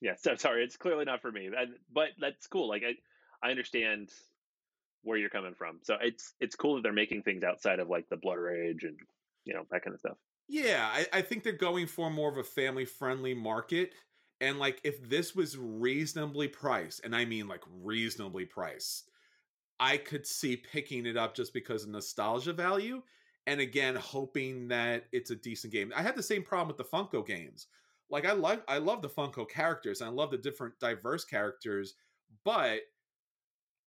yeah, 0.03 0.15
so 0.19 0.35
sorry, 0.35 0.65
it's 0.65 0.77
clearly 0.77 1.05
not 1.05 1.23
for 1.23 1.31
me. 1.31 1.49
but 1.95 2.09
that's 2.21 2.49
cool. 2.49 2.69
Like 2.69 2.83
I, 2.83 3.47
I 3.47 3.51
understand 3.51 4.11
where 5.05 5.17
you're 5.17 5.31
coming 5.31 5.55
from. 5.55 5.79
So 5.83 5.97
it's 6.03 6.35
it's 6.41 6.57
cool 6.57 6.75
that 6.75 6.83
they're 6.83 6.93
making 6.93 7.23
things 7.23 7.45
outside 7.45 7.79
of 7.79 7.89
like 7.89 8.09
the 8.09 8.17
Blood 8.17 8.39
Rage 8.39 8.83
and 8.83 8.97
you 9.45 9.55
know 9.55 9.63
that 9.71 9.85
kind 9.85 9.95
of 9.95 10.01
stuff. 10.01 10.17
Yeah, 10.49 10.91
I, 10.93 11.07
I 11.13 11.23
think 11.23 11.45
they're 11.45 11.53
going 11.53 11.87
for 11.87 12.11
more 12.11 12.29
of 12.29 12.37
a 12.37 12.43
family 12.43 12.85
friendly 12.85 13.33
market. 13.33 13.93
And 14.41 14.59
like 14.59 14.81
if 14.83 15.09
this 15.09 15.37
was 15.37 15.57
reasonably 15.57 16.49
priced, 16.49 17.05
and 17.05 17.15
I 17.15 17.25
mean 17.25 17.47
like 17.47 17.63
reasonably 17.81 18.45
priced, 18.45 19.09
I 19.79 19.99
could 19.99 20.27
see 20.27 20.57
picking 20.57 21.07
it 21.07 21.17
up 21.17 21.37
just 21.37 21.55
because 21.55 21.85
of 21.85 21.91
nostalgia 21.91 22.53
value. 22.53 23.03
And 23.47 23.61
again, 23.61 23.95
hoping 23.95 24.67
that 24.69 25.05
it's 25.13 25.31
a 25.31 25.37
decent 25.37 25.73
game. 25.73 25.93
I 25.95 26.03
had 26.03 26.17
the 26.17 26.23
same 26.23 26.43
problem 26.43 26.69
with 26.69 26.77
the 26.77 26.97
Funko 26.97 27.25
games 27.25 27.69
like 28.13 28.27
I 28.27 28.33
like 28.33 28.63
I 28.69 28.79
love 28.79 29.03
the 29.03 29.09
Funko 29.09 29.49
characters 29.49 30.01
and 30.01 30.11
I 30.11 30.13
love 30.13 30.31
the 30.31 30.37
different 30.37 30.79
diverse 30.79 31.25
characters, 31.25 31.95
but 32.45 32.81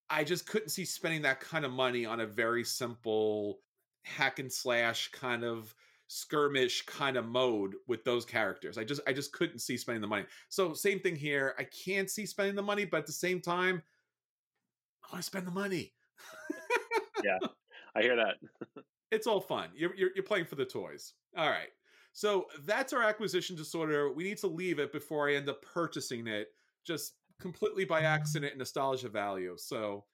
I 0.10 0.24
just 0.24 0.48
couldn't 0.48 0.70
see 0.70 0.84
spending 0.84 1.22
that 1.22 1.40
kind 1.40 1.64
of 1.64 1.72
money 1.72 2.06
on 2.06 2.20
a 2.20 2.26
very 2.26 2.64
simple 2.64 3.60
hack 4.04 4.40
and 4.40 4.52
slash 4.52 5.12
kind 5.12 5.44
of 5.44 5.74
skirmish 6.08 6.86
kind 6.86 7.18
of 7.18 7.26
mode 7.26 7.76
with 7.88 8.04
those 8.04 8.26
characters. 8.26 8.80
I 8.80 8.84
just 8.84 9.02
I 9.08 9.14
just 9.14 9.32
couldn't 9.32 9.60
see 9.60 9.78
spending 9.78 10.02
the 10.02 10.08
money. 10.08 10.26
So 10.50 10.74
same 10.74 11.00
thing 11.00 11.16
here. 11.16 11.54
I 11.60 11.64
can't 11.64 12.10
see 12.10 12.26
spending 12.26 12.56
the 12.56 12.64
money, 12.64 12.86
but 12.86 12.98
at 12.98 13.06
the 13.06 13.12
same 13.12 13.42
time, 13.42 13.84
I 15.04 15.14
want 15.14 15.24
to 15.24 15.26
spend 15.26 15.46
the 15.46 15.52
money. 15.52 15.94
yeah, 17.24 17.38
I 17.96 18.02
hear 18.02 18.16
that. 18.16 18.38
it's 19.12 19.28
all 19.28 19.40
fun. 19.40 19.70
You're, 19.76 19.96
you're 19.96 20.10
you're 20.16 20.24
playing 20.24 20.46
for 20.46 20.56
the 20.56 20.66
toys. 20.66 21.14
All 21.38 21.50
right. 21.50 21.70
So 22.16 22.46
that's 22.64 22.94
our 22.94 23.04
acquisition 23.04 23.58
disorder. 23.58 24.10
We 24.10 24.24
need 24.24 24.38
to 24.38 24.48
leave 24.48 24.80
it 24.80 24.94
before 24.94 25.30
I 25.30 25.36
end 25.36 25.50
up 25.50 25.62
purchasing 25.62 26.28
it 26.28 26.48
just 26.88 27.16
completely 27.42 27.84
by 27.84 28.04
accident 28.04 28.54
and 28.54 28.60
nostalgia 28.60 29.10
value. 29.10 29.56
So 29.58 30.06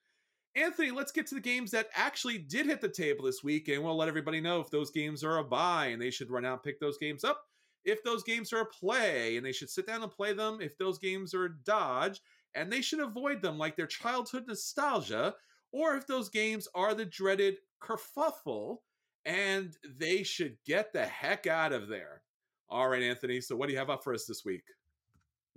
Anthony, 0.56 0.90
let's 0.90 1.12
get 1.12 1.28
to 1.28 1.36
the 1.36 1.42
games 1.42 1.70
that 1.72 1.90
actually 1.96 2.40
did 2.40 2.66
hit 2.66 2.82
the 2.82 2.90
table 2.90 3.26
this 3.26 3.44
week, 3.44 3.68
and 3.68 3.84
we'll 3.84 3.96
let 3.96 4.08
everybody 4.08 4.42
know 4.42 4.60
if 4.60 4.72
those 4.72 4.90
games 4.90 5.24
are 5.24 5.38
a 5.38 5.44
buy 5.44 5.86
and 5.88 6.02
they 6.02 6.10
should 6.10 6.32
run 6.32 6.44
out 6.44 6.54
and 6.54 6.64
pick 6.64 6.80
those 6.80 6.98
games 6.98 7.24
up. 7.24 7.44
If 7.86 8.04
those 8.04 8.24
games 8.24 8.52
are 8.52 8.62
a 8.62 8.66
play 8.66 9.38
and 9.38 9.46
they 9.46 9.52
should 9.52 9.70
sit 9.70 9.86
down 9.86 10.02
and 10.02 10.12
play 10.12 10.34
them. 10.34 10.58
If 10.60 10.80
those 10.80 10.98
games 10.98 11.36
are 11.36 11.46
a 11.46 11.56
dodge 11.64 12.20
and 12.56 12.74
they 12.74 12.82
should 12.82 13.00
avoid 13.00 13.44
them 13.44 13.60
like 13.60 13.76
their 13.76 13.86
childhood 13.86 14.46
nostalgia. 14.48 15.36
Or 15.72 15.96
if 15.96 16.08
those 16.08 16.30
games 16.30 16.68
are 16.74 16.96
the 16.96 17.06
dreaded 17.06 17.58
kerfuffle 17.80 18.78
and 19.26 19.76
they 20.00 20.24
should 20.24 20.58
get 20.66 20.94
the 20.94 21.06
heck 21.06 21.48
out 21.48 21.74
of 21.74 21.88
there. 21.88 22.22
All 22.70 22.88
right, 22.88 23.04
Anthony. 23.04 23.42
So, 23.42 23.56
what 23.56 23.68
do 23.68 23.74
you 23.74 23.80
have 23.80 23.90
up 23.90 24.04
for 24.04 24.14
us 24.14 24.26
this 24.26 24.44
week? 24.46 24.64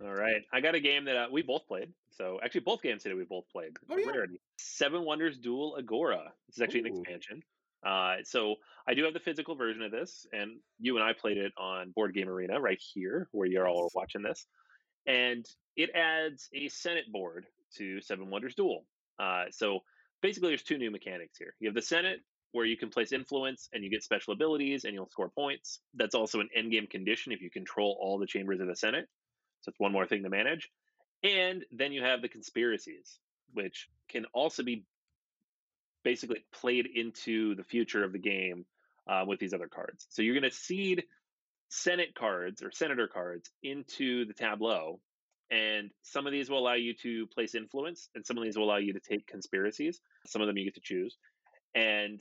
All 0.03 0.15
right, 0.15 0.43
I 0.53 0.61
got 0.61 0.75
a 0.75 0.81
game 0.81 1.05
that 1.05 1.17
uh, 1.17 1.27
we 1.31 1.43
both 1.43 1.67
played. 1.69 1.89
So 2.11 2.41
actually, 2.45 2.63
both 2.63 2.83
games 2.83 3.03
today 3.03 3.15
we 3.15 3.25
both 3.25 3.45
played. 3.51 3.77
Oh, 3.91 3.97
yeah. 3.97 4.11
Rarity. 4.11 4.41
Seven 4.59 5.05
Wonders 5.05 5.39
Duel 5.39 5.77
Agora. 5.79 6.33
This 6.49 6.57
is 6.57 6.63
actually 6.63 6.81
an 6.81 6.87
expansion. 6.87 7.43
Uh, 7.87 8.17
so 8.25 8.57
I 8.89 8.95
do 8.95 9.05
have 9.05 9.15
the 9.15 9.21
physical 9.21 9.55
version 9.55 9.83
of 9.83 9.91
this, 9.91 10.27
and 10.33 10.59
you 10.81 10.97
and 10.97 11.05
I 11.05 11.13
played 11.13 11.37
it 11.37 11.53
on 11.59 11.93
Board 11.93 12.15
Game 12.15 12.29
Arena 12.29 12.61
right 12.61 12.81
here, 12.81 13.29
where 13.33 13.47
you're 13.47 13.69
all 13.69 13.91
watching 13.95 14.23
this. 14.23 14.47
And 15.07 15.47
it 15.77 15.91
adds 15.95 16.49
a 16.55 16.69
Senate 16.69 17.13
board 17.13 17.47
to 17.77 18.01
Seven 18.01 18.31
Wonders 18.31 18.55
Duel. 18.55 18.85
Uh, 19.19 19.45
so 19.51 19.81
basically, 20.23 20.49
there's 20.49 20.63
two 20.63 20.79
new 20.79 20.91
mechanics 20.91 21.37
here. 21.39 21.55
You 21.61 21.69
have 21.69 21.75
the 21.75 21.83
Senate, 21.83 22.21
where 22.55 22.65
you 22.65 22.77
can 22.77 22.89
place 22.89 23.11
influence 23.11 23.69
and 23.73 23.83
you 23.83 23.91
get 23.91 24.05
special 24.05 24.33
abilities 24.33 24.85
and 24.85 24.95
you'll 24.95 25.09
score 25.09 25.29
points. 25.29 25.81
That's 25.93 26.15
also 26.15 26.39
an 26.39 26.49
endgame 26.57 26.89
condition 26.89 27.33
if 27.33 27.43
you 27.43 27.51
control 27.51 27.99
all 28.01 28.17
the 28.17 28.29
chambers 28.29 28.61
of 28.61 28.69
the 28.69 28.77
Senate. 28.77 29.09
So 29.63 29.71
it's 29.71 29.81
one 29.81 29.91
more 29.91 30.07
thing 30.07 30.23
to 30.23 30.29
manage. 30.29 30.71
And 31.25 31.65
then 31.73 31.93
you 31.93 32.05
have 32.05 32.23
the 32.23 32.29
conspiracies, 32.29 33.19
which 33.53 33.89
can 34.09 34.27
also 34.33 34.63
be 34.63 34.85
basically 36.05 36.45
played 36.53 36.87
into 36.87 37.57
the 37.57 37.65
future 37.65 38.05
of 38.05 38.13
the 38.13 38.21
game 38.21 38.67
uh, 39.09 39.25
with 39.27 39.41
these 39.41 39.53
other 39.53 39.69
cards. 39.69 40.07
So 40.11 40.23
you're 40.23 40.39
going 40.39 40.49
to 40.49 40.57
seed 40.57 41.03
Senate 41.71 42.15
cards 42.15 42.63
or 42.63 42.71
Senator 42.71 43.09
cards 43.09 43.51
into 43.65 44.27
the 44.27 44.33
tableau. 44.33 45.01
And 45.51 45.91
some 46.03 46.27
of 46.29 46.33
these 46.33 46.49
will 46.49 46.61
allow 46.61 46.75
you 46.75 46.95
to 47.03 47.27
place 47.27 47.57
influence, 47.57 48.09
and 48.15 48.25
some 48.25 48.39
of 48.39 48.45
these 48.45 48.57
will 48.57 48.65
allow 48.65 48.77
you 48.77 48.93
to 48.93 49.01
take 49.01 49.27
conspiracies. 49.27 50.01
Some 50.27 50.41
of 50.41 50.47
them 50.47 50.57
you 50.57 50.65
get 50.65 50.75
to 50.75 50.81
choose. 50.81 51.17
And 51.75 52.21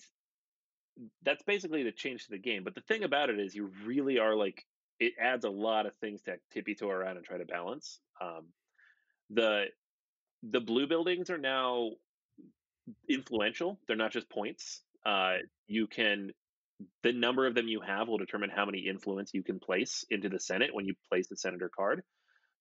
that's 1.24 1.44
basically 1.44 1.84
the 1.84 1.92
change 1.92 2.26
to 2.26 2.32
the 2.32 2.38
game. 2.38 2.64
But 2.64 2.76
the 2.76 2.82
thing 2.82 3.04
about 3.04 3.30
it 3.30 3.40
is, 3.40 3.56
you 3.56 3.72
really 3.86 4.20
are 4.20 4.36
like, 4.36 4.66
it 5.00 5.14
adds 5.20 5.46
a 5.46 5.50
lot 5.50 5.86
of 5.86 5.96
things 5.96 6.22
to 6.24 6.38
tippy 6.54 6.76
toe 6.76 6.90
around 6.90 7.18
and 7.18 7.26
try 7.26 7.38
to 7.38 7.46
balance. 7.46 8.00
Um, 8.22 8.46
the 9.30 9.66
the 10.44 10.60
blue 10.60 10.88
buildings 10.88 11.30
are 11.30 11.38
now 11.38 11.92
influential. 13.10 13.80
They're 13.88 13.96
not 13.96 14.12
just 14.12 14.30
points. 14.30 14.82
Uh, 15.06 15.38
you 15.68 15.88
can 15.88 16.32
the 17.02 17.14
number 17.14 17.48
of 17.48 17.56
them 17.56 17.68
you 17.68 17.82
have 17.82 18.08
will 18.08 18.18
determine 18.18 18.50
how 18.50 18.66
many 18.66 18.80
influence 18.80 19.32
you 19.34 19.44
can 19.44 19.60
place 19.60 20.04
into 20.10 20.30
the 20.30 20.40
Senate 20.40 20.74
when 20.74 20.86
you 20.86 20.94
place 21.10 21.28
the 21.28 21.38
senator 21.38 21.70
card. 21.74 22.04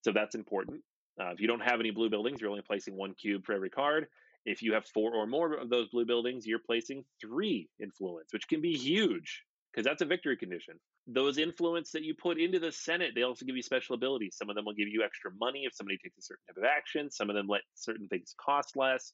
So 0.02 0.12
that's 0.12 0.34
important. 0.34 0.82
Uh, 1.20 1.30
if 1.30 1.40
you 1.40 1.48
don't 1.48 1.60
have 1.60 1.80
any 1.80 1.90
blue 1.90 2.10
buildings, 2.10 2.40
you're 2.40 2.50
only 2.50 2.62
placing 2.62 2.96
one 2.96 3.14
cube 3.14 3.44
for 3.44 3.52
every 3.52 3.70
card. 3.70 4.06
If 4.44 4.62
you 4.62 4.74
have 4.74 4.86
four 4.86 5.14
or 5.14 5.26
more 5.26 5.54
of 5.54 5.70
those 5.70 5.88
blue 5.88 6.04
buildings, 6.04 6.46
you're 6.46 6.58
placing 6.58 7.04
three 7.20 7.68
influence, 7.80 8.32
which 8.32 8.48
can 8.48 8.60
be 8.60 8.76
huge 8.76 9.42
because 9.72 9.84
that's 9.84 10.02
a 10.02 10.06
victory 10.06 10.36
condition. 10.36 10.74
Those 11.06 11.38
influence 11.38 11.90
that 11.92 12.02
you 12.02 12.14
put 12.14 12.38
into 12.38 12.58
the 12.58 12.72
Senate, 12.72 13.12
they 13.14 13.22
also 13.22 13.44
give 13.44 13.56
you 13.56 13.62
special 13.62 13.94
abilities. 13.94 14.36
Some 14.36 14.50
of 14.50 14.56
them 14.56 14.64
will 14.64 14.74
give 14.74 14.88
you 14.88 15.02
extra 15.04 15.30
money 15.40 15.64
if 15.64 15.74
somebody 15.74 15.98
takes 15.98 16.18
a 16.18 16.22
certain 16.22 16.44
type 16.48 16.56
of 16.56 16.64
action. 16.64 17.10
Some 17.10 17.30
of 17.30 17.36
them 17.36 17.46
let 17.48 17.62
certain 17.74 18.08
things 18.08 18.34
cost 18.38 18.76
less. 18.76 19.12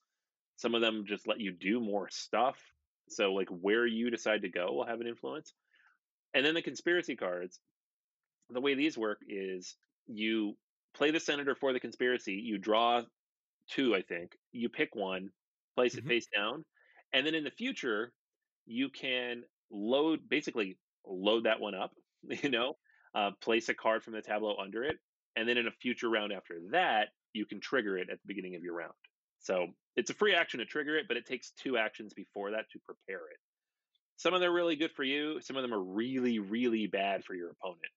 Some 0.56 0.74
of 0.74 0.80
them 0.80 1.04
just 1.06 1.28
let 1.28 1.40
you 1.40 1.52
do 1.52 1.80
more 1.80 2.08
stuff. 2.10 2.58
So, 3.08 3.32
like 3.32 3.48
where 3.48 3.86
you 3.86 4.10
decide 4.10 4.42
to 4.42 4.48
go 4.48 4.72
will 4.72 4.86
have 4.86 5.00
an 5.00 5.06
influence. 5.06 5.54
And 6.34 6.44
then 6.44 6.54
the 6.54 6.62
conspiracy 6.62 7.16
cards, 7.16 7.58
the 8.50 8.60
way 8.60 8.74
these 8.74 8.98
work 8.98 9.18
is 9.28 9.76
you 10.06 10.56
play 10.94 11.10
the 11.10 11.20
senator 11.20 11.54
for 11.54 11.72
the 11.72 11.80
conspiracy, 11.80 12.34
you 12.34 12.58
draw 12.58 13.02
two, 13.68 13.94
I 13.94 14.02
think, 14.02 14.36
you 14.52 14.68
pick 14.68 14.94
one, 14.94 15.32
place 15.76 15.96
Mhm. 15.96 15.98
it 15.98 16.06
face 16.06 16.26
down, 16.34 16.64
and 17.12 17.26
then 17.26 17.34
in 17.34 17.44
the 17.44 17.50
future, 17.50 18.14
you 18.66 18.90
can 18.90 19.44
load 19.70 20.28
basically 20.28 20.78
load 21.04 21.44
that 21.44 21.60
one 21.60 21.74
up, 21.74 21.92
you 22.22 22.50
know, 22.50 22.74
uh, 23.14 23.32
place 23.40 23.68
a 23.68 23.74
card 23.74 24.02
from 24.04 24.14
the 24.14 24.22
tableau 24.22 24.56
under 24.56 24.84
it, 24.84 24.98
and 25.36 25.48
then 25.48 25.58
in 25.58 25.66
a 25.66 25.72
future 25.72 26.08
round 26.10 26.32
after 26.32 26.60
that, 26.70 27.10
you 27.32 27.46
can 27.46 27.60
trigger 27.60 27.96
it 27.98 28.10
at 28.10 28.20
the 28.20 28.26
beginning 28.26 28.56
of 28.56 28.62
your 28.62 28.74
round. 28.74 28.94
So 29.40 29.68
it's 29.96 30.10
a 30.10 30.14
free 30.14 30.34
action 30.34 30.58
to 30.60 30.66
trigger 30.66 30.96
it, 30.98 31.06
but 31.08 31.16
it 31.16 31.26
takes 31.26 31.52
two 31.52 31.76
actions 31.78 32.12
before 32.14 32.52
that 32.52 32.68
to 32.70 32.80
prepare 32.80 33.28
it. 33.30 33.38
Some 34.16 34.34
of 34.34 34.40
them 34.40 34.50
are 34.50 34.54
really 34.54 34.76
good 34.76 34.92
for 34.92 35.04
you. 35.04 35.40
Some 35.40 35.56
of 35.56 35.62
them 35.62 35.72
are 35.72 35.82
really, 35.82 36.38
really 36.38 36.86
bad 36.86 37.24
for 37.24 37.34
your 37.34 37.50
opponent. 37.50 37.92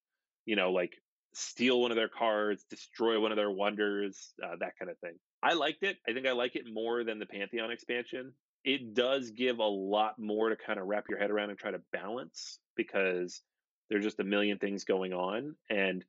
You 0.46 0.56
know, 0.56 0.72
like 0.72 1.02
steal 1.34 1.82
one 1.82 1.92
of 1.92 1.98
their 1.98 2.10
cards, 2.10 2.66
destroy 2.66 3.20
one 3.20 3.32
of 3.32 3.38
their 3.38 3.52
wonders, 3.52 4.34
uh, 4.44 4.56
that 4.58 4.78
kind 4.78 4.92
of 4.92 5.00
thing. 5.00 5.20
I 5.44 5.54
liked 5.54 5.84
it. 5.84 5.98
I 6.08 6.14
think 6.14 6.28
I 6.28 6.34
like 6.34 6.56
it 6.56 6.66
more 6.72 7.04
than 7.04 7.20
the 7.20 7.26
Pantheon 7.26 7.72
expansion. 7.72 8.34
It 8.64 8.94
does 8.94 9.32
give 9.32 9.60
a 9.60 9.66
lot 9.66 10.20
more 10.20 10.50
to 10.50 10.56
kind 10.56 10.80
of 10.80 10.86
wrap 10.86 11.06
your 11.10 11.18
head 11.18 11.32
around 11.32 11.50
and 11.50 11.58
try 11.58 11.72
to 11.72 11.82
balance 11.92 12.60
because 12.76 13.42
there's 13.90 14.04
just 14.04 14.20
a 14.20 14.24
million 14.24 14.60
things 14.60 14.84
going 14.84 15.14
on. 15.14 15.56
And 15.70 16.06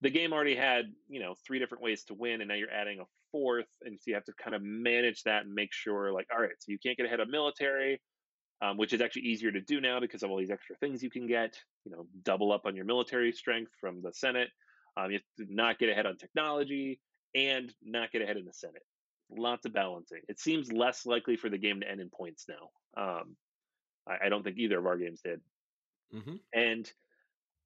the 0.00 0.10
game 0.10 0.32
already 0.32 0.56
had, 0.56 0.86
you 1.08 1.20
know, 1.20 1.34
three 1.46 1.58
different 1.58 1.84
ways 1.84 2.04
to 2.04 2.14
win, 2.14 2.40
and 2.40 2.48
now 2.48 2.56
you're 2.56 2.70
adding 2.70 3.00
a 3.00 3.04
fourth, 3.30 3.68
and 3.82 3.98
so 3.98 4.02
you 4.08 4.14
have 4.14 4.24
to 4.24 4.32
kind 4.34 4.54
of 4.54 4.62
manage 4.62 5.22
that 5.22 5.44
and 5.44 5.54
make 5.54 5.72
sure, 5.72 6.12
like, 6.12 6.26
all 6.34 6.42
right, 6.42 6.50
so 6.58 6.72
you 6.72 6.78
can't 6.78 6.96
get 6.96 7.06
ahead 7.06 7.20
of 7.20 7.28
military, 7.28 8.02
um, 8.60 8.76
which 8.76 8.92
is 8.92 9.00
actually 9.00 9.22
easier 9.22 9.52
to 9.52 9.60
do 9.60 9.80
now 9.80 10.00
because 10.00 10.22
of 10.22 10.30
all 10.30 10.36
these 10.36 10.50
extra 10.50 10.76
things 10.76 11.02
you 11.02 11.10
can 11.10 11.26
get. 11.26 11.56
You 11.84 11.92
know, 11.92 12.06
double 12.22 12.52
up 12.52 12.62
on 12.66 12.76
your 12.76 12.84
military 12.84 13.32
strength 13.32 13.72
from 13.80 14.02
the 14.02 14.12
Senate. 14.12 14.50
Um, 14.96 15.10
you 15.10 15.18
have 15.18 15.46
to 15.46 15.54
not 15.54 15.78
get 15.78 15.88
ahead 15.88 16.06
on 16.06 16.16
technology 16.16 17.00
and 17.34 17.72
not 17.84 18.12
get 18.12 18.22
ahead 18.22 18.36
in 18.36 18.44
the 18.44 18.52
Senate. 18.52 18.84
Lots 19.30 19.66
of 19.66 19.72
balancing. 19.72 20.20
It 20.28 20.38
seems 20.38 20.70
less 20.70 21.06
likely 21.06 21.36
for 21.36 21.48
the 21.48 21.58
game 21.58 21.80
to 21.80 21.90
end 21.90 22.00
in 22.00 22.10
points 22.10 22.46
now. 22.48 23.02
Um, 23.02 23.36
I, 24.06 24.26
I 24.26 24.28
don't 24.28 24.42
think 24.42 24.58
either 24.58 24.78
of 24.78 24.86
our 24.86 24.96
games 24.96 25.20
did. 25.22 25.40
Mm-hmm. 26.14 26.36
And 26.52 26.92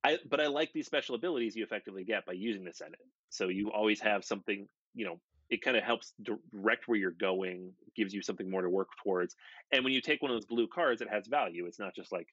I, 0.04 0.18
but 0.28 0.40
I 0.40 0.46
like 0.46 0.72
these 0.72 0.86
special 0.86 1.14
abilities 1.14 1.56
you 1.56 1.64
effectively 1.64 2.04
get 2.04 2.24
by 2.24 2.32
using 2.32 2.64
the 2.64 2.72
Senate. 2.72 3.00
So 3.30 3.48
you 3.48 3.70
always 3.70 4.00
have 4.00 4.24
something, 4.24 4.68
you 4.94 5.04
know, 5.04 5.20
it 5.50 5.62
kind 5.62 5.76
of 5.76 5.82
helps 5.82 6.12
direct 6.22 6.88
where 6.88 6.98
you're 6.98 7.10
going, 7.10 7.72
gives 7.96 8.14
you 8.14 8.22
something 8.22 8.50
more 8.50 8.62
to 8.62 8.70
work 8.70 8.88
towards. 9.02 9.34
And 9.72 9.82
when 9.82 9.92
you 9.92 10.00
take 10.00 10.22
one 10.22 10.30
of 10.30 10.36
those 10.36 10.46
blue 10.46 10.68
cards, 10.68 11.00
it 11.02 11.08
has 11.10 11.26
value. 11.26 11.66
It's 11.66 11.78
not 11.78 11.94
just 11.94 12.12
like, 12.12 12.28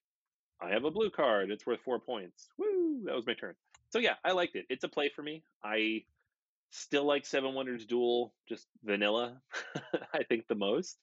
I 0.62 0.70
have 0.70 0.86
a 0.86 0.92
blue 0.92 1.10
card, 1.10 1.50
it's 1.50 1.66
worth 1.66 1.82
four 1.84 2.00
points. 2.00 2.48
Woo, 2.58 3.02
that 3.06 3.16
was 3.16 3.26
my 3.26 3.34
turn. 3.34 3.56
So 3.90 4.00
yeah, 4.00 4.16
I 4.24 4.32
liked 4.32 4.56
it. 4.56 4.66
It's 4.70 4.84
a 4.84 4.90
play 4.90 5.10
for 5.14 5.22
me. 5.22 5.44
I 5.64 6.04
still 6.76 7.06
like 7.06 7.26
Seven 7.26 7.54
Wonders 7.54 7.86
Duel, 7.86 8.34
just 8.48 8.68
vanilla, 8.84 9.42
I 10.14 10.24
think 10.24 10.48
the 10.48 10.56
most. 10.56 10.98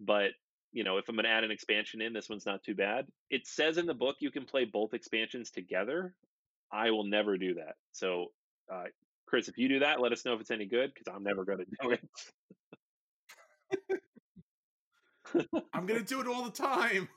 But 0.00 0.30
you 0.72 0.84
know, 0.84 0.98
if 0.98 1.08
I'm 1.08 1.14
going 1.14 1.24
to 1.24 1.30
add 1.30 1.44
an 1.44 1.50
expansion 1.50 2.02
in, 2.02 2.12
this 2.12 2.28
one's 2.28 2.44
not 2.44 2.62
too 2.62 2.74
bad. 2.74 3.06
It 3.30 3.46
says 3.46 3.78
in 3.78 3.86
the 3.86 3.94
book 3.94 4.16
you 4.20 4.30
can 4.30 4.44
play 4.44 4.64
both 4.64 4.92
expansions 4.92 5.50
together. 5.50 6.14
I 6.72 6.90
will 6.90 7.04
never 7.04 7.38
do 7.38 7.54
that. 7.54 7.76
So, 7.92 8.26
uh, 8.70 8.84
Chris, 9.26 9.48
if 9.48 9.56
you 9.56 9.68
do 9.68 9.78
that, 9.78 10.00
let 10.00 10.12
us 10.12 10.24
know 10.24 10.34
if 10.34 10.40
it's 10.40 10.50
any 10.50 10.66
good 10.66 10.92
because 10.92 11.12
I'm 11.14 11.22
never 11.22 11.44
going 11.44 11.58
to 11.58 11.66
do 11.82 11.90
it. 11.92 12.00
I'm 15.72 15.86
gonna 15.86 16.02
do 16.02 16.20
it 16.20 16.26
all 16.26 16.44
the 16.44 16.50
time. 16.50 17.08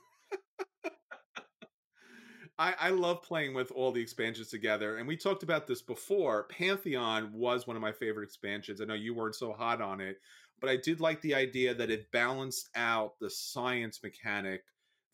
I, 2.60 2.74
I 2.78 2.90
love 2.90 3.22
playing 3.22 3.54
with 3.54 3.72
all 3.72 3.90
the 3.90 4.02
expansions 4.02 4.48
together, 4.48 4.98
and 4.98 5.08
we 5.08 5.16
talked 5.16 5.42
about 5.42 5.66
this 5.66 5.80
before. 5.80 6.44
Pantheon 6.44 7.32
was 7.32 7.66
one 7.66 7.74
of 7.74 7.80
my 7.80 7.90
favorite 7.90 8.24
expansions. 8.24 8.82
I 8.82 8.84
know 8.84 8.92
you 8.92 9.14
weren't 9.14 9.34
so 9.34 9.54
hot 9.54 9.80
on 9.80 9.98
it, 9.98 10.18
but 10.60 10.68
I 10.68 10.76
did 10.76 11.00
like 11.00 11.22
the 11.22 11.34
idea 11.34 11.72
that 11.72 11.90
it 11.90 12.12
balanced 12.12 12.68
out 12.76 13.18
the 13.18 13.30
science 13.30 14.00
mechanic 14.02 14.60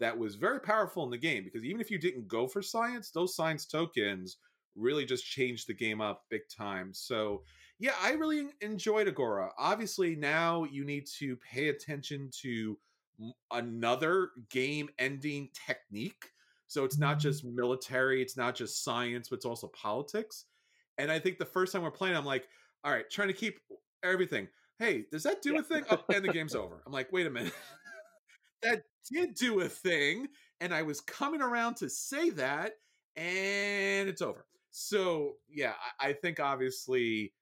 that 0.01 0.19
was 0.19 0.35
very 0.35 0.59
powerful 0.59 1.05
in 1.05 1.11
the 1.11 1.17
game. 1.17 1.45
Because 1.45 1.65
even 1.65 1.81
if 1.81 1.89
you 1.89 1.99
didn't 1.99 2.27
go 2.27 2.49
for 2.49 2.63
science, 2.63 3.13
those 3.13 3.37
science 3.37 3.65
tokens 3.65 4.39
really 4.75 5.05
just 5.05 5.25
changed 5.25 5.69
the 5.69 5.75
game 5.75 6.01
up 6.01 6.25
big 6.29 6.43
time. 6.49 6.93
So 6.93 7.45
yeah, 7.79 7.95
I 8.03 8.15
really 8.15 8.49
enjoyed 8.61 9.07
Agora. 9.07 9.51
Obviously, 9.57 10.17
now 10.17 10.65
you 10.65 10.85
need 10.85 11.07
to 11.19 11.37
pay 11.37 11.69
attention 11.69 12.29
to 12.43 12.77
another 13.53 14.31
game 14.51 14.89
ending 14.99 15.49
technique. 15.67 16.25
So 16.69 16.85
it's 16.85 16.99
not 16.99 17.19
just 17.19 17.45
military, 17.45 18.23
it's 18.23 18.37
not 18.37 18.55
just 18.55 18.83
science, 18.83 19.29
but 19.29 19.37
it's 19.37 19.45
also 19.47 19.69
politics. 19.69 20.47
And 20.99 21.11
I 21.11 21.19
think 21.19 21.39
the 21.39 21.45
first 21.45 21.73
time 21.73 21.83
we're 21.83 21.91
playing, 21.91 22.17
I'm 22.17 22.25
like, 22.25 22.49
all 22.85 22.93
right, 22.93 23.09
trying 23.11 23.29
to 23.29 23.35
keep 23.35 23.61
everything. 24.03 24.49
Hey, 24.79 25.05
does 25.11 25.23
that 25.23 25.43
do 25.43 25.55
Yeah. 25.55 25.61
a 25.61 25.63
thing? 25.63 25.85
Oh, 25.91 26.03
and 26.13 26.25
the 26.25 26.33
game's 26.33 26.55
over. 26.55 26.83
I'm 26.87 26.93
like, 26.93 27.13
wait 27.13 27.27
a 27.27 27.31
minute. 27.31 27.53
that 28.63 28.83
did 29.11 29.35
do 29.35 29.61
a 29.61 29.69
thing. 29.69 30.29
And 30.61 30.75
I 30.75 30.83
was 30.83 31.01
coming 31.01 31.43
around 31.43 31.77
to 31.77 31.89
say 31.89 32.31
that, 32.31 32.73
and 33.17 34.09
it's 34.09 34.23
over. 34.23 34.47
So 34.71 35.35
yeah, 35.49 35.75
I, 36.01 36.09
I 36.09 36.13
think 36.13 36.41
obviously 36.41 37.33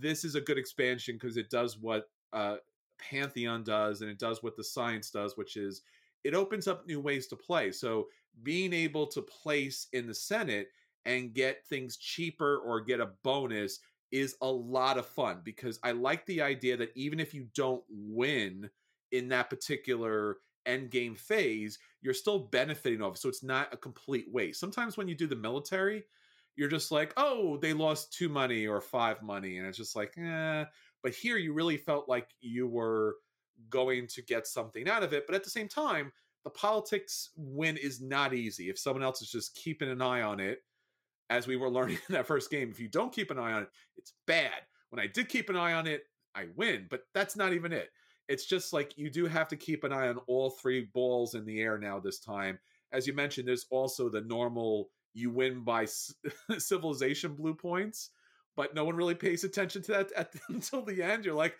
this 0.00 0.24
is 0.24 0.34
a 0.34 0.40
good 0.40 0.58
expansion 0.58 1.16
because 1.16 1.36
it 1.36 1.50
does 1.50 1.78
what 1.78 2.04
uh, 2.32 2.56
Pantheon 2.98 3.62
does, 3.64 4.00
and 4.00 4.10
it 4.10 4.18
does 4.18 4.42
what 4.42 4.56
the 4.56 4.64
science 4.64 5.10
does, 5.10 5.36
which 5.36 5.56
is 5.56 5.82
it 6.24 6.34
opens 6.34 6.66
up 6.66 6.86
new 6.86 7.00
ways 7.00 7.26
to 7.28 7.36
play. 7.36 7.70
So 7.70 8.06
being 8.42 8.72
able 8.72 9.06
to 9.08 9.22
place 9.22 9.86
in 9.92 10.06
the 10.06 10.14
Senate 10.14 10.68
and 11.06 11.34
get 11.34 11.66
things 11.66 11.96
cheaper 11.96 12.58
or 12.58 12.80
get 12.80 13.00
a 13.00 13.10
bonus 13.22 13.80
is 14.10 14.36
a 14.42 14.50
lot 14.50 14.98
of 14.98 15.06
fun 15.06 15.40
because 15.44 15.78
I 15.82 15.92
like 15.92 16.24
the 16.26 16.40
idea 16.40 16.76
that 16.76 16.92
even 16.94 17.20
if 17.20 17.34
you 17.34 17.48
don't 17.54 17.82
win 17.88 18.70
in 19.12 19.28
that 19.28 19.50
particular 19.50 20.38
end 20.66 20.90
game 20.90 21.14
phase, 21.14 21.78
you're 22.00 22.14
still 22.14 22.38
benefiting 22.38 23.02
off. 23.02 23.18
So 23.18 23.28
it's 23.28 23.42
not 23.42 23.72
a 23.72 23.76
complete 23.76 24.26
waste. 24.30 24.60
Sometimes 24.60 24.96
when 24.96 25.08
you 25.08 25.14
do 25.14 25.26
the 25.26 25.36
military, 25.36 26.04
you're 26.56 26.68
just 26.68 26.92
like, 26.92 27.12
oh, 27.16 27.56
they 27.56 27.72
lost 27.72 28.12
two 28.12 28.28
money 28.28 28.66
or 28.66 28.80
five 28.80 29.22
money, 29.22 29.58
and 29.58 29.66
it's 29.66 29.78
just 29.78 29.96
like, 29.96 30.14
eh. 30.16 30.64
But 31.02 31.12
here, 31.12 31.36
you 31.36 31.52
really 31.52 31.76
felt 31.76 32.08
like 32.08 32.28
you 32.40 32.66
were 32.68 33.16
going 33.68 34.06
to 34.08 34.22
get 34.22 34.46
something 34.46 34.88
out 34.88 35.02
of 35.02 35.12
it. 35.12 35.26
But 35.26 35.34
at 35.34 35.44
the 35.44 35.50
same 35.50 35.68
time, 35.68 36.12
the 36.44 36.50
politics 36.50 37.30
win 37.36 37.76
is 37.76 38.00
not 38.00 38.34
easy. 38.34 38.68
If 38.68 38.78
someone 38.78 39.02
else 39.02 39.22
is 39.22 39.30
just 39.30 39.54
keeping 39.54 39.90
an 39.90 40.02
eye 40.02 40.22
on 40.22 40.40
it, 40.40 40.62
as 41.30 41.46
we 41.46 41.56
were 41.56 41.70
learning 41.70 41.98
in 42.08 42.14
that 42.14 42.26
first 42.26 42.50
game, 42.50 42.70
if 42.70 42.78
you 42.78 42.88
don't 42.88 43.12
keep 43.12 43.30
an 43.30 43.38
eye 43.38 43.52
on 43.52 43.62
it, 43.62 43.70
it's 43.96 44.12
bad. 44.26 44.60
When 44.90 45.00
I 45.00 45.06
did 45.06 45.28
keep 45.28 45.50
an 45.50 45.56
eye 45.56 45.72
on 45.72 45.86
it, 45.86 46.04
I 46.34 46.46
win, 46.56 46.86
but 46.90 47.02
that's 47.14 47.36
not 47.36 47.52
even 47.52 47.72
it. 47.72 47.90
It's 48.28 48.46
just 48.46 48.72
like 48.72 48.96
you 48.96 49.10
do 49.10 49.26
have 49.26 49.48
to 49.48 49.56
keep 49.56 49.84
an 49.84 49.92
eye 49.92 50.08
on 50.08 50.18
all 50.26 50.50
three 50.50 50.88
balls 50.94 51.34
in 51.34 51.44
the 51.44 51.60
air 51.60 51.78
now 51.78 52.00
this 52.00 52.18
time. 52.18 52.58
As 52.92 53.06
you 53.06 53.12
mentioned, 53.12 53.46
there's 53.46 53.66
also 53.70 54.08
the 54.08 54.22
normal 54.22 54.90
you 55.14 55.30
win 55.30 55.62
by 55.62 55.86
civilization 56.58 57.34
blue 57.34 57.54
points, 57.54 58.10
but 58.56 58.74
no 58.74 58.84
one 58.84 58.96
really 58.96 59.14
pays 59.14 59.44
attention 59.44 59.82
to 59.82 59.92
that 59.92 60.12
at, 60.12 60.34
until 60.48 60.82
the 60.82 61.02
end. 61.02 61.24
You're 61.24 61.34
like, 61.34 61.56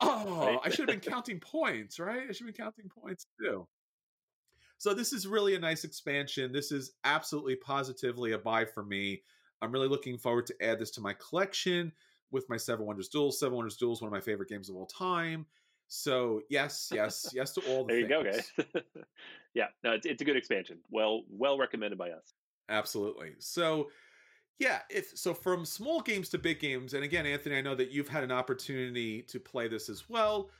oh, 0.00 0.46
right. 0.46 0.58
I 0.64 0.68
should 0.68 0.88
have 0.88 1.00
been 1.00 1.12
counting 1.12 1.40
points, 1.40 1.98
right? 1.98 2.22
I 2.28 2.32
should 2.32 2.46
have 2.46 2.54
been 2.54 2.64
counting 2.64 2.88
points 2.88 3.26
too. 3.40 3.66
So 4.78 4.92
this 4.92 5.12
is 5.12 5.26
really 5.26 5.54
a 5.54 5.58
nice 5.58 5.84
expansion. 5.84 6.52
This 6.52 6.70
is 6.70 6.92
absolutely 7.04 7.56
positively 7.56 8.32
a 8.32 8.38
buy 8.38 8.64
for 8.64 8.84
me. 8.84 9.22
I'm 9.62 9.72
really 9.72 9.88
looking 9.88 10.18
forward 10.18 10.46
to 10.46 10.62
add 10.62 10.78
this 10.78 10.90
to 10.92 11.00
my 11.00 11.14
collection 11.14 11.92
with 12.30 12.48
my 12.48 12.56
Seven 12.56 12.86
Wonders 12.86 13.08
Duels. 13.08 13.40
Seven 13.40 13.56
Wonders 13.56 13.76
Duels, 13.76 14.02
one 14.02 14.08
of 14.08 14.12
my 14.12 14.20
favorite 14.20 14.48
games 14.48 14.68
of 14.68 14.76
all 14.76 14.86
time. 14.86 15.46
So 15.88 16.42
yes, 16.50 16.90
yes, 16.92 17.30
yes 17.32 17.52
to 17.52 17.60
all 17.68 17.84
the 17.84 17.92
there 17.92 18.00
you 18.00 18.08
go, 18.08 18.24
guys. 18.24 18.50
yeah, 19.54 19.66
no, 19.84 19.92
it's, 19.92 20.04
it's 20.04 20.20
a 20.20 20.24
good 20.24 20.36
expansion. 20.36 20.78
Well, 20.90 21.22
well 21.30 21.56
recommended 21.56 21.96
by 21.96 22.10
us. 22.10 22.34
Absolutely. 22.68 23.32
So 23.38 23.88
yeah, 24.58 24.80
if 24.90 25.16
so 25.16 25.32
from 25.32 25.64
small 25.64 26.00
games 26.00 26.28
to 26.30 26.38
big 26.38 26.60
games, 26.60 26.94
and 26.94 27.04
again, 27.04 27.26
Anthony, 27.26 27.56
I 27.56 27.60
know 27.60 27.74
that 27.74 27.90
you've 27.90 28.08
had 28.08 28.24
an 28.24 28.32
opportunity 28.32 29.22
to 29.22 29.38
play 29.38 29.68
this 29.68 29.88
as 29.88 30.08
well. 30.08 30.50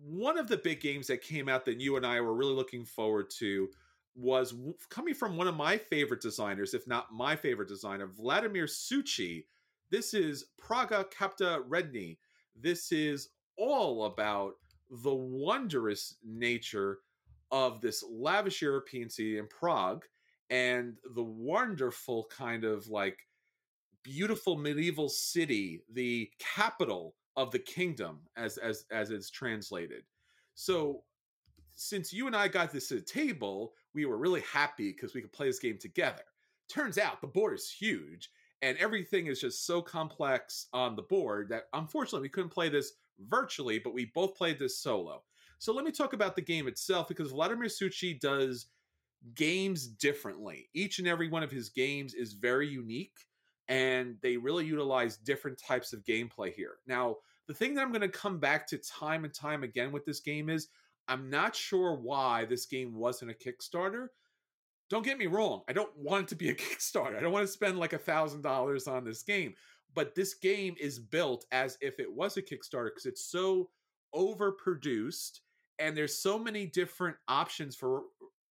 One 0.00 0.38
of 0.38 0.48
the 0.48 0.56
big 0.56 0.80
games 0.80 1.08
that 1.08 1.22
came 1.22 1.48
out 1.48 1.64
that 1.64 1.80
you 1.80 1.96
and 1.96 2.06
I 2.06 2.20
were 2.20 2.34
really 2.34 2.54
looking 2.54 2.84
forward 2.84 3.30
to 3.38 3.68
was 4.14 4.54
coming 4.90 5.14
from 5.14 5.36
one 5.36 5.48
of 5.48 5.56
my 5.56 5.76
favorite 5.76 6.20
designers, 6.20 6.74
if 6.74 6.86
not 6.86 7.12
my 7.12 7.36
favorite 7.36 7.68
designer, 7.68 8.06
Vladimir 8.06 8.66
Suchý. 8.66 9.44
This 9.90 10.14
is 10.14 10.46
Praga 10.58 11.06
Caput 11.10 11.64
Regni. 11.68 12.18
This 12.54 12.92
is 12.92 13.30
all 13.56 14.04
about 14.04 14.54
the 14.90 15.14
wondrous 15.14 16.16
nature 16.24 16.98
of 17.50 17.80
this 17.80 18.04
lavish 18.08 18.62
European 18.62 19.08
city 19.08 19.38
in 19.38 19.46
Prague 19.46 20.04
and 20.50 20.96
the 21.14 21.22
wonderful 21.22 22.26
kind 22.30 22.64
of 22.64 22.88
like 22.88 23.18
beautiful 24.02 24.56
medieval 24.56 25.08
city, 25.08 25.82
the 25.92 26.30
capital 26.38 27.14
of 27.38 27.52
the 27.52 27.58
kingdom, 27.58 28.18
as 28.36 28.58
as 28.58 28.84
as 28.90 29.10
it's 29.10 29.30
translated. 29.30 30.02
So 30.54 31.04
since 31.76 32.12
you 32.12 32.26
and 32.26 32.34
I 32.34 32.48
got 32.48 32.72
this 32.72 32.90
at 32.90 32.98
the 32.98 33.04
table, 33.04 33.74
we 33.94 34.04
were 34.04 34.18
really 34.18 34.40
happy 34.40 34.90
because 34.90 35.14
we 35.14 35.22
could 35.22 35.32
play 35.32 35.46
this 35.46 35.60
game 35.60 35.78
together. 35.78 36.24
Turns 36.68 36.98
out 36.98 37.20
the 37.20 37.28
board 37.28 37.54
is 37.54 37.70
huge 37.70 38.30
and 38.60 38.76
everything 38.78 39.28
is 39.28 39.40
just 39.40 39.64
so 39.64 39.80
complex 39.80 40.66
on 40.72 40.96
the 40.96 41.02
board 41.02 41.48
that 41.50 41.68
unfortunately 41.72 42.22
we 42.22 42.28
couldn't 42.28 42.50
play 42.50 42.68
this 42.68 42.94
virtually, 43.28 43.78
but 43.78 43.94
we 43.94 44.10
both 44.12 44.34
played 44.34 44.58
this 44.58 44.80
solo. 44.80 45.22
So 45.60 45.72
let 45.72 45.84
me 45.84 45.92
talk 45.92 46.12
about 46.14 46.34
the 46.34 46.42
game 46.42 46.66
itself 46.66 47.06
because 47.06 47.30
Vladimir 47.30 47.68
Suchý 47.68 48.18
does 48.18 48.66
games 49.36 49.86
differently. 49.86 50.68
Each 50.74 50.98
and 50.98 51.06
every 51.06 51.28
one 51.28 51.44
of 51.44 51.50
his 51.52 51.68
games 51.68 52.14
is 52.14 52.32
very 52.32 52.68
unique 52.68 53.28
and 53.68 54.16
they 54.22 54.36
really 54.36 54.64
utilize 54.64 55.16
different 55.16 55.58
types 55.58 55.92
of 55.92 56.04
gameplay 56.04 56.52
here. 56.52 56.78
Now, 56.86 57.16
the 57.48 57.54
thing 57.54 57.74
that 57.74 57.82
I'm 57.82 57.90
going 57.90 58.02
to 58.02 58.08
come 58.08 58.38
back 58.38 58.66
to 58.68 58.78
time 58.78 59.24
and 59.24 59.34
time 59.34 59.64
again 59.64 59.90
with 59.90 60.04
this 60.04 60.20
game 60.20 60.48
is 60.50 60.68
I'm 61.08 61.30
not 61.30 61.56
sure 61.56 61.94
why 61.94 62.44
this 62.44 62.66
game 62.66 62.94
wasn't 62.94 63.30
a 63.30 63.34
Kickstarter. 63.34 64.08
Don't 64.90 65.04
get 65.04 65.18
me 65.18 65.26
wrong, 65.26 65.62
I 65.68 65.72
don't 65.72 65.94
want 65.96 66.24
it 66.24 66.28
to 66.28 66.36
be 66.36 66.50
a 66.50 66.54
Kickstarter. 66.54 67.16
I 67.16 67.20
don't 67.20 67.32
want 67.32 67.46
to 67.46 67.52
spend 67.52 67.78
like 67.78 67.94
a 67.94 67.98
thousand 67.98 68.42
dollars 68.42 68.86
on 68.86 69.04
this 69.04 69.22
game. 69.22 69.54
But 69.94 70.14
this 70.14 70.34
game 70.34 70.76
is 70.78 70.98
built 70.98 71.46
as 71.50 71.78
if 71.80 71.98
it 71.98 72.12
was 72.12 72.36
a 72.36 72.42
Kickstarter 72.42 72.90
because 72.90 73.06
it's 73.06 73.24
so 73.24 73.70
overproduced 74.14 75.40
and 75.78 75.96
there's 75.96 76.18
so 76.18 76.38
many 76.38 76.66
different 76.66 77.16
options 77.26 77.74
for 77.74 78.02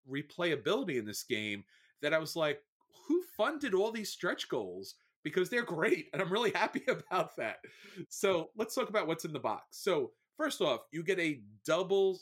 replayability 0.10 0.98
in 0.98 1.06
this 1.06 1.24
game 1.24 1.64
that 2.02 2.14
I 2.14 2.20
was 2.20 2.36
like, 2.36 2.62
who 3.08 3.22
funded 3.36 3.74
all 3.74 3.92
these 3.92 4.12
stretch 4.12 4.50
goals? 4.50 4.96
Because 5.30 5.50
they're 5.50 5.64
great, 5.64 6.08
and 6.14 6.22
I'm 6.22 6.32
really 6.32 6.52
happy 6.56 6.84
about 6.88 7.36
that. 7.38 7.58
So 8.10 8.50
let's 8.56 8.76
talk 8.76 8.90
about 8.90 9.08
what's 9.08 9.26
in 9.26 9.34
the 9.34 9.40
box. 9.40 9.78
So 9.80 10.12
first 10.38 10.62
off, 10.62 10.82
you 10.92 11.04
get 11.04 11.20
a 11.20 11.42
double 11.66 12.20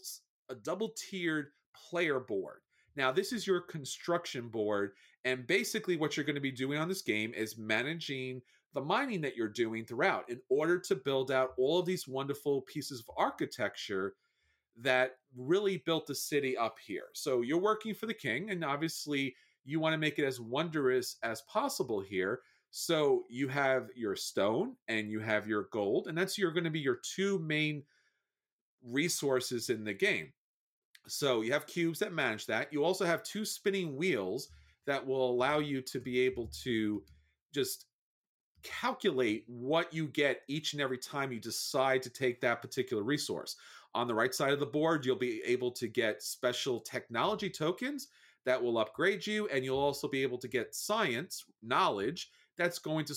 a 0.50 0.56
double 0.56 0.90
tiered 0.90 1.48
player 1.90 2.20
board. 2.20 2.62
Now, 2.96 3.12
this 3.12 3.34
is 3.34 3.46
your 3.46 3.62
construction 3.62 4.48
board, 4.48 4.94
and 5.26 5.46
basically, 5.46 5.98
what 5.98 6.16
you're 6.16 6.26
going 6.26 6.36
to 6.36 6.42
be 6.42 6.52
doing 6.52 6.80
on 6.80 6.88
this 6.88 7.02
game 7.02 7.34
is 7.36 7.58
managing 7.58 8.42
the 8.74 8.82
mining 8.82 9.22
that 9.22 9.36
you're 9.36 9.48
doing 9.48 9.86
throughout 9.86 10.30
in 10.30 10.40
order 10.50 10.78
to 10.78 10.96
build 10.96 11.32
out 11.32 11.52
all 11.58 11.80
of 11.80 11.86
these 11.86 12.08
wonderful 12.08 12.62
pieces 12.62 13.00
of 13.00 13.10
architecture 13.18 14.16
that 14.78 15.18
really 15.36 15.78
built 15.78 16.06
the 16.08 16.16
city 16.16 16.58
up 16.58 16.78
here. 16.86 17.06
So 17.14 17.42
you're 17.42 17.58
working 17.58 17.94
for 17.94 18.06
the 18.06 18.14
king, 18.14 18.50
and 18.50 18.64
obviously 18.64 19.36
you 19.64 19.80
want 19.80 19.94
to 19.94 19.98
make 19.98 20.20
it 20.20 20.26
as 20.26 20.40
wondrous 20.40 21.18
as 21.24 21.42
possible 21.44 22.00
here. 22.00 22.42
So 22.78 23.24
you 23.30 23.48
have 23.48 23.88
your 23.96 24.18
stone 24.18 24.74
and 24.90 25.10
you 25.10 25.22
have 25.22 25.48
your 25.48 25.70
gold, 25.72 26.08
and 26.08 26.18
that's 26.18 26.38
you're 26.38 26.52
going 26.52 26.66
to 26.66 26.70
be 26.70 26.82
your 26.82 27.00
two 27.16 27.40
main 27.40 27.84
resources 28.84 29.70
in 29.70 29.86
the 29.86 29.94
game. 29.94 30.34
So 31.08 31.40
you 31.40 31.54
have 31.54 31.68
cubes 31.68 32.00
that 32.00 32.12
manage 32.12 32.48
that. 32.48 32.74
You 32.74 32.84
also 32.84 33.06
have 33.06 33.24
two 33.24 33.46
spinning 33.46 33.96
wheels 33.96 34.50
that 34.88 35.08
will 35.08 35.32
allow 35.32 35.60
you 35.60 35.82
to 35.84 36.02
be 36.02 36.20
able 36.20 36.48
to 36.64 37.02
just 37.54 37.86
calculate 38.62 39.46
what 39.48 39.94
you 39.94 40.08
get 40.08 40.42
each 40.50 40.74
and 40.74 40.82
every 40.82 40.98
time 40.98 41.32
you 41.32 41.40
decide 41.40 42.04
to 42.04 42.10
take 42.10 42.42
that 42.42 42.62
particular 42.62 43.04
resource. 43.04 43.56
On 43.94 44.06
the 44.06 44.16
right 44.16 44.36
side 44.36 44.52
of 44.52 44.60
the 44.60 44.66
board, 44.66 45.06
you'll 45.06 45.16
be 45.16 45.42
able 45.46 45.72
to 45.72 45.88
get 45.88 46.22
special 46.22 46.82
technology 46.82 47.50
tokens 47.50 48.10
that 48.44 48.62
will 48.62 48.78
upgrade 48.78 49.26
you, 49.26 49.48
and 49.48 49.64
you'll 49.64 49.80
also 49.80 50.10
be 50.10 50.22
able 50.24 50.40
to 50.40 50.50
get 50.50 50.76
science 50.76 51.46
knowledge 51.64 52.32
that's 52.58 52.80
going 52.80 53.06
to 53.06 53.16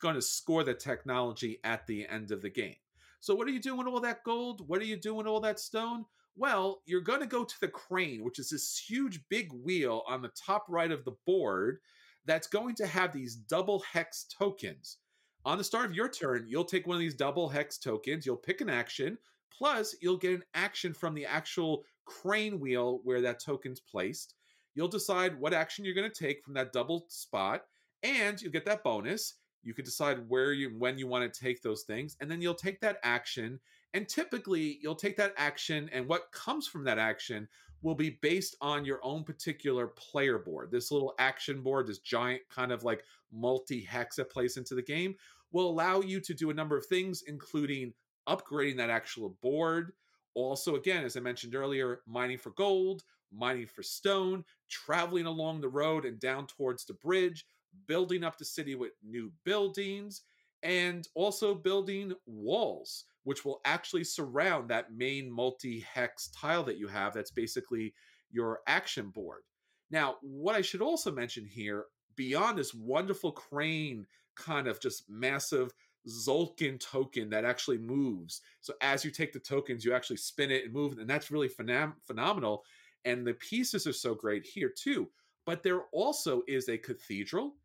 going 0.00 0.14
to 0.14 0.22
score 0.22 0.64
the 0.64 0.74
technology 0.74 1.58
at 1.64 1.86
the 1.86 2.06
end 2.08 2.30
of 2.30 2.42
the 2.42 2.50
game. 2.50 2.76
So, 3.20 3.34
what 3.34 3.48
are 3.48 3.52
you 3.52 3.60
doing 3.60 3.78
with 3.78 3.88
all 3.88 4.00
that 4.00 4.24
gold? 4.24 4.68
What 4.68 4.80
are 4.80 4.86
you 4.86 4.96
doing 4.96 5.18
with 5.18 5.26
all 5.26 5.40
that 5.40 5.58
stone? 5.58 6.04
Well, 6.36 6.82
you're 6.86 7.00
going 7.00 7.20
to 7.20 7.26
go 7.26 7.44
to 7.44 7.60
the 7.60 7.68
crane, 7.68 8.22
which 8.22 8.38
is 8.38 8.50
this 8.50 8.78
huge 8.78 9.20
big 9.28 9.52
wheel 9.52 10.02
on 10.06 10.22
the 10.22 10.30
top 10.30 10.66
right 10.68 10.92
of 10.92 11.04
the 11.04 11.16
board 11.26 11.78
that's 12.26 12.46
going 12.46 12.76
to 12.76 12.86
have 12.86 13.12
these 13.12 13.34
double 13.34 13.80
hex 13.80 14.26
tokens. 14.38 14.98
On 15.44 15.58
the 15.58 15.64
start 15.64 15.86
of 15.86 15.94
your 15.94 16.08
turn, 16.08 16.44
you'll 16.46 16.64
take 16.64 16.86
one 16.86 16.96
of 16.96 17.00
these 17.00 17.14
double 17.14 17.48
hex 17.48 17.78
tokens, 17.78 18.24
you'll 18.24 18.36
pick 18.36 18.60
an 18.60 18.68
action, 18.68 19.18
Plus, 19.58 19.96
you'll 20.00 20.16
get 20.16 20.34
an 20.34 20.44
action 20.54 20.94
from 20.94 21.14
the 21.14 21.26
actual 21.26 21.84
crane 22.04 22.60
wheel 22.60 23.00
where 23.02 23.20
that 23.20 23.40
token's 23.40 23.80
placed. 23.80 24.34
You'll 24.74 24.88
decide 24.88 25.38
what 25.38 25.52
action 25.52 25.84
you're 25.84 25.94
going 25.94 26.10
to 26.10 26.24
take 26.24 26.44
from 26.44 26.54
that 26.54 26.72
double 26.72 27.06
spot, 27.08 27.62
and 28.02 28.40
you'll 28.40 28.52
get 28.52 28.66
that 28.66 28.84
bonus. 28.84 29.34
You 29.62 29.74
can 29.74 29.84
decide 29.84 30.28
where 30.28 30.52
you 30.52 30.70
when 30.78 30.98
you 30.98 31.06
want 31.06 31.32
to 31.32 31.40
take 31.40 31.62
those 31.62 31.82
things, 31.82 32.16
and 32.20 32.30
then 32.30 32.40
you'll 32.40 32.54
take 32.54 32.80
that 32.80 32.98
action. 33.02 33.60
And 33.94 34.08
typically, 34.08 34.78
you'll 34.82 34.94
take 34.94 35.16
that 35.16 35.34
action, 35.36 35.88
and 35.92 36.06
what 36.06 36.30
comes 36.32 36.66
from 36.66 36.84
that 36.84 36.98
action 36.98 37.48
will 37.82 37.94
be 37.94 38.18
based 38.22 38.56
on 38.60 38.84
your 38.84 38.98
own 39.02 39.24
particular 39.24 39.88
player 39.88 40.38
board. 40.38 40.70
This 40.70 40.90
little 40.90 41.14
action 41.18 41.62
board, 41.62 41.86
this 41.86 41.98
giant 41.98 42.42
kind 42.50 42.72
of 42.72 42.84
like 42.84 43.04
multi 43.32 43.82
hex 43.82 44.16
that 44.16 44.30
plays 44.30 44.56
into 44.56 44.74
the 44.74 44.82
game, 44.82 45.14
will 45.52 45.68
allow 45.68 46.00
you 46.00 46.20
to 46.20 46.34
do 46.34 46.50
a 46.50 46.54
number 46.54 46.76
of 46.76 46.86
things, 46.86 47.22
including 47.26 47.92
upgrading 48.28 48.76
that 48.76 48.90
actual 48.90 49.36
board. 49.42 49.92
Also, 50.34 50.76
again, 50.76 51.04
as 51.04 51.16
I 51.16 51.20
mentioned 51.20 51.54
earlier, 51.54 52.00
mining 52.06 52.38
for 52.38 52.50
gold, 52.50 53.02
mining 53.32 53.66
for 53.66 53.82
stone, 53.82 54.44
traveling 54.68 55.26
along 55.26 55.60
the 55.60 55.68
road 55.68 56.04
and 56.04 56.20
down 56.20 56.46
towards 56.46 56.84
the 56.84 56.94
bridge, 56.94 57.44
building 57.86 58.24
up 58.24 58.38
the 58.38 58.44
city 58.44 58.74
with 58.74 58.92
new 59.02 59.32
buildings, 59.44 60.22
and 60.62 61.06
also 61.14 61.54
building 61.54 62.12
walls 62.26 63.04
which 63.28 63.44
will 63.44 63.60
actually 63.66 64.04
surround 64.04 64.70
that 64.70 64.90
main 64.90 65.30
multi 65.30 65.80
hex 65.80 66.28
tile 66.28 66.64
that 66.64 66.78
you 66.78 66.88
have. 66.88 67.12
That's 67.12 67.30
basically 67.30 67.92
your 68.30 68.60
action 68.66 69.10
board. 69.10 69.42
Now, 69.90 70.16
what 70.22 70.54
I 70.54 70.62
should 70.62 70.80
also 70.80 71.12
mention 71.12 71.44
here, 71.44 71.84
beyond 72.16 72.56
this 72.56 72.72
wonderful 72.72 73.32
crane 73.32 74.06
kind 74.34 74.66
of 74.66 74.80
just 74.80 75.10
massive 75.10 75.74
Tzolk'in 76.08 76.80
token 76.80 77.28
that 77.28 77.44
actually 77.44 77.76
moves. 77.76 78.40
So 78.62 78.72
as 78.80 79.04
you 79.04 79.10
take 79.10 79.34
the 79.34 79.40
tokens, 79.40 79.84
you 79.84 79.92
actually 79.92 80.16
spin 80.16 80.50
it 80.50 80.64
and 80.64 80.72
move, 80.72 80.96
and 80.96 81.10
that's 81.10 81.30
really 81.30 81.50
phenom- 81.50 81.96
phenomenal. 82.06 82.64
And 83.04 83.26
the 83.26 83.34
pieces 83.34 83.86
are 83.86 83.92
so 83.92 84.14
great 84.14 84.46
here 84.46 84.72
too. 84.74 85.10
But 85.44 85.62
there 85.62 85.82
also 85.92 86.40
is 86.48 86.70
a 86.70 86.78
cathedral 86.78 87.56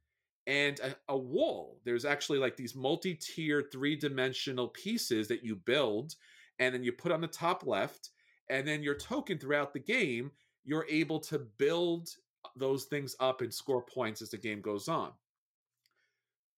and 0.48 0.80
a, 0.80 0.96
a 1.10 1.18
wall. 1.18 1.80
There's 1.86 2.06
actually 2.06 2.40
like 2.40 2.58
these 2.58 2.76
multi-tier, 2.76 3.64
three-dimensional 3.72 4.70
pieces 4.70 5.28
that 5.30 5.44
you 5.44 5.56
build, 5.56 6.16
and 6.60 6.74
then 6.74 6.84
you 6.84 6.92
put 6.92 7.12
on 7.12 7.22
the 7.22 7.28
top 7.28 7.66
left, 7.66 8.10
and 8.50 8.68
then 8.68 8.84
your 8.84 8.96
token 8.96 9.38
throughout 9.38 9.74
the 9.74 9.80
game, 9.80 10.32
you're 10.64 10.86
able 10.90 11.20
to 11.20 11.40
build 11.40 12.10
uh, 12.46 12.50
those 12.56 12.86
things 12.86 13.16
up 13.20 13.42
and 13.42 13.54
score 13.54 13.82
points 13.82 14.22
as 14.22 14.32
the 14.32 14.38
game 14.38 14.62
goes 14.62 14.88
on. 14.88 15.12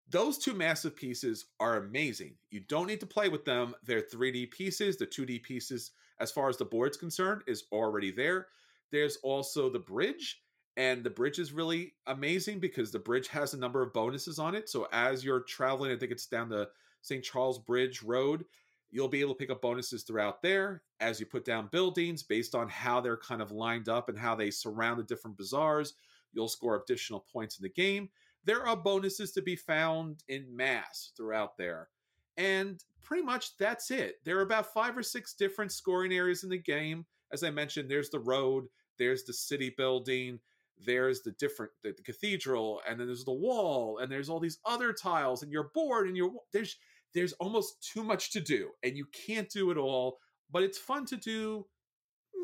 Those 0.09 0.37
two 0.37 0.53
massive 0.53 0.95
pieces 0.95 1.45
are 1.59 1.77
amazing. 1.77 2.35
You 2.51 2.59
don't 2.59 2.87
need 2.87 2.99
to 2.99 3.07
play 3.07 3.27
with 3.27 3.43
them. 3.43 3.73
They're 3.83 4.01
3D 4.01 4.51
pieces. 4.51 4.97
The 4.97 5.07
2D 5.07 5.41
pieces, 5.41 5.91
as 6.19 6.31
far 6.31 6.47
as 6.47 6.57
the 6.57 6.65
board's 6.65 6.97
concerned, 6.97 7.41
is 7.47 7.63
already 7.71 8.11
there. 8.11 8.47
There's 8.91 9.17
also 9.17 9.69
the 9.69 9.79
bridge, 9.79 10.41
and 10.77 11.03
the 11.03 11.09
bridge 11.09 11.39
is 11.39 11.53
really 11.53 11.93
amazing 12.07 12.59
because 12.59 12.91
the 12.91 12.99
bridge 12.99 13.27
has 13.29 13.53
a 13.53 13.59
number 13.59 13.81
of 13.81 13.93
bonuses 13.93 14.39
on 14.39 14.55
it. 14.55 14.69
So 14.69 14.87
as 14.91 15.23
you're 15.23 15.41
traveling, 15.41 15.91
I 15.91 15.97
think 15.97 16.11
it's 16.11 16.27
down 16.27 16.49
the 16.49 16.69
St. 17.01 17.23
Charles 17.23 17.59
Bridge 17.59 18.03
Road, 18.03 18.45
you'll 18.91 19.07
be 19.07 19.21
able 19.21 19.33
to 19.33 19.37
pick 19.37 19.49
up 19.49 19.61
bonuses 19.61 20.03
throughout 20.03 20.41
there 20.41 20.83
as 20.99 21.19
you 21.19 21.25
put 21.25 21.45
down 21.45 21.69
buildings 21.71 22.23
based 22.23 22.55
on 22.55 22.67
how 22.67 22.99
they're 22.99 23.17
kind 23.17 23.41
of 23.41 23.51
lined 23.51 23.89
up 23.89 24.09
and 24.09 24.17
how 24.17 24.35
they 24.35 24.51
surround 24.51 24.99
the 24.99 25.03
different 25.03 25.37
bazaars. 25.37 25.93
You'll 26.33 26.47
score 26.47 26.75
additional 26.75 27.25
points 27.31 27.57
in 27.57 27.63
the 27.63 27.69
game 27.69 28.09
there 28.45 28.65
are 28.65 28.77
bonuses 28.77 29.31
to 29.31 29.41
be 29.41 29.55
found 29.55 30.23
in 30.29 30.55
mass 30.55 31.11
throughout 31.17 31.57
there. 31.57 31.89
And 32.37 32.81
pretty 33.01 33.23
much 33.23 33.57
that's 33.57 33.91
it. 33.91 34.15
There 34.23 34.37
are 34.37 34.43
about 34.43 34.73
five 34.73 34.97
or 34.97 35.03
six 35.03 35.33
different 35.33 35.71
scoring 35.71 36.13
areas 36.13 36.43
in 36.43 36.49
the 36.49 36.57
game. 36.57 37.05
As 37.31 37.43
I 37.43 37.49
mentioned, 37.49 37.89
there's 37.89 38.11
the 38.11 38.19
road, 38.19 38.65
there's 38.97 39.23
the 39.23 39.33
city 39.33 39.73
building, 39.75 40.39
there's 40.83 41.21
the 41.21 41.31
different 41.31 41.71
the, 41.83 41.93
the 41.93 42.03
cathedral, 42.03 42.81
and 42.87 42.99
then 42.99 43.07
there's 43.07 43.25
the 43.25 43.33
wall, 43.33 43.99
and 43.99 44.11
there's 44.11 44.29
all 44.29 44.39
these 44.39 44.59
other 44.65 44.93
tiles, 44.93 45.43
and 45.43 45.51
you're 45.51 45.71
bored, 45.73 46.07
and 46.07 46.17
you're 46.17 46.31
there's 46.51 46.77
there's 47.13 47.33
almost 47.33 47.87
too 47.93 48.03
much 48.03 48.31
to 48.31 48.41
do, 48.41 48.69
and 48.83 48.97
you 48.97 49.05
can't 49.13 49.49
do 49.49 49.71
it 49.71 49.77
all, 49.77 50.19
but 50.51 50.63
it's 50.63 50.77
fun 50.77 51.05
to 51.05 51.17
do 51.17 51.65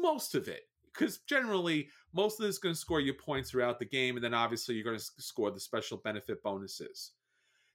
most 0.02 0.34
of 0.36 0.48
it 0.48 0.64
because 0.94 1.20
generally 1.20 1.88
most 2.14 2.40
of 2.40 2.46
this 2.46 2.56
is 2.56 2.60
going 2.60 2.76
to 2.76 2.80
score 2.80 3.00
you 3.00 3.14
points 3.14 3.52
throughout 3.52 3.80
the 3.80 3.86
game, 3.86 4.16
and 4.16 4.24
then 4.24 4.34
obviously 4.34 4.76
you're 4.76 4.84
going 4.84 4.98
to 4.98 5.06
score 5.20 5.52
the 5.52 5.60
special 5.60 5.98
benefit 5.98 6.42
bonuses. 6.44 7.12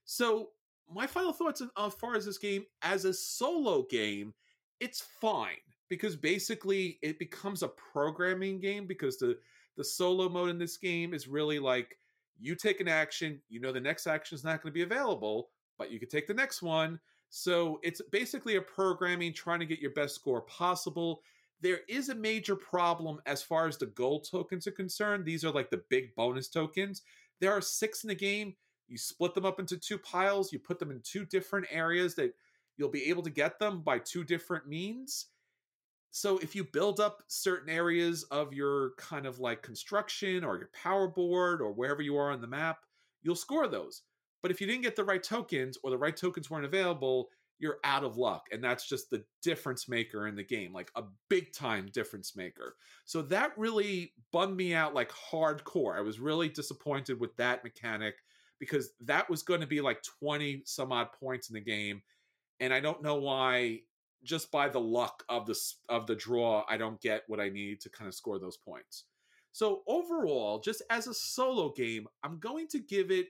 So 0.05 0.49
my 0.91 1.07
final 1.07 1.33
thoughts 1.33 1.61
as 1.61 1.93
far 1.95 2.15
as 2.15 2.25
this 2.25 2.37
game 2.37 2.65
as 2.81 3.05
a 3.05 3.13
solo 3.13 3.85
game, 3.89 4.33
it's 4.79 5.01
fine 5.19 5.57
because 5.89 6.15
basically 6.15 6.99
it 7.01 7.19
becomes 7.19 7.63
a 7.63 7.67
programming 7.67 8.59
game 8.59 8.85
because 8.85 9.17
the 9.17 9.37
the 9.77 9.83
solo 9.83 10.27
mode 10.27 10.49
in 10.49 10.57
this 10.57 10.77
game 10.77 11.13
is 11.13 11.27
really 11.27 11.59
like 11.59 11.97
you 12.39 12.55
take 12.55 12.81
an 12.81 12.87
action, 12.87 13.41
you 13.49 13.59
know 13.59 13.71
the 13.71 13.79
next 13.79 14.07
action 14.07 14.35
is 14.35 14.43
not 14.43 14.61
going 14.61 14.71
to 14.71 14.77
be 14.77 14.83
available, 14.83 15.49
but 15.77 15.91
you 15.91 15.99
can 15.99 16.09
take 16.09 16.27
the 16.27 16.33
next 16.33 16.61
one. 16.61 16.99
So 17.29 17.79
it's 17.83 18.01
basically 18.11 18.55
a 18.55 18.61
programming 18.61 19.33
trying 19.33 19.59
to 19.59 19.65
get 19.65 19.79
your 19.79 19.91
best 19.91 20.15
score 20.15 20.41
possible 20.41 21.21
there 21.61 21.79
is 21.87 22.09
a 22.09 22.15
major 22.15 22.55
problem 22.55 23.19
as 23.25 23.41
far 23.41 23.67
as 23.67 23.77
the 23.77 23.87
gold 23.87 24.27
tokens 24.29 24.67
are 24.67 24.71
concerned. 24.71 25.25
These 25.25 25.43
are 25.43 25.51
like 25.51 25.69
the 25.69 25.83
big 25.89 26.13
bonus 26.15 26.49
tokens. 26.49 27.01
There 27.39 27.51
are 27.51 27.61
six 27.61 28.03
in 28.03 28.09
the 28.09 28.15
game. 28.15 28.55
You 28.87 28.97
split 28.97 29.33
them 29.33 29.45
up 29.45 29.59
into 29.59 29.77
two 29.77 29.97
piles, 29.97 30.53
you 30.53 30.59
put 30.59 30.79
them 30.79 30.91
in 30.91 31.01
two 31.01 31.25
different 31.25 31.67
areas 31.69 32.15
that 32.15 32.33
you'll 32.77 32.89
be 32.89 33.09
able 33.09 33.23
to 33.23 33.29
get 33.29 33.59
them 33.59 33.81
by 33.81 33.99
two 33.99 34.23
different 34.23 34.67
means. 34.67 35.25
So 36.11 36.37
if 36.39 36.55
you 36.55 36.63
build 36.63 36.99
up 36.99 37.21
certain 37.27 37.69
areas 37.69 38.23
of 38.31 38.53
your 38.53 38.91
kind 38.97 39.25
of 39.25 39.39
like 39.39 39.61
construction 39.61 40.43
or 40.43 40.57
your 40.57 40.69
power 40.73 41.07
board 41.07 41.61
or 41.61 41.71
wherever 41.71 42.01
you 42.01 42.17
are 42.17 42.31
on 42.31 42.41
the 42.41 42.47
map, 42.47 42.79
you'll 43.21 43.35
score 43.35 43.67
those. 43.67 44.03
But 44.41 44.51
if 44.51 44.61
you 44.61 44.67
didn't 44.67 44.83
get 44.83 44.95
the 44.95 45.03
right 45.03 45.21
tokens 45.21 45.77
or 45.83 45.89
the 45.91 45.97
right 45.97 46.15
tokens 46.15 46.49
weren't 46.49 46.65
available, 46.65 47.29
you're 47.59 47.79
out 47.83 48.03
of 48.03 48.17
luck. 48.17 48.47
And 48.51 48.63
that's 48.63 48.87
just 48.87 49.09
the 49.09 49.23
difference 49.41 49.89
maker 49.89 50.27
in 50.27 50.35
the 50.35 50.43
game, 50.43 50.73
like 50.73 50.91
a 50.95 51.03
big 51.29 51.53
time 51.53 51.89
difference 51.91 52.35
maker. 52.35 52.75
So 53.05 53.21
that 53.23 53.57
really 53.57 54.13
bummed 54.31 54.55
me 54.55 54.73
out 54.73 54.93
like 54.93 55.11
hardcore. 55.11 55.97
I 55.97 56.01
was 56.01 56.19
really 56.19 56.49
disappointed 56.49 57.19
with 57.19 57.35
that 57.37 57.63
mechanic 57.63 58.15
because 58.59 58.91
that 59.01 59.29
was 59.29 59.43
going 59.43 59.61
to 59.61 59.67
be 59.67 59.81
like 59.81 60.03
20 60.19 60.63
some 60.65 60.91
odd 60.91 61.09
points 61.19 61.49
in 61.49 61.55
the 61.55 61.61
game. 61.61 62.01
And 62.59 62.73
I 62.73 62.79
don't 62.79 63.03
know 63.03 63.15
why 63.15 63.81
just 64.23 64.51
by 64.51 64.67
the 64.67 64.79
luck 64.79 65.23
of 65.29 65.45
the 65.45 65.57
of 65.89 66.07
the 66.07 66.15
draw 66.15 66.63
I 66.67 66.77
don't 66.77 66.99
get 67.01 67.23
what 67.27 67.39
I 67.39 67.49
need 67.49 67.81
to 67.81 67.89
kind 67.89 68.07
of 68.07 68.15
score 68.15 68.39
those 68.39 68.57
points. 68.57 69.05
So 69.51 69.81
overall, 69.87 70.59
just 70.59 70.83
as 70.89 71.07
a 71.07 71.13
solo 71.13 71.73
game, 71.73 72.07
I'm 72.23 72.39
going 72.39 72.67
to 72.69 72.79
give 72.79 73.09
it 73.11 73.27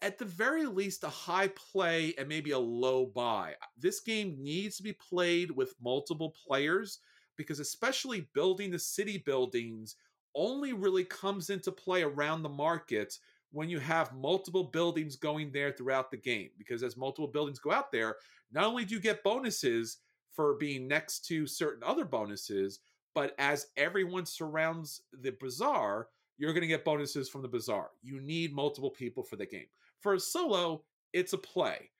at 0.00 0.18
the 0.18 0.24
very 0.24 0.66
least 0.66 1.04
a 1.04 1.08
high 1.08 1.48
play 1.48 2.14
and 2.18 2.28
maybe 2.28 2.50
a 2.50 2.58
low 2.58 3.06
buy. 3.06 3.54
This 3.78 4.00
game 4.00 4.36
needs 4.40 4.76
to 4.78 4.82
be 4.82 4.94
played 4.94 5.50
with 5.50 5.74
multiple 5.80 6.34
players 6.46 6.98
because 7.36 7.60
especially 7.60 8.28
building 8.34 8.70
the 8.70 8.78
city 8.78 9.22
buildings 9.24 9.96
only 10.34 10.72
really 10.72 11.04
comes 11.04 11.50
into 11.50 11.70
play 11.70 12.02
around 12.02 12.42
the 12.42 12.48
market 12.48 13.18
when 13.52 13.68
you 13.68 13.78
have 13.78 14.14
multiple 14.14 14.64
buildings 14.64 15.16
going 15.16 15.50
there 15.52 15.72
throughout 15.72 16.10
the 16.10 16.16
game 16.16 16.50
because 16.58 16.82
as 16.82 16.96
multiple 16.96 17.28
buildings 17.28 17.58
go 17.58 17.70
out 17.70 17.92
there 17.92 18.16
not 18.52 18.64
only 18.64 18.84
do 18.84 18.94
you 18.94 19.00
get 19.00 19.22
bonuses 19.22 19.98
for 20.32 20.54
being 20.54 20.88
next 20.88 21.24
to 21.26 21.46
certain 21.46 21.82
other 21.84 22.04
bonuses 22.04 22.80
but 23.14 23.34
as 23.38 23.66
everyone 23.76 24.26
surrounds 24.26 25.02
the 25.20 25.34
bazaar 25.40 26.08
you're 26.38 26.52
going 26.52 26.62
to 26.62 26.66
get 26.66 26.84
bonuses 26.84 27.28
from 27.28 27.42
the 27.42 27.48
bazaar 27.48 27.90
you 28.02 28.20
need 28.20 28.54
multiple 28.54 28.90
people 28.90 29.22
for 29.22 29.36
the 29.36 29.46
game 29.46 29.66
for 30.02 30.14
a 30.14 30.20
solo, 30.20 30.82
it's 31.12 31.32
a 31.32 31.38
play. 31.38 31.90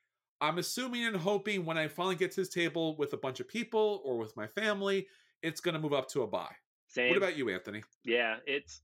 I'm 0.41 0.59
assuming 0.59 1.07
and 1.07 1.17
hoping 1.17 1.65
when 1.65 1.79
I 1.79 1.87
finally 1.87 2.17
get 2.17 2.33
to 2.33 2.41
this 2.41 2.49
table 2.49 2.97
with 2.97 3.13
a 3.13 3.17
bunch 3.17 3.39
of 3.39 3.47
people 3.47 4.03
or 4.05 4.19
with 4.19 4.37
my 4.37 4.49
family, 4.49 5.07
it's 5.41 5.61
going 5.61 5.75
to 5.75 5.81
move 5.81 5.93
up 5.93 6.09
to 6.11 6.23
a 6.23 6.27
buy. 6.27 6.51
Same. 6.89 7.11
What 7.11 7.17
about 7.17 7.37
you, 7.37 7.49
Anthony? 7.49 7.85
Yeah, 8.05 8.37
it's 8.45 8.81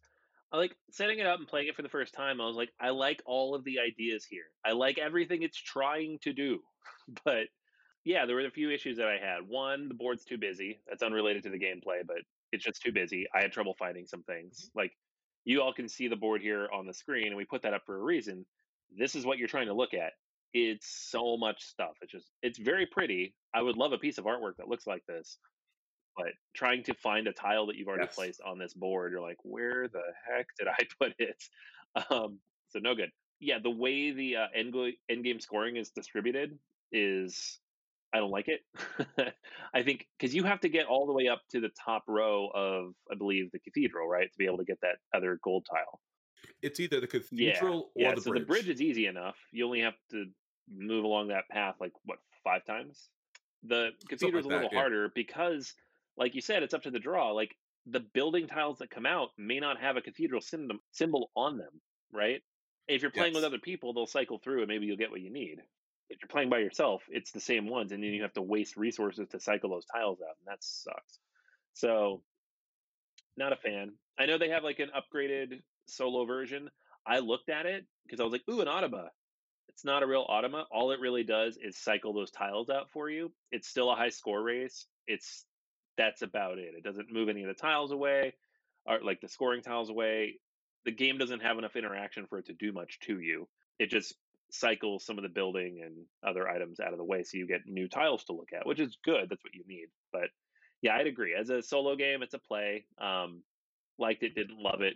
I 0.53 0.57
like 0.57 0.74
setting 0.90 1.18
it 1.18 1.26
up 1.26 1.38
and 1.38 1.49
playing 1.49 1.68
it 1.68 1.76
for 1.76 1.82
the 1.82 1.88
first 1.88 2.14
time. 2.14 2.40
I 2.40 2.46
was 2.46 2.57
like, 2.57 2.70
I 2.80 2.90
like 2.90 3.22
all 3.26 3.55
of 3.55 3.64
the 3.64 3.78
ideas 3.80 4.24
here. 4.24 4.44
I 4.64 4.72
like 4.72 4.99
everything 4.99 5.42
it's 5.42 5.59
trying 5.59 6.18
to 6.22 6.32
do. 6.32 6.61
But 7.24 7.46
yeah, 8.05 8.26
there 8.26 8.36
were 8.36 8.44
a 8.44 8.51
few 8.51 8.70
issues 8.70 8.99
that 8.99 9.07
I 9.07 9.16
had. 9.16 9.49
One, 9.49 9.88
the 9.88 9.94
board's 9.94 10.26
too 10.26 10.36
busy. 10.36 10.78
That's 10.86 11.03
unrelated 11.03 11.42
to 11.44 11.51
the 11.51 11.59
gameplay, 11.59 12.07
but 12.07 12.18
it's 12.53 12.62
just 12.62 12.82
too 12.82 12.92
busy. 12.92 13.26
I 13.34 13.40
had 13.40 13.51
trouble 13.51 13.74
finding 13.78 14.07
some 14.07 14.22
things. 14.24 14.59
Mm-hmm. 14.59 14.78
Like 14.78 14.92
you 15.46 15.62
all 15.62 15.72
can 15.72 15.88
see 15.88 16.07
the 16.07 16.16
board 16.16 16.42
here 16.42 16.68
on 16.70 16.86
the 16.86 16.92
screen, 16.92 17.28
and 17.28 17.36
we 17.36 17.46
put 17.46 17.62
that 17.62 17.72
up 17.72 17.82
for 17.86 17.96
a 17.96 18.03
reason 18.03 18.44
this 18.96 19.14
is 19.14 19.26
what 19.26 19.38
you're 19.38 19.49
trying 19.49 19.66
to 19.66 19.74
look 19.74 19.94
at. 19.94 20.12
It's 20.55 20.88
so 21.11 21.36
much 21.36 21.62
stuff. 21.62 21.92
It's 22.01 22.12
just 22.12 22.30
it's 22.42 22.59
very 22.59 22.86
pretty. 22.86 23.34
I 23.55 23.62
would 23.62 23.76
love 23.76 23.92
a 23.92 23.99
piece 23.99 24.18
of 24.18 24.24
artwork 24.24 24.57
that 24.59 24.68
looks 24.68 24.86
like 24.86 25.05
this. 25.07 25.38
But 26.18 26.32
trying 26.54 26.82
to 26.84 26.94
find 26.94 27.26
a 27.28 27.32
tile 27.32 27.66
that 27.66 27.76
you've 27.76 27.88
already 27.88 28.04
yes. 28.04 28.14
placed 28.14 28.40
on 28.44 28.58
this 28.58 28.74
board, 28.74 29.12
you're 29.12 29.22
like, 29.22 29.38
where 29.42 29.88
the 29.88 30.02
heck 30.28 30.46
did 30.58 30.68
I 30.68 30.76
put 31.00 31.14
it? 31.18 31.42
Um, 32.10 32.38
so 32.68 32.80
no 32.80 32.94
good. 32.94 33.10
Yeah, 33.40 33.58
the 33.62 33.70
way 33.70 34.10
the 34.10 34.36
uh, 34.36 34.46
end, 34.54 34.72
go- 34.72 34.90
end 35.08 35.24
game 35.24 35.40
scoring 35.40 35.76
is 35.76 35.90
distributed 35.90 36.58
is 36.92 37.60
I 38.12 38.18
don't 38.18 38.30
like 38.30 38.48
it. 38.48 38.60
I 39.74 39.82
think 39.82 40.06
because 40.18 40.34
you 40.34 40.44
have 40.44 40.60
to 40.60 40.68
get 40.68 40.86
all 40.86 41.06
the 41.06 41.12
way 41.12 41.28
up 41.28 41.42
to 41.50 41.60
the 41.60 41.70
top 41.84 42.02
row 42.08 42.48
of, 42.54 42.94
I 43.12 43.14
believe, 43.16 43.50
the 43.52 43.58
cathedral, 43.58 44.08
right, 44.08 44.30
to 44.30 44.38
be 44.38 44.46
able 44.46 44.58
to 44.58 44.64
get 44.64 44.80
that 44.80 44.96
other 45.14 45.38
gold 45.44 45.66
tile. 45.70 46.00
It's 46.62 46.80
either 46.80 47.00
the 47.00 47.06
cathedral 47.06 47.90
yeah. 47.94 48.06
or 48.06 48.10
yeah, 48.10 48.14
the 48.14 48.20
so 48.22 48.30
bridge. 48.30 48.42
the 48.42 48.46
bridge 48.46 48.68
is 48.68 48.80
easy 48.80 49.06
enough. 49.06 49.36
You 49.52 49.66
only 49.66 49.80
have 49.80 49.94
to 50.10 50.26
move 50.74 51.04
along 51.04 51.28
that 51.28 51.48
path 51.50 51.76
like 51.80 51.92
what 52.04 52.18
five 52.44 52.64
times. 52.64 53.08
The 53.64 53.90
cathedral 54.08 54.40
is 54.40 54.46
like 54.46 54.60
a 54.60 54.64
little 54.64 54.78
harder 54.78 55.10
because, 55.14 55.74
like 56.18 56.34
you 56.34 56.40
said, 56.40 56.62
it's 56.62 56.74
up 56.74 56.82
to 56.82 56.90
the 56.90 56.98
draw. 56.98 57.32
Like 57.32 57.54
the 57.86 58.00
building 58.00 58.46
tiles 58.46 58.78
that 58.78 58.90
come 58.90 59.06
out 59.06 59.30
may 59.38 59.60
not 59.60 59.80
have 59.80 59.96
a 59.96 60.02
cathedral 60.02 60.40
symbol 60.40 61.30
on 61.36 61.56
them, 61.56 61.80
right? 62.12 62.42
If 62.86 63.02
you're 63.02 63.10
playing 63.10 63.34
yes. 63.34 63.42
with 63.42 63.44
other 63.44 63.58
people, 63.58 63.92
they'll 63.92 64.06
cycle 64.06 64.38
through 64.38 64.60
and 64.60 64.68
maybe 64.68 64.86
you'll 64.86 64.96
get 64.96 65.10
what 65.10 65.20
you 65.20 65.32
need. 65.32 65.58
If 66.10 66.18
you're 66.22 66.28
playing 66.28 66.48
by 66.48 66.58
yourself, 66.58 67.02
it's 67.10 67.32
the 67.32 67.40
same 67.40 67.68
ones, 67.68 67.92
and 67.92 68.02
then 68.02 68.12
you 68.12 68.22
have 68.22 68.32
to 68.32 68.42
waste 68.42 68.78
resources 68.78 69.28
to 69.28 69.40
cycle 69.40 69.68
those 69.68 69.84
tiles 69.84 70.20
out, 70.22 70.36
and 70.40 70.46
that 70.46 70.64
sucks. 70.64 71.18
So, 71.74 72.22
not 73.36 73.52
a 73.52 73.56
fan. 73.56 73.92
I 74.18 74.24
know 74.24 74.38
they 74.38 74.48
have 74.48 74.64
like 74.64 74.78
an 74.78 74.88
upgraded 74.96 75.60
solo 75.86 76.24
version. 76.24 76.70
I 77.06 77.18
looked 77.18 77.50
at 77.50 77.66
it 77.66 77.84
because 78.06 78.20
I 78.20 78.24
was 78.24 78.32
like, 78.32 78.42
ooh, 78.50 78.62
an 78.62 78.68
automa. 78.68 79.08
It's 79.68 79.84
not 79.84 80.02
a 80.02 80.06
real 80.06 80.26
automa. 80.26 80.64
All 80.72 80.92
it 80.92 81.00
really 81.00 81.24
does 81.24 81.58
is 81.62 81.76
cycle 81.76 82.14
those 82.14 82.30
tiles 82.30 82.70
out 82.70 82.90
for 82.90 83.10
you. 83.10 83.30
It's 83.52 83.68
still 83.68 83.90
a 83.90 83.94
high 83.94 84.08
score 84.08 84.42
race. 84.42 84.86
It's 85.06 85.44
that's 85.99 86.22
about 86.22 86.59
it. 86.59 86.72
It 86.74 86.84
doesn't 86.84 87.12
move 87.12 87.28
any 87.28 87.42
of 87.42 87.49
the 87.49 87.61
tiles 87.61 87.92
away, 87.92 88.32
or 88.86 89.01
like 89.05 89.20
the 89.20 89.28
scoring 89.28 89.62
tiles 89.62 89.90
away. 89.90 90.36
The 90.86 90.92
game 90.92 91.18
doesn't 91.18 91.42
have 91.42 91.59
enough 91.59 91.76
interaction 91.76 92.26
for 92.26 92.38
it 92.38 92.46
to 92.46 92.55
do 92.55 92.72
much 92.72 92.99
to 93.01 93.20
you. 93.20 93.46
It 93.78 93.90
just 93.90 94.14
cycles 94.51 95.05
some 95.05 95.18
of 95.18 95.22
the 95.22 95.28
building 95.28 95.82
and 95.84 96.07
other 96.26 96.49
items 96.49 96.80
out 96.80 96.92
of 96.92 96.99
the 96.99 97.05
way 97.05 97.22
so 97.22 97.36
you 97.36 97.46
get 97.46 97.66
new 97.66 97.88
tiles 97.88 98.24
to 98.24 98.32
look 98.32 98.49
at, 98.59 98.66
which 98.66 98.80
is 98.80 98.96
good. 99.05 99.28
That's 99.28 99.44
what 99.44 99.55
you 99.55 99.64
need. 99.66 99.88
But 100.12 100.30
yeah, 100.80 100.96
I'd 100.96 101.07
agree. 101.07 101.34
As 101.38 101.51
a 101.51 101.62
solo 101.62 101.96
game, 101.96 102.22
it's 102.22 102.34
a 102.34 102.38
play. 102.38 102.86
Um, 102.99 103.42
liked 103.99 104.22
it, 104.22 104.34
didn't 104.34 104.62
love 104.62 104.80
it. 104.80 104.94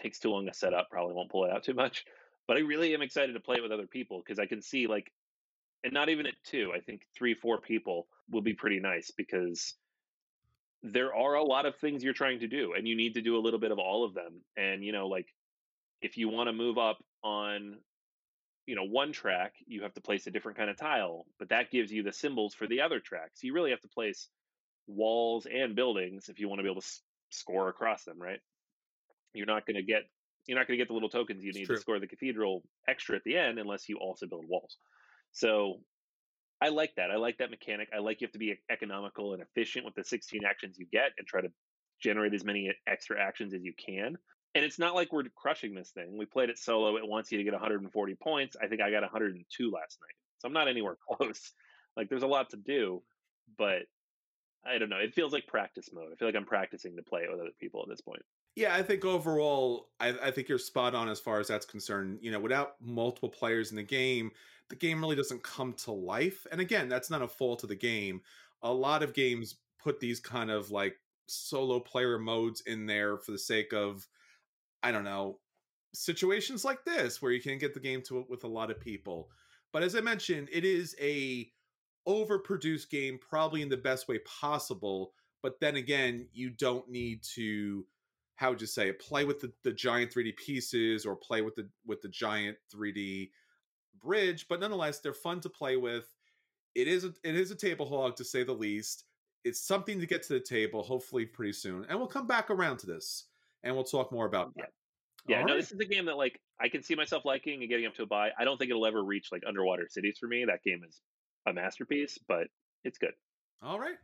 Takes 0.00 0.20
too 0.20 0.30
long 0.30 0.46
to 0.46 0.54
set 0.54 0.72
up. 0.72 0.88
Probably 0.90 1.14
won't 1.14 1.30
pull 1.30 1.44
it 1.44 1.50
out 1.50 1.64
too 1.64 1.74
much. 1.74 2.04
But 2.46 2.56
I 2.56 2.60
really 2.60 2.94
am 2.94 3.02
excited 3.02 3.32
to 3.32 3.40
play 3.40 3.56
it 3.56 3.62
with 3.62 3.72
other 3.72 3.88
people 3.88 4.22
because 4.24 4.38
I 4.38 4.46
can 4.46 4.62
see 4.62 4.86
like, 4.86 5.12
and 5.82 5.92
not 5.92 6.08
even 6.08 6.26
at 6.26 6.34
two. 6.44 6.72
I 6.74 6.80
think 6.80 7.02
three, 7.16 7.34
four 7.34 7.60
people 7.60 8.06
will 8.30 8.40
be 8.42 8.54
pretty 8.54 8.80
nice 8.80 9.10
because 9.16 9.74
there 10.82 11.14
are 11.14 11.34
a 11.34 11.44
lot 11.44 11.66
of 11.66 11.76
things 11.76 12.04
you're 12.04 12.12
trying 12.12 12.40
to 12.40 12.48
do, 12.48 12.74
and 12.74 12.86
you 12.86 12.96
need 12.96 13.14
to 13.14 13.22
do 13.22 13.36
a 13.36 13.40
little 13.40 13.60
bit 13.60 13.72
of 13.72 13.78
all 13.78 14.04
of 14.04 14.14
them. 14.14 14.42
And 14.56 14.84
you 14.84 14.92
know, 14.92 15.08
like 15.08 15.28
if 16.00 16.16
you 16.16 16.28
want 16.28 16.48
to 16.48 16.52
move 16.52 16.78
up 16.78 16.98
on 17.22 17.78
you 18.66 18.74
know 18.74 18.84
one 18.84 19.12
track 19.12 19.54
you 19.66 19.82
have 19.82 19.94
to 19.94 20.00
place 20.00 20.26
a 20.26 20.30
different 20.30 20.58
kind 20.58 20.68
of 20.68 20.76
tile 20.76 21.24
but 21.38 21.48
that 21.50 21.70
gives 21.70 21.92
you 21.92 22.02
the 22.02 22.12
symbols 22.12 22.52
for 22.52 22.66
the 22.66 22.80
other 22.80 22.98
tracks 22.98 23.44
you 23.44 23.52
really 23.54 23.70
have 23.70 23.80
to 23.80 23.88
place 23.88 24.28
walls 24.86 25.46
and 25.46 25.74
buildings 25.74 26.28
if 26.28 26.38
you 26.38 26.48
want 26.48 26.58
to 26.58 26.62
be 26.62 26.70
able 26.70 26.80
to 26.80 26.86
s- 26.86 27.02
score 27.30 27.68
across 27.68 28.04
them, 28.04 28.20
right? 28.20 28.40
You're 29.34 29.46
not 29.46 29.66
going 29.66 29.76
to 29.76 29.82
get 29.82 30.02
you're 30.46 30.58
not 30.58 30.68
going 30.68 30.78
to 30.78 30.82
get 30.82 30.88
the 30.88 30.94
little 30.94 31.08
tokens 31.08 31.42
you 31.42 31.52
need 31.52 31.66
to 31.66 31.76
score 31.76 31.98
the 31.98 32.06
cathedral 32.06 32.62
extra 32.86 33.16
at 33.16 33.24
the 33.24 33.36
end 33.36 33.58
unless 33.58 33.88
you 33.88 33.98
also 33.98 34.26
build 34.26 34.46
walls. 34.48 34.76
So 35.32 35.80
I 36.60 36.68
like 36.68 36.94
that. 36.96 37.10
I 37.10 37.16
like 37.16 37.38
that 37.38 37.50
mechanic. 37.50 37.88
I 37.94 37.98
like 37.98 38.20
you 38.20 38.26
have 38.26 38.32
to 38.32 38.38
be 38.38 38.58
economical 38.70 39.34
and 39.34 39.42
efficient 39.42 39.84
with 39.84 39.94
the 39.94 40.04
16 40.04 40.42
actions 40.44 40.78
you 40.78 40.86
get 40.90 41.12
and 41.18 41.26
try 41.26 41.40
to 41.42 41.48
generate 42.02 42.34
as 42.34 42.44
many 42.44 42.72
extra 42.86 43.20
actions 43.20 43.52
as 43.54 43.62
you 43.62 43.74
can. 43.74 44.16
And 44.54 44.64
it's 44.64 44.78
not 44.78 44.94
like 44.94 45.12
we're 45.12 45.24
crushing 45.34 45.74
this 45.74 45.90
thing. 45.90 46.16
We 46.16 46.24
played 46.24 46.48
it 46.48 46.58
solo. 46.58 46.96
It 46.96 47.06
wants 47.06 47.30
you 47.30 47.38
to 47.38 47.44
get 47.44 47.52
140 47.52 48.14
points. 48.14 48.56
I 48.60 48.68
think 48.68 48.80
I 48.80 48.90
got 48.90 49.02
102 49.02 49.70
last 49.70 49.98
night. 50.00 50.14
So 50.38 50.48
I'm 50.48 50.54
not 50.54 50.68
anywhere 50.68 50.96
close. 51.08 51.52
Like 51.96 52.08
there's 52.08 52.22
a 52.22 52.26
lot 52.26 52.50
to 52.50 52.56
do, 52.56 53.02
but 53.58 53.82
I 54.64 54.78
don't 54.78 54.88
know. 54.88 54.96
It 54.96 55.14
feels 55.14 55.32
like 55.32 55.46
practice 55.46 55.90
mode. 55.92 56.08
I 56.12 56.16
feel 56.16 56.28
like 56.28 56.36
I'm 56.36 56.46
practicing 56.46 56.96
to 56.96 57.02
play 57.02 57.22
it 57.22 57.30
with 57.30 57.40
other 57.40 57.50
people 57.60 57.82
at 57.82 57.88
this 57.88 58.00
point. 58.00 58.22
Yeah, 58.56 58.74
I 58.74 58.82
think 58.82 59.04
overall, 59.04 59.90
I, 60.00 60.14
I, 60.24 60.30
think 60.30 60.48
you're 60.48 60.58
spot 60.58 60.94
on 60.94 61.10
as 61.10 61.20
far 61.20 61.40
as 61.40 61.48
that's 61.48 61.66
concerned. 61.66 62.20
You 62.22 62.30
know, 62.30 62.40
without 62.40 62.76
multiple 62.80 63.28
players 63.28 63.70
in 63.70 63.76
the 63.76 63.82
game, 63.82 64.30
the 64.70 64.76
game 64.76 64.98
really 65.00 65.14
doesn't 65.14 65.42
come 65.42 65.74
to 65.74 65.92
life. 65.92 66.46
And 66.50 66.58
again, 66.58 66.88
that's 66.88 67.10
not 67.10 67.20
a 67.20 67.28
fault 67.28 67.62
of 67.64 67.68
the 67.68 67.76
game. 67.76 68.22
A 68.62 68.72
lot 68.72 69.02
of 69.02 69.12
games 69.12 69.56
put 69.78 70.00
these 70.00 70.20
kind 70.20 70.50
of 70.50 70.70
like 70.70 70.96
solo 71.26 71.80
player 71.80 72.18
modes 72.18 72.62
in 72.62 72.86
there 72.86 73.18
for 73.18 73.32
the 73.32 73.38
sake 73.38 73.74
of, 73.74 74.08
I 74.82 74.90
don't 74.90 75.04
know, 75.04 75.38
situations 75.92 76.64
like 76.64 76.82
this 76.86 77.20
where 77.20 77.32
you 77.32 77.42
can 77.42 77.58
get 77.58 77.74
the 77.74 77.80
game 77.80 78.00
to 78.06 78.24
with 78.26 78.44
a 78.44 78.48
lot 78.48 78.70
of 78.70 78.80
people. 78.80 79.28
But 79.70 79.82
as 79.82 79.94
I 79.94 80.00
mentioned, 80.00 80.48
it 80.50 80.64
is 80.64 80.96
a 80.98 81.50
overproduced 82.08 82.88
game 82.88 83.18
probably 83.20 83.60
in 83.60 83.68
the 83.68 83.76
best 83.76 84.08
way 84.08 84.18
possible 84.20 85.12
but 85.42 85.58
then 85.60 85.76
again 85.76 86.26
you 86.32 86.50
don't 86.50 86.88
need 86.88 87.22
to 87.22 87.84
how 88.36 88.50
would 88.50 88.60
you 88.60 88.66
say 88.66 88.88
it 88.88 88.98
play 88.98 89.24
with 89.24 89.40
the, 89.40 89.52
the 89.64 89.72
giant 89.72 90.12
3d 90.12 90.36
pieces 90.36 91.04
or 91.04 91.16
play 91.16 91.42
with 91.42 91.54
the 91.54 91.68
with 91.86 92.00
the 92.00 92.08
giant 92.08 92.56
3d 92.74 93.30
bridge 94.02 94.46
but 94.48 94.60
nonetheless 94.60 95.00
they're 95.00 95.12
fun 95.12 95.40
to 95.40 95.48
play 95.48 95.76
with 95.76 96.12
it 96.74 96.86
is 96.86 97.04
a, 97.04 97.12
it 97.24 97.34
is 97.34 97.50
a 97.50 97.56
table 97.56 97.86
hog 97.86 98.16
to 98.16 98.24
say 98.24 98.42
the 98.42 98.52
least 98.52 99.04
it's 99.44 99.60
something 99.60 99.98
to 100.00 100.06
get 100.06 100.22
to 100.22 100.34
the 100.34 100.40
table 100.40 100.82
hopefully 100.82 101.24
pretty 101.24 101.52
soon 101.52 101.84
and 101.88 101.98
we'll 101.98 102.08
come 102.08 102.26
back 102.26 102.50
around 102.50 102.76
to 102.76 102.86
this 102.86 103.24
and 103.64 103.74
we'll 103.74 103.84
talk 103.84 104.12
more 104.12 104.26
about 104.26 104.54
that 104.54 104.70
yeah 105.28 105.36
yeah 105.38 105.42
no 105.42 105.54
right. 105.54 105.60
this 105.60 105.72
is 105.72 105.80
a 105.80 105.84
game 105.84 106.04
that 106.04 106.16
like 106.16 106.40
i 106.60 106.68
can 106.68 106.82
see 106.82 106.94
myself 106.94 107.24
liking 107.24 107.62
and 107.62 107.70
getting 107.70 107.86
up 107.86 107.94
to 107.94 108.02
a 108.02 108.06
buy 108.06 108.30
i 108.38 108.44
don't 108.44 108.58
think 108.58 108.70
it'll 108.70 108.86
ever 108.86 109.02
reach 109.02 109.28
like 109.32 109.42
underwater 109.46 109.86
cities 109.88 110.18
for 110.20 110.26
me 110.26 110.44
that 110.44 110.62
game 110.62 110.82
is 110.86 111.00
a 111.46 111.52
masterpiece, 111.52 112.18
but 112.28 112.48
it's 112.84 112.98
good. 112.98 113.12
All 113.62 113.78
right. 113.78 113.96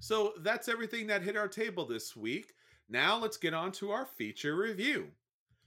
So 0.00 0.34
that's 0.42 0.68
everything 0.68 1.06
that 1.06 1.22
hit 1.22 1.36
our 1.36 1.48
table 1.48 1.86
this 1.86 2.16
week. 2.16 2.52
Now 2.88 3.18
let's 3.18 3.36
get 3.36 3.54
on 3.54 3.72
to 3.72 3.90
our 3.90 4.06
feature 4.06 4.56
review. 4.56 5.08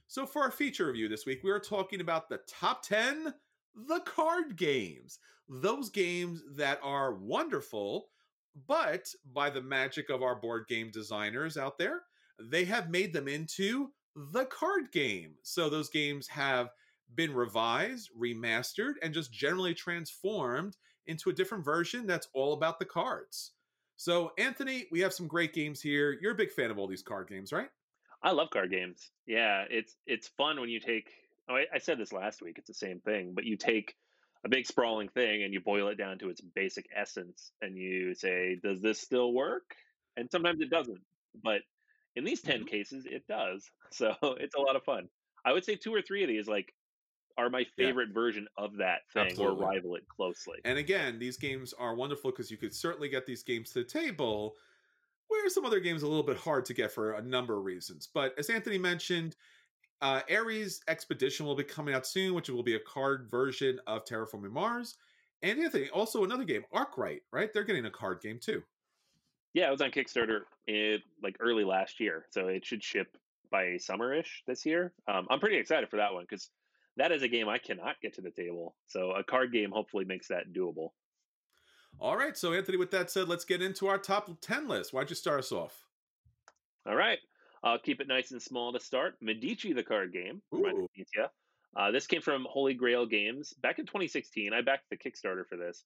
So 0.06 0.26
for 0.26 0.42
our 0.42 0.50
feature 0.50 0.86
review 0.86 1.08
this 1.08 1.26
week, 1.26 1.44
we 1.44 1.50
are 1.50 1.60
talking 1.60 2.00
about 2.00 2.28
the 2.28 2.40
top 2.48 2.82
10 2.82 3.34
the 3.74 4.00
card 4.00 4.56
games. 4.56 5.18
Those 5.48 5.90
games 5.90 6.42
that 6.56 6.80
are 6.82 7.14
wonderful, 7.14 8.08
but 8.66 9.08
by 9.32 9.50
the 9.50 9.62
magic 9.62 10.10
of 10.10 10.22
our 10.22 10.34
board 10.34 10.66
game 10.68 10.90
designers 10.90 11.56
out 11.56 11.78
there, 11.78 12.02
they 12.40 12.64
have 12.64 12.90
made 12.90 13.12
them 13.12 13.28
into 13.28 13.90
the 14.16 14.46
card 14.46 14.90
game. 14.92 15.34
So 15.42 15.68
those 15.68 15.90
games 15.90 16.26
have 16.28 16.70
been 17.14 17.34
revised, 17.34 18.10
remastered, 18.18 18.94
and 19.02 19.12
just 19.12 19.32
generally 19.32 19.74
transformed 19.74 20.76
into 21.06 21.30
a 21.30 21.34
different 21.34 21.64
version 21.64 22.06
that's 22.06 22.28
all 22.34 22.52
about 22.52 22.78
the 22.78 22.84
cards. 22.84 23.52
So, 24.00 24.32
Anthony, 24.38 24.86
we 24.90 25.00
have 25.00 25.12
some 25.12 25.26
great 25.26 25.52
games 25.52 25.82
here. 25.82 26.16
You're 26.22 26.32
a 26.32 26.34
big 26.34 26.52
fan 26.52 26.70
of 26.70 26.78
all 26.78 26.86
these 26.86 27.02
card 27.02 27.28
games, 27.28 27.52
right? 27.52 27.68
I 28.22 28.30
love 28.30 28.48
card 28.48 28.70
games. 28.70 29.10
Yeah, 29.26 29.66
it's 29.68 29.94
it's 30.06 30.26
fun 30.26 30.58
when 30.58 30.70
you 30.70 30.80
take. 30.80 31.10
Oh, 31.50 31.56
I, 31.56 31.66
I 31.74 31.78
said 31.80 31.98
this 31.98 32.10
last 32.10 32.40
week. 32.40 32.54
It's 32.56 32.68
the 32.68 32.72
same 32.72 33.00
thing, 33.00 33.32
but 33.34 33.44
you 33.44 33.58
take 33.58 33.94
a 34.42 34.48
big 34.48 34.64
sprawling 34.64 35.10
thing 35.10 35.42
and 35.42 35.52
you 35.52 35.60
boil 35.60 35.88
it 35.88 35.96
down 35.98 36.18
to 36.20 36.30
its 36.30 36.40
basic 36.40 36.86
essence, 36.96 37.52
and 37.60 37.76
you 37.76 38.14
say, 38.14 38.58
"Does 38.62 38.80
this 38.80 38.98
still 38.98 39.34
work?" 39.34 39.74
And 40.16 40.30
sometimes 40.30 40.62
it 40.62 40.70
doesn't, 40.70 41.02
but 41.44 41.60
in 42.16 42.24
these 42.24 42.40
10 42.40 42.60
mm-hmm. 42.60 42.68
cases, 42.68 43.04
it 43.04 43.26
does. 43.28 43.70
So 43.92 44.14
it's 44.22 44.54
a 44.54 44.60
lot 44.60 44.76
of 44.76 44.84
fun. 44.84 45.08
I 45.44 45.52
would 45.52 45.64
say 45.64 45.74
two 45.74 45.92
or 45.92 46.00
three 46.00 46.22
of 46.22 46.28
these, 46.28 46.46
like 46.48 46.72
are 47.40 47.50
my 47.50 47.64
favorite 47.76 48.08
yeah. 48.08 48.14
version 48.14 48.46
of 48.56 48.76
that 48.76 49.00
thing 49.12 49.26
Absolutely. 49.26 49.64
or 49.64 49.68
rival 49.68 49.96
it 49.96 50.06
closely. 50.08 50.58
And 50.64 50.78
again, 50.78 51.18
these 51.18 51.36
games 51.36 51.72
are 51.78 51.94
wonderful 51.94 52.30
because 52.30 52.50
you 52.50 52.56
could 52.56 52.74
certainly 52.74 53.08
get 53.08 53.26
these 53.26 53.42
games 53.42 53.70
to 53.72 53.80
the 53.80 53.84
table 53.84 54.56
where 55.28 55.48
some 55.48 55.64
other 55.64 55.80
games 55.80 56.02
are 56.02 56.06
a 56.06 56.08
little 56.08 56.24
bit 56.24 56.36
hard 56.36 56.64
to 56.66 56.74
get 56.74 56.92
for 56.92 57.12
a 57.12 57.22
number 57.22 57.56
of 57.56 57.64
reasons. 57.64 58.08
But 58.12 58.34
as 58.38 58.50
Anthony 58.50 58.78
mentioned, 58.78 59.36
uh, 60.02 60.20
Ares 60.30 60.80
Expedition 60.88 61.46
will 61.46 61.54
be 61.54 61.62
coming 61.62 61.94
out 61.94 62.06
soon, 62.06 62.34
which 62.34 62.48
will 62.48 62.62
be 62.62 62.74
a 62.74 62.80
card 62.80 63.28
version 63.30 63.78
of 63.86 64.04
Terraforming 64.04 64.50
Mars. 64.50 64.96
And 65.42 65.58
Anthony, 65.58 65.88
also 65.90 66.24
another 66.24 66.44
game, 66.44 66.64
Arkwright, 66.72 67.22
right? 67.32 67.52
They're 67.52 67.64
getting 67.64 67.86
a 67.86 67.90
card 67.90 68.20
game 68.20 68.38
too. 68.40 68.62
Yeah, 69.54 69.68
it 69.68 69.72
was 69.72 69.80
on 69.80 69.90
Kickstarter 69.90 70.42
in, 70.66 70.98
like 71.22 71.36
early 71.40 71.64
last 71.64 72.00
year, 72.00 72.26
so 72.30 72.48
it 72.48 72.64
should 72.64 72.82
ship 72.82 73.16
by 73.50 73.64
summerish 73.78 74.42
this 74.46 74.64
year. 74.64 74.92
Um, 75.08 75.26
I'm 75.30 75.40
pretty 75.40 75.56
excited 75.56 75.88
for 75.88 75.96
that 75.96 76.12
one 76.12 76.24
because 76.28 76.50
that 77.00 77.12
is 77.12 77.22
a 77.22 77.28
game 77.28 77.48
I 77.48 77.56
cannot 77.56 77.96
get 78.02 78.14
to 78.14 78.20
the 78.20 78.30
table. 78.30 78.74
So 78.86 79.12
a 79.12 79.24
card 79.24 79.52
game 79.52 79.70
hopefully 79.70 80.04
makes 80.04 80.28
that 80.28 80.52
doable. 80.52 80.90
All 81.98 82.16
right. 82.16 82.36
So, 82.36 82.52
Anthony, 82.52 82.76
with 82.76 82.90
that 82.90 83.10
said, 83.10 83.26
let's 83.26 83.44
get 83.44 83.62
into 83.62 83.86
our 83.86 83.98
top 83.98 84.30
10 84.40 84.68
list. 84.68 84.92
Why'd 84.92 85.08
you 85.08 85.16
start 85.16 85.40
us 85.40 85.50
off? 85.50 85.86
All 86.86 86.94
right. 86.94 87.18
I'll 87.64 87.78
keep 87.78 88.00
it 88.00 88.08
nice 88.08 88.32
and 88.32 88.40
small 88.40 88.72
to 88.72 88.80
start. 88.80 89.16
Medici, 89.20 89.72
the 89.72 89.82
card 89.82 90.12
game. 90.12 90.42
Uh, 91.74 91.90
this 91.90 92.06
came 92.06 92.20
from 92.20 92.46
Holy 92.48 92.74
Grail 92.74 93.06
Games 93.06 93.54
back 93.62 93.78
in 93.78 93.86
2016. 93.86 94.52
I 94.52 94.60
backed 94.60 94.90
the 94.90 94.96
Kickstarter 94.96 95.46
for 95.46 95.56
this. 95.56 95.84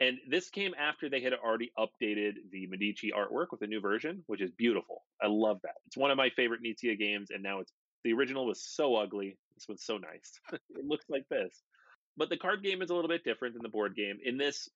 And 0.00 0.18
this 0.28 0.48
came 0.48 0.74
after 0.78 1.08
they 1.08 1.20
had 1.20 1.32
already 1.32 1.70
updated 1.78 2.34
the 2.50 2.66
Medici 2.68 3.12
artwork 3.16 3.46
with 3.50 3.62
a 3.62 3.66
new 3.66 3.80
version, 3.80 4.22
which 4.26 4.40
is 4.40 4.50
beautiful. 4.52 5.02
I 5.20 5.26
love 5.28 5.58
that. 5.62 5.74
It's 5.86 5.96
one 5.96 6.10
of 6.10 6.16
my 6.16 6.30
favorite 6.30 6.60
Knizia 6.62 6.98
games, 6.98 7.30
and 7.30 7.42
now 7.42 7.60
it's 7.60 7.72
the 8.04 8.12
original 8.12 8.46
was 8.46 8.60
so 8.62 8.96
ugly. 8.96 9.36
This 9.54 9.68
one's 9.68 9.84
so 9.84 9.98
nice. 9.98 10.40
it 10.52 10.84
looks 10.84 11.04
like 11.08 11.28
this. 11.28 11.62
But 12.16 12.28
the 12.28 12.36
card 12.36 12.62
game 12.62 12.82
is 12.82 12.90
a 12.90 12.94
little 12.94 13.08
bit 13.08 13.24
different 13.24 13.54
than 13.54 13.62
the 13.62 13.68
board 13.68 13.94
game. 13.94 14.18
In 14.24 14.36
this, 14.36 14.68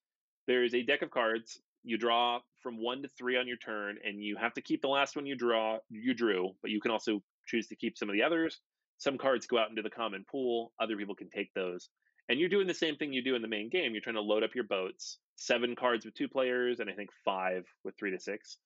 there 0.46 0.64
is 0.64 0.74
a 0.74 0.82
deck 0.82 1.02
of 1.02 1.10
cards. 1.10 1.60
You 1.84 1.98
draw 1.98 2.40
from 2.62 2.82
one 2.82 3.02
to 3.02 3.08
three 3.08 3.36
on 3.36 3.46
your 3.46 3.58
turn, 3.58 3.98
and 4.04 4.22
you 4.22 4.36
have 4.36 4.54
to 4.54 4.60
keep 4.60 4.82
the 4.82 4.88
last 4.88 5.16
one 5.16 5.26
you 5.26 5.36
draw 5.36 5.78
you 5.88 6.14
drew, 6.14 6.52
but 6.62 6.70
you 6.70 6.80
can 6.80 6.90
also 6.90 7.22
choose 7.46 7.68
to 7.68 7.76
keep 7.76 7.96
some 7.96 8.08
of 8.08 8.14
the 8.14 8.22
others. 8.22 8.58
Some 8.98 9.18
cards 9.18 9.46
go 9.46 9.58
out 9.58 9.70
into 9.70 9.82
the 9.82 9.90
common 9.90 10.24
pool. 10.30 10.72
Other 10.80 10.96
people 10.96 11.14
can 11.14 11.28
take 11.28 11.52
those. 11.54 11.88
And 12.28 12.40
you're 12.40 12.48
doing 12.48 12.66
the 12.66 12.74
same 12.74 12.96
thing 12.96 13.12
you 13.12 13.22
do 13.22 13.36
in 13.36 13.42
the 13.42 13.48
main 13.48 13.68
game. 13.68 13.92
You're 13.92 14.00
trying 14.00 14.16
to 14.16 14.22
load 14.22 14.42
up 14.42 14.54
your 14.54 14.64
boats. 14.64 15.18
Seven 15.36 15.76
cards 15.76 16.04
with 16.04 16.14
two 16.14 16.28
players, 16.28 16.80
and 16.80 16.90
I 16.90 16.94
think 16.94 17.10
five 17.24 17.66
with 17.84 17.96
three 17.96 18.10
to 18.10 18.18
six. 18.18 18.56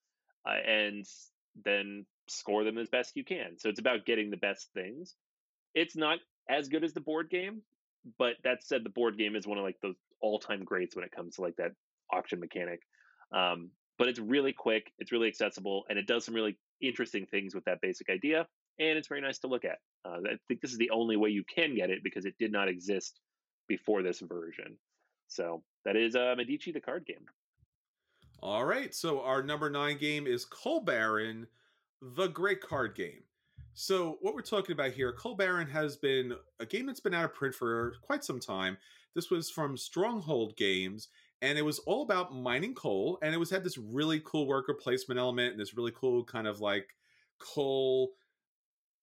Uh, 0.46 0.52
and 0.66 1.04
then 1.64 2.06
score 2.28 2.64
them 2.64 2.78
as 2.78 2.88
best 2.88 3.16
you 3.16 3.24
can. 3.24 3.58
So 3.58 3.68
it's 3.68 3.80
about 3.80 4.06
getting 4.06 4.30
the 4.30 4.36
best 4.36 4.68
things. 4.74 5.14
It's 5.74 5.96
not 5.96 6.18
as 6.48 6.68
good 6.68 6.84
as 6.84 6.92
the 6.92 7.00
board 7.00 7.30
game, 7.30 7.62
but 8.18 8.34
that 8.44 8.64
said, 8.64 8.84
the 8.84 8.90
board 8.90 9.18
game 9.18 9.36
is 9.36 9.46
one 9.46 9.58
of 9.58 9.64
like 9.64 9.80
those 9.82 9.96
all-time 10.20 10.64
greats 10.64 10.96
when 10.96 11.04
it 11.04 11.12
comes 11.12 11.36
to 11.36 11.42
like 11.42 11.56
that 11.56 11.72
auction 12.12 12.40
mechanic. 12.40 12.80
Um, 13.34 13.70
but 13.98 14.08
it's 14.08 14.18
really 14.18 14.52
quick, 14.52 14.92
it's 14.98 15.12
really 15.12 15.28
accessible, 15.28 15.84
and 15.88 15.98
it 15.98 16.06
does 16.06 16.24
some 16.24 16.34
really 16.34 16.56
interesting 16.80 17.26
things 17.26 17.54
with 17.54 17.64
that 17.66 17.80
basic 17.82 18.08
idea. 18.08 18.46
And 18.78 18.96
it's 18.96 19.08
very 19.08 19.20
nice 19.20 19.38
to 19.40 19.46
look 19.46 19.64
at. 19.64 19.78
Uh, 20.06 20.16
I 20.24 20.36
think 20.48 20.62
this 20.62 20.72
is 20.72 20.78
the 20.78 20.90
only 20.90 21.16
way 21.16 21.28
you 21.28 21.44
can 21.54 21.74
get 21.74 21.90
it 21.90 22.02
because 22.02 22.24
it 22.24 22.34
did 22.38 22.50
not 22.50 22.68
exist 22.68 23.20
before 23.68 24.02
this 24.02 24.20
version. 24.20 24.78
So 25.28 25.62
that 25.84 25.96
is 25.96 26.16
uh, 26.16 26.34
Medici, 26.36 26.72
the 26.72 26.80
card 26.80 27.04
game. 27.04 27.26
All 28.43 28.64
right. 28.64 28.95
So 28.95 29.20
our 29.20 29.43
number 29.43 29.68
nine 29.68 29.99
game 29.99 30.26
is 30.26 30.45
Coal 30.45 30.80
Baron, 30.80 31.47
the 32.01 32.28
great 32.28 32.62
card 32.62 32.95
game. 32.95 33.22
So 33.74 34.18
what 34.22 34.34
we're 34.34 34.41
talking 34.41 34.72
about 34.72 34.93
here, 34.93 35.12
Coal 35.12 35.34
Baron 35.34 35.68
has 35.68 35.97
been 35.97 36.34
a 36.59 36.66
game 36.66 36.86
that's 36.86 37.01
been 37.01 37.14
out 37.14 37.24
of 37.24 37.34
print 37.34 37.55
for 37.55 37.95
quite 38.03 38.24
some 38.24 38.41
time. 38.41 38.78
This 39.14 39.30
was 39.30 39.51
from 39.51 39.76
Stronghold 39.76 40.57
Games, 40.57 41.09
and 41.43 41.59
it 41.59 41.64
was 41.64 41.80
all 41.80 42.03
about 42.03 42.34
mining 42.34 42.74
coal, 42.74 43.18
and 43.22 43.34
it 43.34 43.38
was 43.38 43.51
had 43.51 43.64
this 43.64 43.78
really 43.78 44.20
cool 44.24 44.47
worker 44.47 44.74
placement 44.74 45.18
element 45.18 45.53
and 45.53 45.61
this 45.61 45.76
really 45.76 45.93
cool 45.95 46.24
kind 46.24 46.47
of 46.47 46.61
like 46.61 46.95
coal 47.38 48.12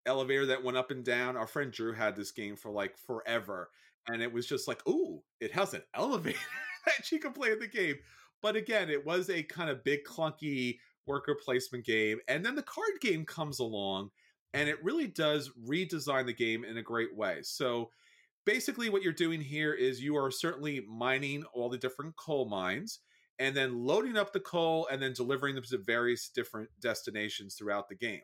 elevator 0.05 0.45
that 0.47 0.63
went 0.63 0.77
up 0.77 0.91
and 0.91 1.03
down. 1.03 1.37
Our 1.37 1.47
friend 1.47 1.71
Drew 1.71 1.93
had 1.93 2.15
this 2.15 2.31
game 2.31 2.55
for 2.55 2.71
like 2.71 2.97
forever, 2.97 3.69
and 4.07 4.21
it 4.21 4.31
was 4.31 4.47
just 4.47 4.67
like, 4.67 4.87
ooh, 4.87 5.21
it 5.39 5.51
has 5.51 5.73
an 5.73 5.83
elevator 5.93 6.37
that 6.85 7.11
you 7.11 7.19
can 7.19 7.33
play 7.33 7.51
in 7.51 7.59
the 7.59 7.67
game. 7.67 7.97
But 8.41 8.55
again, 8.55 8.89
it 8.89 9.05
was 9.05 9.29
a 9.29 9.43
kind 9.43 9.69
of 9.69 9.83
big 9.83 10.03
clunky 10.05 10.77
worker 11.05 11.35
placement 11.43 11.85
game, 11.85 12.19
and 12.27 12.45
then 12.45 12.55
the 12.55 12.63
card 12.63 12.99
game 13.01 13.25
comes 13.25 13.59
along, 13.59 14.09
and 14.53 14.69
it 14.69 14.83
really 14.83 15.07
does 15.07 15.51
redesign 15.67 16.25
the 16.25 16.33
game 16.33 16.63
in 16.63 16.77
a 16.77 16.83
great 16.83 17.15
way. 17.15 17.39
So 17.43 17.89
basically, 18.45 18.89
what 18.89 19.03
you're 19.03 19.13
doing 19.13 19.41
here 19.41 19.73
is 19.73 20.01
you 20.01 20.15
are 20.17 20.31
certainly 20.31 20.85
mining 20.87 21.43
all 21.53 21.69
the 21.69 21.77
different 21.77 22.15
coal 22.15 22.47
mines. 22.49 22.99
And 23.39 23.55
then 23.55 23.83
loading 23.83 24.17
up 24.17 24.33
the 24.33 24.39
coal 24.39 24.87
and 24.91 24.99
then 24.99 25.13
delivering 25.13 25.53
them 25.53 25.63
to 25.65 25.77
various 25.77 26.29
different 26.29 26.69
destinations 26.81 27.53
throughout 27.53 27.87
the 27.87 27.95
game. 27.95 28.21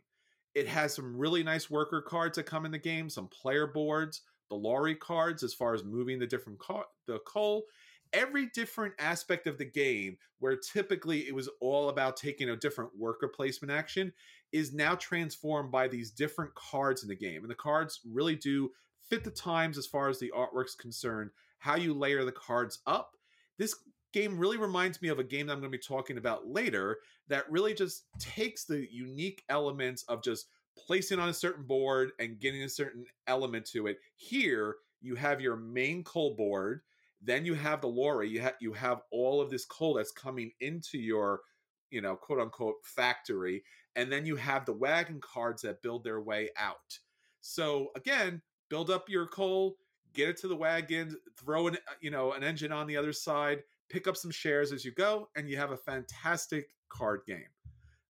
It 0.56 0.68
has 0.68 0.96
some 0.96 1.16
really 1.16 1.44
nice 1.44 1.70
worker 1.70 2.02
cards 2.02 2.38
that 2.38 2.48
come 2.48 2.66
in 2.66 2.72
the 2.72 2.80
game, 2.80 3.10
some 3.10 3.28
player 3.28 3.68
boards, 3.68 4.22
the 4.50 4.56
lorry 4.56 4.96
cards 4.96 5.44
as 5.44 5.54
far 5.54 5.74
as 5.74 5.84
moving 5.84 6.18
the 6.18 6.26
different 6.26 6.60
co- 6.60 6.86
the 7.06 7.20
coal. 7.28 7.66
Every 8.14 8.48
different 8.54 8.94
aspect 9.00 9.48
of 9.48 9.58
the 9.58 9.66
game, 9.66 10.18
where 10.40 10.56
typically 10.56 11.28
it 11.28 11.34
was 11.34 11.50
all 11.60 11.90
about 11.90 12.16
taking 12.16 12.50
a 12.50 12.56
different 12.56 12.92
worker 12.98 13.28
placement 13.28 13.72
action, 13.72 14.14
is 14.52 14.74
now 14.74 14.96
transformed 14.96 15.72
by 15.72 15.88
these 15.88 16.12
different 16.12 16.54
cards 16.54 17.02
in 17.02 17.10
the 17.10 17.16
game. 17.16 17.42
And 17.42 17.50
the 17.50 17.56
cards 17.56 18.02
really 18.10 18.36
do 18.36 18.70
fit 19.10 19.24
the 19.24 19.32
times 19.32 19.78
as 19.78 19.88
far 19.88 20.10
as 20.10 20.20
the 20.20 20.32
artwork's 20.36 20.76
concerned, 20.76 21.32
how 21.58 21.76
you 21.76 21.94
layer 21.94 22.24
the 22.24 22.32
cards 22.32 22.80
up. 22.86 23.18
This 23.58 23.76
game 24.14 24.38
really 24.38 24.58
reminds 24.58 25.02
me 25.02 25.10
of 25.10 25.20
a 25.20 25.24
game 25.24 25.48
that 25.48 25.54
I'm 25.54 25.60
going 25.60 25.72
to 25.72 25.78
be 25.78 25.84
talking 25.84 26.18
about 26.18 26.48
later 26.48 27.00
that 27.28 27.50
really 27.52 27.74
just 27.74 28.04
takes 28.20 28.66
the 28.66 28.88
unique 28.92 29.44
elements 29.50 30.04
of 30.04 30.24
just 30.24 30.48
placing 30.78 31.20
on 31.20 31.30
a 31.30 31.34
certain 31.34 31.64
board 31.64 32.12
and 32.20 32.40
getting 32.40 32.64
a 32.64 32.70
certain 32.70 33.06
element 33.28 33.66
to 33.72 33.88
it. 33.88 33.98
Here, 34.16 34.76
you 35.02 35.16
have 35.16 35.42
your 35.42 35.56
main 35.56 36.04
coal 36.04 36.36
board, 36.36 36.82
then 37.24 37.46
you 37.46 37.54
have 37.54 37.82
the 37.82 37.88
lorry, 37.88 38.30
you 38.30 38.42
have 38.42 38.56
you 38.60 38.74
have 38.74 39.02
all 39.12 39.42
of 39.42 39.50
this 39.50 39.66
coal 39.66 39.94
that's 39.94 40.12
coming 40.12 40.52
into 40.60 40.98
your, 40.98 41.42
you 41.90 42.02
know, 42.02 42.16
quote 42.16 42.40
unquote 42.40 42.76
factory, 42.84 43.64
and 43.96 44.12
then 44.12 44.26
you 44.26 44.36
have 44.36 44.66
the 44.66 44.74
wagon 44.74 45.22
cards 45.22 45.62
that 45.62 45.82
build 45.82 46.04
their 46.04 46.22
way 46.22 46.50
out. 46.58 47.00
So 47.42 47.90
again, 47.96 48.42
build 48.70 48.90
up 48.90 49.10
your 49.10 49.28
coal, 49.28 49.78
get 50.14 50.30
it 50.30 50.38
to 50.38 50.48
the 50.48 50.56
wagon, 50.56 51.16
throw 51.38 51.68
an 51.68 51.76
uh, 51.76 51.94
you 52.02 52.12
know 52.12 52.34
an 52.34 52.44
engine 52.44 52.72
on 52.72 52.88
the 52.88 52.98
other 52.98 53.14
side, 53.14 53.60
pick 53.90 54.08
up 54.08 54.18
some 54.18 54.32
shares 54.32 54.72
as 54.72 54.84
you 54.84 54.92
go, 54.92 55.30
and 55.36 55.50
you 55.50 55.58
have 55.58 55.72
a 55.72 55.78
fantastic 55.78 56.68
card 56.90 57.22
game. 57.26 57.50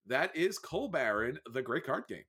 That 0.05 0.35
is 0.35 0.59
Coal 0.59 0.89
Baron, 0.89 1.39
the 1.51 1.61
great 1.61 1.85
card 1.85 2.05
game. 2.09 2.25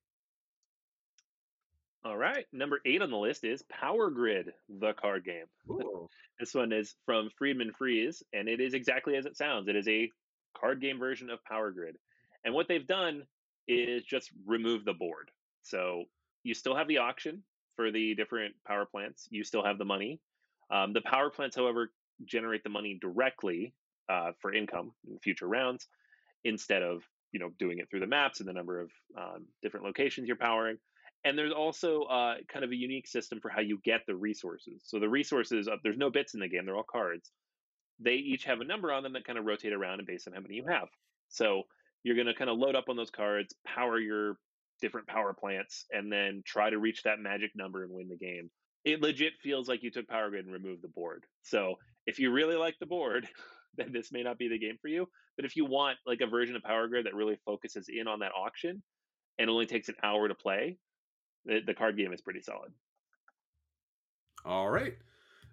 All 2.05 2.19
right. 2.19 2.45
Number 2.53 2.81
eight 2.85 3.01
on 3.01 3.11
the 3.11 3.17
list 3.17 3.45
is 3.45 3.63
Power 3.71 4.11
Grid, 4.11 4.53
the 4.69 4.93
card 4.93 5.25
game. 5.25 5.47
Ooh. 5.71 6.09
This 6.41 6.53
one 6.53 6.73
is 6.73 6.97
from 7.07 7.31
Friedemann 7.41 7.71
Friese, 7.79 8.21
and 8.33 8.49
it 8.49 8.61
is 8.61 8.75
exactly 8.75 9.15
as 9.15 9.25
it 9.25 9.37
sounds. 9.37 9.69
It 9.69 9.77
is 9.77 9.87
a 9.87 10.11
card 10.59 10.81
game 10.81 10.99
version 10.99 11.31
of 11.31 11.43
Power 11.45 11.71
Grid. 11.71 11.97
And 12.45 12.53
what 12.53 12.67
they've 12.67 12.87
done 12.87 13.23
is 13.69 14.03
just 14.03 14.33
remove 14.45 14.85
the 14.85 14.95
board. 14.95 15.31
So 15.63 16.07
you 16.43 16.53
still 16.53 16.75
have 16.75 16.89
the 16.89 16.99
auction 16.99 17.45
for 17.77 17.93
the 17.93 18.17
different 18.17 18.57
power 18.67 18.85
plants, 18.85 19.29
you 19.31 19.45
still 19.45 19.65
have 19.65 19.79
the 19.79 19.85
money. 19.85 20.19
Um, 20.73 20.93
the 20.93 21.03
power 21.03 21.31
plants, 21.31 21.55
however, 21.55 21.93
generate 22.25 22.65
the 22.65 22.69
money 22.69 22.99
directly 23.01 23.73
uh, 24.09 24.33
for 24.41 24.53
income 24.53 24.91
in 25.09 25.21
future 25.21 25.47
rounds 25.47 25.87
instead 26.43 26.83
of 26.83 27.05
you 27.31 27.39
know 27.39 27.51
doing 27.61 27.79
it 27.79 27.89
through 27.89 28.01
the 28.01 28.07
maps 28.09 28.41
and 28.41 28.49
the 28.49 28.53
number 28.53 28.81
of 28.81 28.91
um, 29.17 29.47
different 29.63 29.87
locations 29.87 30.27
you're 30.27 30.37
powering 30.37 30.79
and 31.25 31.39
there's 31.39 31.53
also 31.53 32.03
uh, 32.03 32.35
kind 32.53 32.65
of 32.65 32.71
a 32.71 32.77
unique 32.77 33.07
system 33.07 33.41
for 33.41 33.49
how 33.49 33.61
you 33.61 33.79
get 33.85 34.03
the 34.07 34.15
resources. 34.15 34.83
So 34.85 34.99
the 34.99 35.09
resources 35.09 35.69
uh, 35.69 35.77
there's 35.83 35.97
no 35.97 36.11
bits 36.11 36.35
in 36.35 36.41
the 36.41 36.49
game 36.49 36.67
they're 36.67 36.77
all 36.77 36.85
cards. 36.91 37.31
They 38.01 38.15
each 38.15 38.45
have 38.45 38.61
a 38.61 38.65
number 38.65 38.93
on 38.93 39.03
them 39.03 39.13
that 39.15 39.25
kind 39.25 39.39
of 39.39 39.45
rotate 39.45 39.73
around 39.73 40.01
and 40.01 40.07
based 40.07 40.27
on 40.27 40.35
how 40.35 40.41
many 40.41 40.55
you 40.55 40.67
have. 40.69 40.89
So 41.29 41.63
you're 42.03 42.17
going 42.17 42.27
to 42.27 42.35
kind 42.35 42.51
of 42.51 42.59
load 42.59 42.75
up 42.75 42.89
on 42.89 42.97
those 42.97 43.11
cards 43.11 43.55
power 43.67 43.99
your 43.99 44.37
different 44.81 45.07
power 45.07 45.33
plants 45.33 45.87
and 45.93 46.13
then 46.13 46.43
try 46.45 46.69
to 46.69 46.79
reach 46.79 47.05
that 47.05 47.21
magic 47.21 47.53
number 47.55 47.85
and 47.85 47.93
win 47.93 48.09
the 48.09 48.17
game. 48.17 48.51
It 48.85 49.01
legit 49.01 49.33
feels 49.43 49.69
like 49.69 49.83
you 49.83 49.91
took 49.91 50.09
power 50.09 50.29
grid 50.29 50.45
and 50.45 50.53
removed 50.53 50.83
the 50.83 50.89
board. 50.89 51.25
So 51.43 51.77
if 52.07 52.19
you 52.19 52.31
really 52.31 52.57
like 52.57 52.77
the 52.79 52.87
board 52.87 53.29
then 53.77 53.93
this 53.93 54.13
may 54.13 54.23
not 54.23 54.39
be 54.39 54.49
the 54.49 54.59
game 54.59 54.77
for 54.81 54.89
you 54.89 55.07
but 55.37 55.45
if 55.45 55.57
you 55.57 55.65
want 55.65 55.99
like 56.07 56.21
a 56.21 56.27
version 56.27 56.57
of 56.57 56.63
power 56.63 56.89
grid 56.89 57.07
that 57.07 57.15
really 57.15 57.39
focuses 57.45 57.89
in 57.89 58.07
on 58.07 58.21
that 58.21 58.33
auction 58.37 58.83
and 59.39 59.51
only 59.51 59.67
takes 59.67 59.89
an 59.89 59.97
hour 60.03 60.29
to 60.29 60.35
play 60.35 60.77
the, 61.45 61.61
the 61.67 61.75
card 61.75 61.97
game 61.97 62.13
is 62.13 62.21
pretty 62.21 62.41
solid 62.41 62.73
All 64.45 64.71
right. 64.71 64.95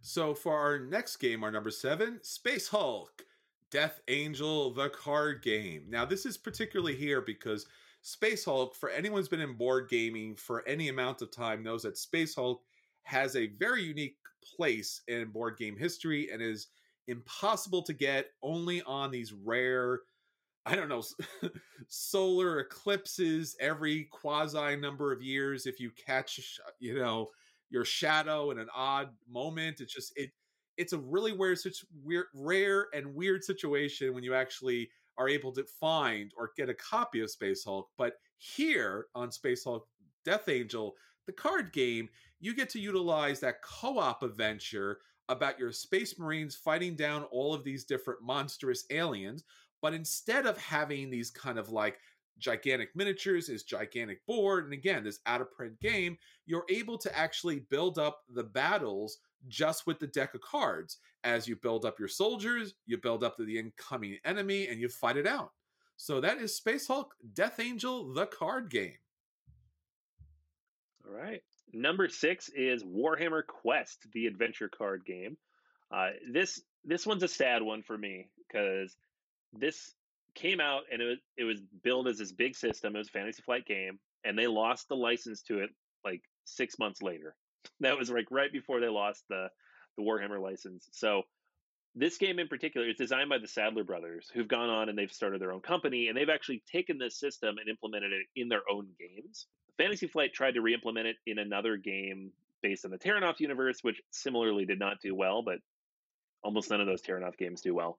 So 0.02 0.34
for 0.34 0.58
our 0.58 0.80
next 0.80 1.18
game, 1.18 1.44
our 1.44 1.52
number 1.52 1.72
seven, 1.72 2.20
Space 2.24 2.68
Hulk, 2.68 3.24
Death 3.70 4.02
Angel, 4.08 4.74
the 4.74 4.90
card 4.90 5.42
game. 5.44 5.86
Now, 5.90 6.06
this 6.06 6.26
is 6.26 6.38
particularly 6.38 6.96
here 6.96 7.22
because 7.22 7.68
Space 8.02 8.46
Hulk, 8.46 8.76
for 8.76 8.90
anyone 8.90 9.20
who's 9.20 9.30
been 9.30 9.42
in 9.42 9.54
board 9.54 9.90
gaming 9.90 10.36
for 10.36 10.68
any 10.68 10.90
amount 10.90 11.22
of 11.22 11.32
time, 11.32 11.64
knows 11.64 11.84
that 11.84 11.98
Space 11.98 12.36
Hulk 12.36 12.64
has 13.04 13.36
a 13.36 13.48
very 13.60 13.84
unique 13.84 14.18
place 14.44 15.02
in 15.08 15.30
board 15.30 15.58
game 15.58 15.78
history 15.78 16.30
and 16.34 16.42
is 16.42 16.68
impossible 17.08 17.84
to 17.84 17.94
get 17.94 18.28
only 18.42 18.82
on 18.84 19.12
these 19.12 19.34
rare 19.34 20.02
I 20.66 20.76
don't 20.76 20.90
know, 20.90 21.04
solar 21.88 22.60
eclipses 22.60 23.56
every 23.60 24.06
quasi 24.12 24.76
number 24.76 25.12
of 25.12 25.22
years. 25.22 25.66
If 25.66 25.80
you 25.80 25.92
catch, 25.92 26.60
you 26.80 27.00
know, 27.00 27.30
your 27.70 27.86
shadow 27.86 28.52
in 28.52 28.60
an 28.60 28.68
odd 28.76 29.10
moment, 29.30 29.82
it's 29.82 29.94
just 29.94 30.14
it. 30.16 30.32
It's 30.78 30.94
a 30.94 31.00
really 31.00 31.34
weird, 31.34 31.60
such 31.60 31.84
weird, 32.04 32.28
rare 32.34 32.88
and 32.94 33.14
weird 33.14 33.44
situation 33.44 34.14
when 34.14 34.24
you 34.24 34.34
actually 34.34 34.90
are 35.18 35.28
able 35.28 35.52
to 35.52 35.64
find 35.80 36.32
or 36.38 36.52
get 36.56 36.70
a 36.70 36.74
copy 36.74 37.22
of 37.22 37.30
Space 37.30 37.64
Hulk. 37.64 37.90
But 37.98 38.14
here 38.38 39.08
on 39.14 39.32
Space 39.32 39.64
Hulk 39.64 39.88
Death 40.24 40.48
Angel, 40.48 40.96
the 41.26 41.34
card 41.34 41.74
game, 41.74 42.10
you 42.40 42.56
get 42.56 42.70
to 42.70 42.80
utilize 42.80 43.40
that 43.42 43.62
co-op 43.62 44.24
adventure 44.24 45.00
about 45.30 45.60
your 45.60 45.72
space 45.72 46.18
marines 46.20 46.56
fighting 46.56 46.96
down 46.96 47.24
all 47.26 47.54
of 47.54 47.64
these 47.64 47.86
different 47.86 48.22
monstrous 48.22 48.86
aliens 48.90 49.44
but 49.82 49.94
instead 49.94 50.46
of 50.46 50.58
having 50.58 51.10
these 51.10 51.32
kind 51.32 51.58
of 51.58 51.70
like 51.70 52.00
gigantic 52.40 52.90
miniatures, 52.96 53.48
this 53.48 53.64
gigantic 53.64 54.26
board, 54.26 54.66
and 54.66 54.74
again, 54.74 55.04
this 55.04 55.20
out 55.26 55.42
of 55.42 55.52
print 55.52 55.80
game, 55.80 56.18
you're 56.46 56.66
able 56.70 56.98
to 56.98 57.18
actually 57.18 57.60
build 57.70 58.00
up 58.00 58.22
the 58.34 58.44
battles 58.44 59.20
just 59.48 59.88
with 59.88 60.00
the 60.00 60.08
deck 60.08 60.34
of 60.34 60.42
cards. 60.42 60.98
As 61.24 61.48
you 61.48 61.56
build 61.56 61.86
up 61.86 62.00
your 62.00 62.08
soldiers, 62.08 62.74
you 62.86 62.98
build 62.98 63.24
up 63.24 63.36
the 63.38 63.60
incoming 63.60 64.18
enemy, 64.26 64.68
and 64.68 64.80
you 64.80 64.90
fight 64.90 65.18
it 65.18 65.28
out. 65.28 65.52
So 65.98 66.20
that 66.22 66.38
is 66.40 66.56
Space 66.56 66.88
Hulk 66.88 67.14
Death 67.34 67.60
Angel, 67.60 68.12
the 68.14 68.26
card 68.26 68.70
game. 68.70 68.98
all 71.08 71.14
right 71.14 71.42
number 71.74 72.08
six 72.08 72.50
is 72.50 72.84
warhammer 72.84 73.46
quest 73.46 74.08
the 74.14 74.28
adventure 74.28 74.70
card 74.70 75.04
game 75.06 75.38
uh, 75.92 76.10
this 76.32 76.62
this 76.86 77.06
one's 77.06 77.24
a 77.24 77.28
sad 77.28 77.62
one 77.62 77.82
for 77.84 77.98
me 77.98 78.30
because 78.48 78.96
this 79.54 79.94
came 80.34 80.60
out 80.60 80.84
and 80.92 81.02
it 81.02 81.06
was 81.06 81.18
it 81.38 81.44
was 81.44 81.62
billed 81.84 82.08
as 82.08 82.18
this 82.18 82.32
big 82.32 82.56
system. 82.56 82.96
It 82.96 83.00
was 83.00 83.10
Fantasy 83.10 83.42
Flight 83.42 83.66
game, 83.66 84.00
and 84.24 84.38
they 84.38 84.48
lost 84.48 84.88
the 84.88 84.96
license 84.96 85.42
to 85.44 85.60
it 85.60 85.70
like 86.04 86.22
six 86.46 86.80
months 86.80 87.02
later. 87.02 87.36
That 87.80 87.98
was 87.98 88.10
like 88.10 88.26
right 88.32 88.52
before 88.52 88.80
they 88.80 88.88
lost 88.88 89.24
the 89.30 89.50
the 89.98 90.04
Warhammer 90.04 90.42
license. 90.42 90.88
So 90.92 91.24
this 91.96 92.18
game 92.18 92.40
in 92.40 92.48
particular 92.48 92.88
is 92.88 92.96
designed 92.96 93.30
by 93.30 93.38
the 93.38 93.48
Sadler 93.48 93.84
brothers, 93.84 94.32
who've 94.34 94.48
gone 94.48 94.70
on 94.70 94.90
and 94.90 94.98
they've 94.98 95.12
started 95.12 95.42
their 95.42 95.52
own 95.52 95.62
company, 95.62 96.08
and 96.08 96.18
they've 96.18 96.30
actually 96.30 96.64
taken 96.72 96.98
this 96.98 97.20
system 97.20 97.58
and 97.58 97.70
implemented 97.70 98.14
it 98.14 98.28
in 98.36 98.50
their 98.50 98.62
own 98.72 98.88
games. 99.00 99.48
Fantasy 99.78 100.08
Flight 100.08 100.34
tried 100.34 100.54
to 100.54 100.62
re-implement 100.62 101.08
it 101.08 101.18
in 101.26 101.38
another 101.38 101.78
game 101.78 102.32
based 102.62 102.86
on 102.86 102.92
the 102.92 102.98
Terrinoth 102.98 103.40
universe, 103.40 103.84
which 103.84 104.02
similarly 104.12 104.66
did 104.66 104.80
not 104.80 105.02
do 105.02 105.14
well, 105.14 105.42
but 105.42 105.60
almost 106.44 106.70
none 106.70 106.82
of 106.82 106.88
those 106.88 107.02
Terrinoth 107.02 107.38
games 107.38 107.62
do 107.62 107.74
well. 107.74 107.98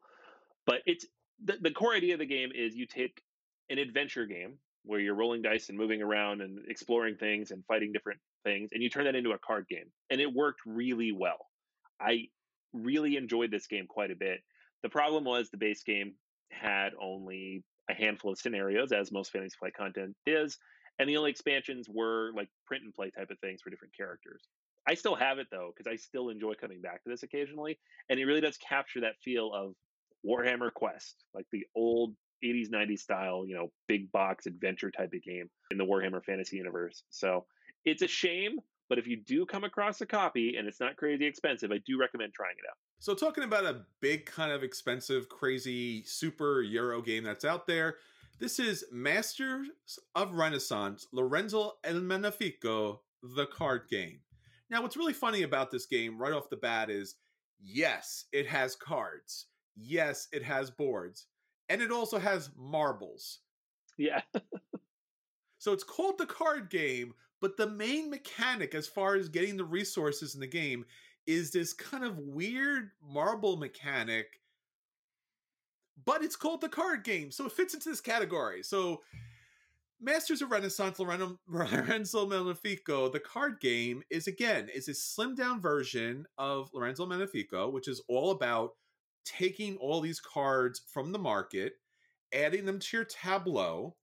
But 0.65 0.81
it's 0.87 1.07
the, 1.45 1.57
the 1.61 1.71
core 1.71 1.95
idea 1.95 2.15
of 2.15 2.21
the 2.21 2.27
game 2.27 2.51
is 2.55 2.75
you 2.75 2.87
take 2.87 3.23
an 3.71 3.79
adventure 3.79 4.27
game 4.27 4.55
where 4.85 4.99
you're 5.01 5.15
rolling 5.15 5.43
dice 5.43 5.69
and 5.69 5.79
moving 5.79 6.03
around 6.03 6.41
and 6.41 6.59
exploring 6.69 7.17
things 7.17 7.51
and 7.51 7.65
fighting 7.67 7.93
different 7.93 8.21
things 8.45 8.71
and 8.73 8.83
you 8.83 8.91
turn 8.91 9.05
that 9.05 9.15
into 9.15 9.31
a 9.31 9.39
card 9.39 9.67
game 9.69 9.87
and 10.11 10.21
it 10.21 10.33
worked 10.33 10.61
really 10.67 11.13
well 11.13 11.47
i 12.01 12.27
really 12.73 13.17
enjoyed 13.17 13.51
this 13.51 13.67
game 13.67 13.87
quite 13.87 14.11
a 14.11 14.17
bit. 14.17 14.41
The 14.83 14.89
problem 14.89 15.25
was 15.25 15.51
the 15.51 15.57
base 15.57 15.83
game 15.83 16.15
had 16.51 16.93
only 17.01 17.63
a 17.91 17.95
handful 17.95 18.33
of 18.33 18.39
scenarios, 18.39 18.93
as 18.93 19.13
most 19.13 19.33
fantasy 19.33 19.57
flight 19.59 19.75
content 19.75 20.15
is, 20.27 20.59
and 20.99 21.09
the 21.09 21.17
only 21.17 21.31
expansions 21.31 21.89
were 21.89 22.31
like 22.35 22.49
print 22.67 22.85
and 22.85 22.95
play 22.95 23.11
type 23.11 23.31
of 23.31 23.39
things 23.41 23.61
for 23.63 23.71
different 23.71 23.97
characters. 23.97 24.43
I 24.87 24.95
still 24.95 25.15
have 25.15 25.39
it 25.39 25.47
though 25.51 25.73
because 25.75 25.91
I 25.91 25.97
still 25.97 26.29
enjoy 26.29 26.55
coming 26.55 26.81
back 26.81 27.03
to 27.05 27.11
this 27.11 27.23
occasionally, 27.23 27.79
and 28.09 28.19
it 28.19 28.25
really 28.25 28.41
does 28.41 28.57
capture 28.57 29.01
that 29.01 29.21
feel 29.25 29.53
of 29.53 29.75
Warhammer 30.27 30.73
Quest, 30.73 31.25
like 31.35 31.47
the 31.53 31.65
old 31.75 32.15
80s 32.45 32.71
90s 32.71 33.01
style, 33.01 33.45
you 33.47 33.55
know, 33.55 33.71
big 33.89 34.11
box 34.13 34.47
adventure 34.47 34.91
type 34.91 35.13
of 35.15 35.23
game 35.23 35.49
in 35.71 35.79
the 35.79 35.85
Warhammer 35.85 36.25
Fantasy 36.25 36.57
universe. 36.57 37.05
So 37.11 37.47
it's 37.85 38.03
a 38.03 38.09
shame, 38.09 38.59
but 38.89 38.99
if 38.99 39.07
you 39.07 39.17
do 39.17 39.47
come 39.47 39.65
across 39.65 40.01
a 40.01 40.07
copy 40.07 40.57
and 40.57 40.67
it's 40.69 40.81
not 40.81 40.97
crazy 40.97 41.27
expensive, 41.27 41.73
I 41.73 41.79
do 41.87 41.99
recommend 41.99 42.35
trying 42.35 42.57
it 42.59 42.69
out. 42.69 42.77
So, 43.01 43.15
talking 43.15 43.43
about 43.43 43.65
a 43.65 43.83
big, 44.01 44.27
kind 44.27 44.53
of 44.53 44.63
expensive, 44.63 45.29
crazy 45.29 46.05
super 46.05 46.63
Euro 46.63 47.03
game 47.03 47.25
that's 47.25 47.45
out 47.45 47.67
there, 47.67 47.97
this 48.39 48.59
is 48.59 48.85
Masters 48.93 49.69
of 50.15 50.35
Renaissance 50.35 51.07
Lorenzo 51.13 51.73
El 51.85 52.01
Magnifico, 52.01 53.01
the 53.23 53.47
card 53.47 53.83
game. 53.91 54.21
Now, 54.71 54.83
what's 54.83 54.97
really 54.97 55.13
funny 55.13 55.43
about 55.43 55.71
this 55.71 55.87
game 55.87 56.19
right 56.19 56.33
off 56.33 56.49
the 56.49 56.57
bat 56.57 56.91
is 56.91 57.17
yes, 57.61 58.27
it 58.33 58.47
has 58.47 58.77
cards. 58.77 59.47
Yes, 59.77 60.29
it 60.33 60.43
has 60.43 60.71
boards. 60.71 61.27
And 61.69 61.81
it 61.81 61.91
also 61.91 62.19
has 62.19 62.51
marbles. 62.57 63.41
Yeah. 63.97 64.21
so 65.59 65.73
it's 65.73 65.85
called 65.85 66.19
the 66.19 66.27
card 66.27 66.71
game, 66.71 67.15
but 67.41 67.57
the 67.57 67.69
main 67.69 68.11
mechanic, 68.11 68.75
as 68.75 68.87
far 68.87 69.15
as 69.17 69.29
getting 69.29 69.57
the 69.57 69.65
resources 69.65 70.35
in 70.35 70.41
the 70.41 70.47
game, 70.47 70.85
is 71.27 71.51
this 71.51 71.73
kind 71.73 72.05
of 72.05 72.19
weird 72.19 72.91
marble 73.03 73.57
mechanic. 73.57 74.41
But 76.05 76.23
it's 76.23 76.37
called 76.37 76.61
the 76.61 76.69
card 76.69 77.05
game, 77.05 77.31
so 77.31 77.47
it 77.47 77.53
fits 77.53 77.75
into 77.75 77.89
this 77.89 78.01
category. 78.01 78.63
So, 78.63 79.03
Masters 80.01 80.43
of 80.43 80.51
Renaissance 80.51 80.99
Lorenzo, 80.99 81.39
Lorenzo 81.47 82.27
Magnifico, 82.27 83.09
the 83.09 83.21
card 83.21 83.61
game, 83.61 84.03
is 84.11 84.27
again 84.27 84.69
is 84.75 84.89
a 84.89 84.93
slimmed 84.93 85.37
down 85.37 85.61
version 85.61 86.27
of 86.39 86.71
Lorenzo 86.75 87.07
Magnifico, 87.07 87.71
which 87.71 87.87
is 87.87 88.03
all 88.09 88.33
about 88.33 88.73
taking 89.25 89.77
all 89.77 90.01
these 90.01 90.21
cards 90.21 90.83
from 90.93 91.13
the 91.13 91.19
market, 91.19 91.75
adding 92.33 92.65
them 92.65 92.79
to 92.79 92.97
your 92.97 93.05
tableau, 93.05 93.97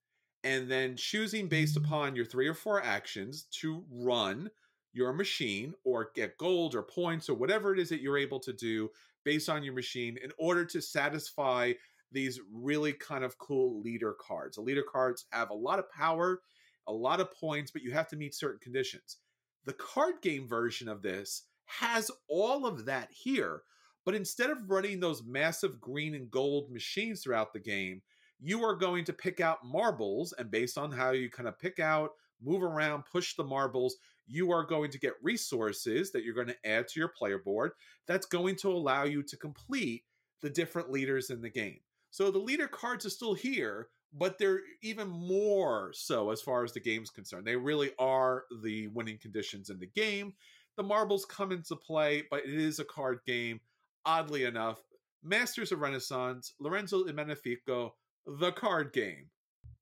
and 0.43 0.69
then 0.69 0.95
choosing 0.95 1.47
based 1.47 1.75
upon 1.77 2.15
your 2.15 2.25
three 2.25 2.47
or 2.47 2.53
four 2.53 2.81
actions 2.81 3.47
to 3.51 3.83
run 3.91 4.49
your 4.93 5.13
machine 5.13 5.73
or 5.83 6.11
get 6.15 6.37
gold 6.37 6.73
or 6.73 6.83
points 6.83 7.29
or 7.29 7.35
whatever 7.35 7.73
it 7.73 7.79
is 7.79 7.89
that 7.89 8.01
you're 8.01 8.17
able 8.17 8.39
to 8.39 8.53
do 8.53 8.89
based 9.23 9.49
on 9.49 9.63
your 9.63 9.73
machine 9.73 10.17
in 10.23 10.31
order 10.37 10.65
to 10.65 10.81
satisfy 10.81 11.73
these 12.11 12.39
really 12.51 12.93
kind 12.93 13.23
of 13.23 13.37
cool 13.37 13.81
leader 13.81 14.15
cards. 14.19 14.55
The 14.55 14.63
leader 14.63 14.83
cards 14.83 15.25
have 15.31 15.49
a 15.51 15.55
lot 15.55 15.79
of 15.79 15.91
power, 15.91 16.41
a 16.87 16.93
lot 16.93 17.19
of 17.19 17.33
points, 17.33 17.69
but 17.69 17.83
you 17.83 17.91
have 17.91 18.07
to 18.09 18.15
meet 18.15 18.33
certain 18.33 18.59
conditions. 18.59 19.17
The 19.65 19.73
card 19.73 20.15
game 20.21 20.47
version 20.47 20.87
of 20.87 21.01
this 21.01 21.43
has 21.65 22.09
all 22.27 22.65
of 22.65 22.85
that 22.85 23.09
here, 23.11 23.61
but 24.09 24.15
instead 24.15 24.49
of 24.49 24.71
running 24.71 24.99
those 24.99 25.23
massive 25.23 25.79
green 25.79 26.15
and 26.15 26.31
gold 26.31 26.71
machines 26.71 27.21
throughout 27.21 27.53
the 27.53 27.59
game, 27.59 28.01
you 28.39 28.63
are 28.65 28.73
going 28.73 29.05
to 29.05 29.13
pick 29.13 29.39
out 29.39 29.63
marbles, 29.63 30.33
and 30.39 30.49
based 30.49 30.79
on 30.79 30.91
how 30.91 31.11
you 31.11 31.29
kind 31.29 31.47
of 31.47 31.59
pick 31.59 31.77
out, 31.77 32.13
move 32.41 32.63
around, 32.63 33.03
push 33.05 33.35
the 33.35 33.43
marbles, 33.43 33.97
you 34.25 34.51
are 34.51 34.63
going 34.63 34.89
to 34.89 34.97
get 34.97 35.13
resources 35.21 36.11
that 36.11 36.23
you're 36.23 36.33
going 36.33 36.47
to 36.47 36.67
add 36.67 36.87
to 36.87 36.99
your 36.99 37.09
player 37.09 37.37
board 37.37 37.73
that's 38.07 38.25
going 38.25 38.55
to 38.55 38.71
allow 38.71 39.03
you 39.03 39.21
to 39.21 39.37
complete 39.37 40.05
the 40.41 40.49
different 40.49 40.89
leaders 40.89 41.29
in 41.29 41.39
the 41.39 41.47
game. 41.47 41.77
So 42.09 42.31
the 42.31 42.39
leader 42.39 42.67
cards 42.67 43.05
are 43.05 43.11
still 43.11 43.35
here, 43.35 43.89
but 44.11 44.39
they're 44.39 44.61
even 44.81 45.07
more 45.07 45.91
so 45.93 46.31
as 46.31 46.41
far 46.41 46.63
as 46.63 46.73
the 46.73 46.79
game's 46.79 47.11
concerned. 47.11 47.45
They 47.45 47.55
really 47.55 47.91
are 47.99 48.45
the 48.63 48.87
winning 48.87 49.19
conditions 49.21 49.69
in 49.69 49.77
the 49.77 49.85
game. 49.85 50.33
The 50.77 50.83
marbles 50.83 51.25
come 51.25 51.51
into 51.51 51.75
play, 51.75 52.23
but 52.31 52.43
it 52.43 52.55
is 52.55 52.79
a 52.79 52.85
card 52.85 53.19
game. 53.27 53.59
Oddly 54.05 54.45
enough, 54.45 54.79
Masters 55.23 55.71
of 55.71 55.79
Renaissance, 55.79 56.53
Lorenzo 56.59 57.03
Magnifico, 57.05 57.95
the 58.25 58.51
card 58.51 58.93
game. 58.93 59.29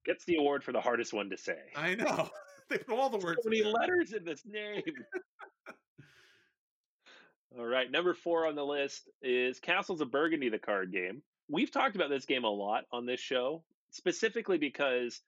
Gets 0.05 0.25
the 0.25 0.37
award 0.37 0.63
for 0.63 0.71
the 0.71 0.81
hardest 0.81 1.13
one 1.13 1.29
to 1.29 1.37
say. 1.37 1.57
I 1.75 1.95
know. 1.95 2.29
they 2.69 2.77
put 2.77 2.97
all 2.97 3.09
the 3.09 3.17
words. 3.17 3.39
So 3.43 3.49
many 3.49 3.63
letters 3.63 4.13
in 4.13 4.23
this 4.23 4.43
name. 4.45 4.83
all 7.57 7.65
right, 7.65 7.89
number 7.89 8.13
four 8.13 8.45
on 8.47 8.55
the 8.55 8.65
list 8.65 9.09
is 9.21 9.59
Castles 9.59 10.01
of 10.01 10.11
Burgundy, 10.11 10.49
the 10.49 10.59
card 10.59 10.91
game. 10.91 11.21
We've 11.49 11.71
talked 11.71 11.95
about 11.95 12.09
this 12.09 12.25
game 12.25 12.43
a 12.43 12.49
lot 12.49 12.83
on 12.91 13.05
this 13.05 13.19
show, 13.19 13.63
specifically 13.91 14.57
because 14.57 15.21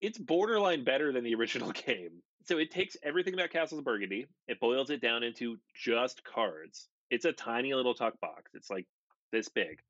it's 0.00 0.18
borderline 0.18 0.84
better 0.84 1.12
than 1.12 1.22
the 1.22 1.34
original 1.34 1.70
game. 1.72 2.22
So 2.44 2.58
it 2.58 2.72
takes 2.72 2.96
everything 3.04 3.34
about 3.34 3.50
Castles 3.50 3.78
of 3.78 3.84
Burgundy, 3.84 4.26
it 4.48 4.58
boils 4.58 4.90
it 4.90 5.00
down 5.00 5.22
into 5.22 5.58
just 5.74 6.24
cards. 6.24 6.88
It's 7.12 7.26
a 7.26 7.32
tiny 7.32 7.74
little 7.74 7.94
tuck 7.94 8.20
box. 8.20 8.52
It's 8.54 8.70
like 8.70 8.86
this 9.32 9.48
big. 9.48 9.80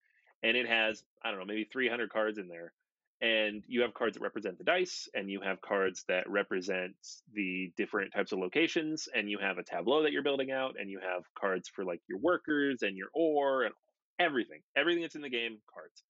And 0.43 0.59
it 0.59 0.69
has, 0.69 1.03
I 1.25 1.31
don't 1.31 1.41
know, 1.41 1.47
maybe 1.47 1.69
300 1.73 2.11
cards 2.11 2.39
in 2.39 2.49
there 2.49 2.75
and 3.23 3.63
you 3.69 3.83
have 3.83 3.95
cards 3.95 4.17
that 4.17 4.23
represent 4.23 4.59
the 4.59 4.65
dice 4.65 5.09
and 5.15 5.31
you 5.31 5.41
have 5.41 5.61
cards 5.63 6.05
that 6.09 6.29
represent 6.29 6.95
the 7.33 7.73
different 7.77 8.13
types 8.13 8.33
of 8.33 8.41
locations 8.41 9.09
and 9.15 9.31
you 9.31 9.39
have 9.39 9.59
a 9.59 9.63
tableau 9.63 10.03
that 10.03 10.13
you're 10.13 10.25
building 10.25 10.51
out 10.51 10.75
and 10.79 10.91
you 10.91 10.99
have 10.99 11.23
cards 11.39 11.69
for 11.69 11.85
like 11.85 12.01
your 12.09 12.19
workers 12.19 12.83
and 12.83 12.97
your 12.97 13.09
ore 13.15 13.63
and 13.63 13.75
everything 14.19 14.61
everything 14.77 15.03
that's 15.03 15.15
in 15.15 15.23
the 15.23 15.31
game 15.31 15.59
cards 15.73 16.03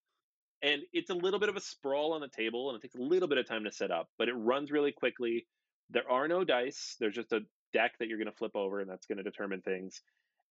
and 0.63 0.83
it's 0.93 1.11
a 1.11 1.15
little 1.15 1.39
bit 1.39 1.51
of 1.51 1.57
a 1.57 1.61
sprawl 1.61 2.15
on 2.15 2.23
the 2.23 2.29
table 2.29 2.71
and 2.71 2.79
it 2.79 2.83
takes 2.83 2.95
a 2.95 3.03
little 3.03 3.29
bit 3.29 3.39
of 3.39 3.47
time 3.47 3.65
to 3.65 3.73
set 3.73 3.91
up 3.91 4.09
but 4.19 4.29
it 4.29 4.35
runs 4.35 4.73
really 4.73 4.93
quickly 4.93 5.47
there 5.91 6.11
are 6.11 6.29
no 6.29 6.45
dice 6.45 6.97
there's 6.99 7.15
just 7.15 7.33
a 7.33 7.41
deck 7.75 7.93
that 7.99 8.09
you're 8.09 8.19
going 8.19 8.31
to 8.31 8.37
flip 8.37 8.57
over 8.57 8.81
and 8.81 8.91
that's 8.91 9.07
going 9.07 9.19
to 9.19 9.25
determine 9.25 9.61
things 9.61 10.01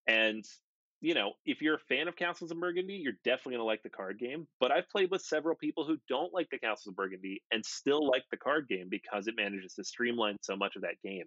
and 0.06 0.44
you 1.00 1.14
know, 1.14 1.32
if 1.46 1.62
you're 1.62 1.76
a 1.76 1.78
fan 1.78 2.08
of 2.08 2.16
Castles 2.16 2.50
of 2.50 2.60
Burgundy, 2.60 2.94
you're 2.94 3.14
definitely 3.24 3.52
going 3.52 3.60
to 3.60 3.64
like 3.64 3.82
the 3.82 3.88
card 3.88 4.18
game. 4.18 4.46
But 4.60 4.70
I've 4.70 4.88
played 4.90 5.10
with 5.10 5.22
several 5.22 5.56
people 5.56 5.84
who 5.84 5.96
don't 6.08 6.34
like 6.34 6.50
the 6.50 6.58
Castles 6.58 6.88
of 6.88 6.96
Burgundy 6.96 7.42
and 7.50 7.64
still 7.64 8.06
like 8.06 8.24
the 8.30 8.36
card 8.36 8.68
game 8.68 8.88
because 8.90 9.26
it 9.26 9.34
manages 9.36 9.74
to 9.74 9.84
streamline 9.84 10.36
so 10.42 10.56
much 10.56 10.76
of 10.76 10.82
that 10.82 11.00
game. 11.02 11.24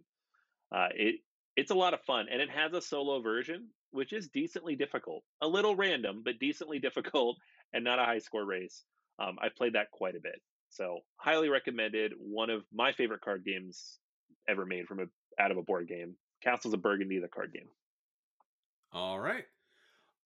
Uh, 0.74 0.90
it 0.94 1.16
it's 1.56 1.72
a 1.72 1.76
lot 1.76 1.94
of 1.94 2.02
fun, 2.02 2.28
and 2.32 2.42
it 2.42 2.50
has 2.50 2.74
a 2.74 2.82
solo 2.82 3.22
version, 3.22 3.68
which 3.92 4.12
is 4.12 4.28
decently 4.30 4.76
difficult, 4.76 5.24
a 5.42 5.48
little 5.48 5.76
random, 5.76 6.22
but 6.26 6.40
decently 6.40 6.80
difficult, 6.80 7.38
and 7.74 7.84
not 7.84 8.00
a 8.00 8.06
high 8.06 8.20
score 8.20 8.46
race. 8.46 8.84
Um, 9.20 9.38
I've 9.42 9.56
played 9.56 9.74
that 9.74 9.92
quite 9.92 10.16
a 10.16 10.20
bit, 10.20 10.42
so 10.70 11.00
highly 11.18 11.50
recommended. 11.50 12.14
One 12.18 12.50
of 12.50 12.64
my 12.74 12.92
favorite 12.92 13.22
card 13.22 13.44
games 13.46 14.00
ever 14.48 14.66
made 14.66 14.88
from 14.88 15.00
a 15.00 15.06
out 15.42 15.52
of 15.52 15.58
a 15.58 15.64
board 15.64 15.88
game. 15.88 16.16
Castles 16.44 16.74
of 16.74 16.82
Burgundy, 16.82 17.20
the 17.20 17.28
card 17.28 17.54
game. 17.54 17.70
All 18.94 19.20
right. 19.20 19.46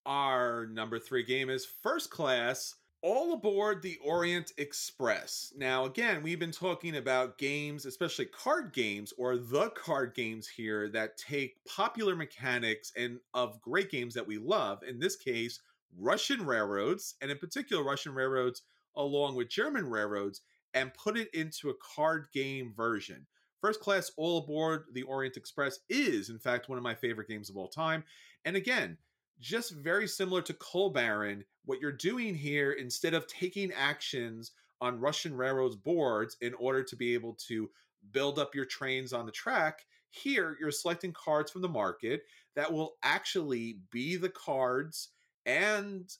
Our 0.04 0.66
number 0.66 0.98
three 0.98 1.22
game 1.22 1.48
is 1.48 1.64
First 1.64 2.10
Class 2.10 2.74
All 3.00 3.32
Aboard 3.32 3.80
the 3.80 3.98
Orient 4.04 4.52
Express. 4.58 5.54
Now, 5.56 5.86
again, 5.86 6.22
we've 6.22 6.38
been 6.38 6.52
talking 6.52 6.96
about 6.96 7.38
games, 7.38 7.86
especially 7.86 8.26
card 8.26 8.74
games 8.74 9.14
or 9.16 9.38
the 9.38 9.70
card 9.70 10.14
games 10.14 10.46
here 10.46 10.90
that 10.90 11.16
take 11.16 11.64
popular 11.64 12.14
mechanics 12.14 12.92
and 12.94 13.20
of 13.32 13.58
great 13.62 13.90
games 13.90 14.12
that 14.12 14.26
we 14.26 14.36
love. 14.36 14.82
In 14.82 14.98
this 14.98 15.16
case, 15.16 15.60
Russian 15.98 16.44
railroads, 16.44 17.14
and 17.22 17.30
in 17.30 17.38
particular, 17.38 17.82
Russian 17.82 18.12
railroads 18.12 18.62
along 18.96 19.34
with 19.34 19.48
German 19.48 19.88
railroads, 19.88 20.42
and 20.74 20.92
put 20.92 21.16
it 21.16 21.32
into 21.32 21.70
a 21.70 21.74
card 21.74 22.26
game 22.34 22.74
version. 22.76 23.26
First 23.60 23.80
Class 23.80 24.12
All 24.16 24.38
Aboard 24.38 24.84
the 24.92 25.02
Orient 25.02 25.36
Express 25.36 25.80
is, 25.88 26.30
in 26.30 26.38
fact, 26.38 26.68
one 26.68 26.78
of 26.78 26.84
my 26.84 26.94
favorite 26.94 27.28
games 27.28 27.50
of 27.50 27.56
all 27.56 27.68
time. 27.68 28.04
And 28.44 28.56
again, 28.56 28.96
just 29.40 29.72
very 29.72 30.06
similar 30.06 30.42
to 30.42 30.54
Coal 30.54 30.90
Baron, 30.90 31.44
what 31.64 31.80
you're 31.80 31.92
doing 31.92 32.34
here, 32.34 32.72
instead 32.72 33.14
of 33.14 33.26
taking 33.26 33.72
actions 33.72 34.52
on 34.80 35.00
Russian 35.00 35.36
railroads 35.36 35.76
boards 35.76 36.36
in 36.40 36.54
order 36.54 36.82
to 36.84 36.96
be 36.96 37.14
able 37.14 37.34
to 37.48 37.68
build 38.12 38.38
up 38.38 38.54
your 38.54 38.64
trains 38.64 39.12
on 39.12 39.26
the 39.26 39.32
track, 39.32 39.84
here 40.10 40.56
you're 40.60 40.70
selecting 40.70 41.12
cards 41.12 41.50
from 41.50 41.62
the 41.62 41.68
market 41.68 42.22
that 42.54 42.72
will 42.72 42.94
actually 43.02 43.78
be 43.90 44.16
the 44.16 44.28
cards 44.28 45.10
and 45.46 46.12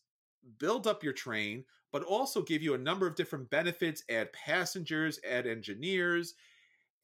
build 0.58 0.86
up 0.86 1.02
your 1.04 1.12
train, 1.12 1.64
but 1.92 2.02
also 2.02 2.42
give 2.42 2.62
you 2.62 2.74
a 2.74 2.78
number 2.78 3.06
of 3.06 3.14
different 3.14 3.48
benefits 3.50 4.02
add 4.10 4.32
passengers, 4.32 5.20
add 5.28 5.46
engineers, 5.46 6.34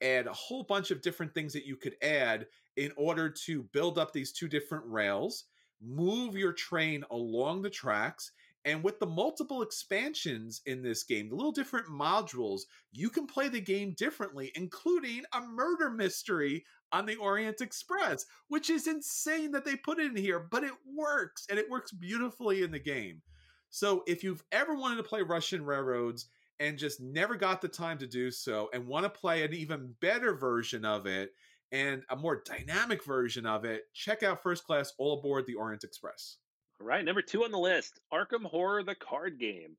add 0.03 0.27
a 0.27 0.33
whole 0.33 0.65
bunch 0.65 0.91
of 0.91 1.03
different 1.03 1.35
things 1.35 1.53
that 1.53 1.67
you 1.67 1.77
could 1.77 1.97
add 2.03 2.47
in 2.77 2.93
order 2.97 3.29
to 3.29 3.63
build 3.73 3.99
up 3.99 4.13
these 4.13 4.33
two 4.33 4.49
different 4.49 4.85
rails 4.87 5.45
move 5.85 6.37
your 6.37 6.53
train 6.53 7.05
along 7.11 7.63
the 7.63 7.71
tracks. 7.71 8.33
And 8.67 8.83
with 8.83 8.99
the 8.99 9.07
multiple 9.07 9.61
expansions 9.61 10.63
in 10.65 10.83
this 10.83 11.03
game, 11.03 11.29
the 11.29 11.35
little 11.35 11.53
different 11.53 11.87
modules, 11.89 12.63
you 12.93 13.11
can 13.11 13.27
play 13.27 13.49
the 13.49 13.61
game 13.61 13.95
differently, 13.99 14.53
including 14.55 15.23
a 15.35 15.43
murder 15.43 15.91
mystery 15.91 16.65
on 16.91 17.05
the 17.05 17.17
Orient 17.17 17.61
Express, 17.61 18.25
which 18.49 18.71
is 18.71 18.87
insane 18.87 19.51
that 19.53 19.67
they 19.67 19.77
put 19.77 19.99
it 19.99 20.11
in 20.11 20.17
here, 20.17 20.49
but 20.51 20.65
it 20.65 20.73
works 20.87 21.47
and 21.51 21.59
it 21.59 21.69
works 21.69 21.93
beautifully 21.93 22.63
in 22.63 22.71
the 22.71 22.79
game. 22.79 23.21
So 23.69 24.03
if 24.07 24.25
you've 24.25 24.45
ever 24.51 24.75
wanted 24.75 24.97
to 24.97 25.03
play 25.03 25.21
Russian 25.21 25.65
Railroads 25.67 26.29
and 26.61 26.79
just 26.79 27.01
never 27.01 27.37
got 27.37 27.61
the 27.61 27.69
time 27.69 27.99
to 27.99 28.07
do 28.07 28.31
so 28.31 28.69
and 28.73 28.87
want 28.87 29.05
to 29.05 29.11
play 29.11 29.43
an 29.43 29.53
even 29.53 29.95
better 30.01 30.35
version 30.35 30.85
of 30.85 31.07
it 31.07 31.31
and 31.73 32.03
a 32.11 32.17
more 32.17 32.43
dynamic 32.45 33.05
version 33.05 33.47
of 33.47 33.65
it, 33.65 33.83
check 33.95 34.23
out 34.23 34.43
First 34.43 34.65
Class 34.65 34.93
All 34.99 35.19
Aboard 35.19 35.47
the 35.47 35.55
Orient 35.55 35.85
Express. 35.85 36.37
All 36.81 36.87
right, 36.87 37.05
number 37.05 37.23
two 37.23 37.45
on 37.45 37.51
the 37.51 37.59
list 37.59 38.01
Arkham 38.13 38.45
Horror, 38.45 38.83
the 38.85 38.95
card 38.95 39.39
game. 39.39 39.77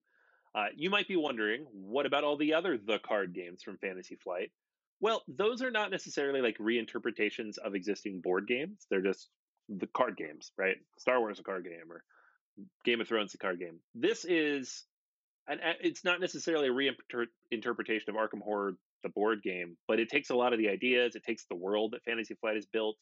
Uh, 0.53 0.67
you 0.75 0.89
might 0.89 1.07
be 1.07 1.17
wondering, 1.17 1.65
what 1.71 2.05
about 2.05 2.23
all 2.23 2.37
the 2.37 2.53
other 2.53 2.77
the 2.77 2.99
card 2.99 3.33
games 3.33 3.61
from 3.63 3.77
Fantasy 3.77 4.15
Flight? 4.15 4.51
Well, 5.01 5.23
those 5.27 5.61
are 5.61 5.71
not 5.71 5.91
necessarily 5.91 6.41
like 6.41 6.57
reinterpretations 6.57 7.57
of 7.57 7.75
existing 7.75 8.21
board 8.21 8.47
games. 8.47 8.87
They're 8.89 9.01
just 9.01 9.29
the 9.67 9.87
card 9.87 10.15
games, 10.15 10.51
right? 10.57 10.77
Star 10.97 11.19
Wars 11.19 11.39
a 11.39 11.43
card 11.43 11.65
game 11.65 11.91
or 11.91 12.03
Game 12.85 13.01
of 13.01 13.07
Thrones 13.07 13.33
a 13.33 13.37
card 13.37 13.59
game. 13.59 13.79
This 13.93 14.25
is 14.25 14.83
and 15.47 15.59
it's 15.81 16.03
not 16.03 16.21
necessarily 16.21 16.67
a 16.67 16.71
reinterpretation 16.71 18.07
of 18.07 18.15
Arkham 18.15 18.41
Horror 18.41 18.75
the 19.03 19.09
board 19.09 19.43
game, 19.43 19.77
but 19.87 19.99
it 19.99 20.09
takes 20.09 20.31
a 20.31 20.35
lot 20.35 20.53
of 20.53 20.59
the 20.59 20.69
ideas, 20.69 21.15
it 21.15 21.23
takes 21.23 21.45
the 21.45 21.55
world 21.55 21.91
that 21.91 22.03
Fantasy 22.03 22.35
Flight 22.35 22.55
has 22.55 22.65
built, 22.65 22.97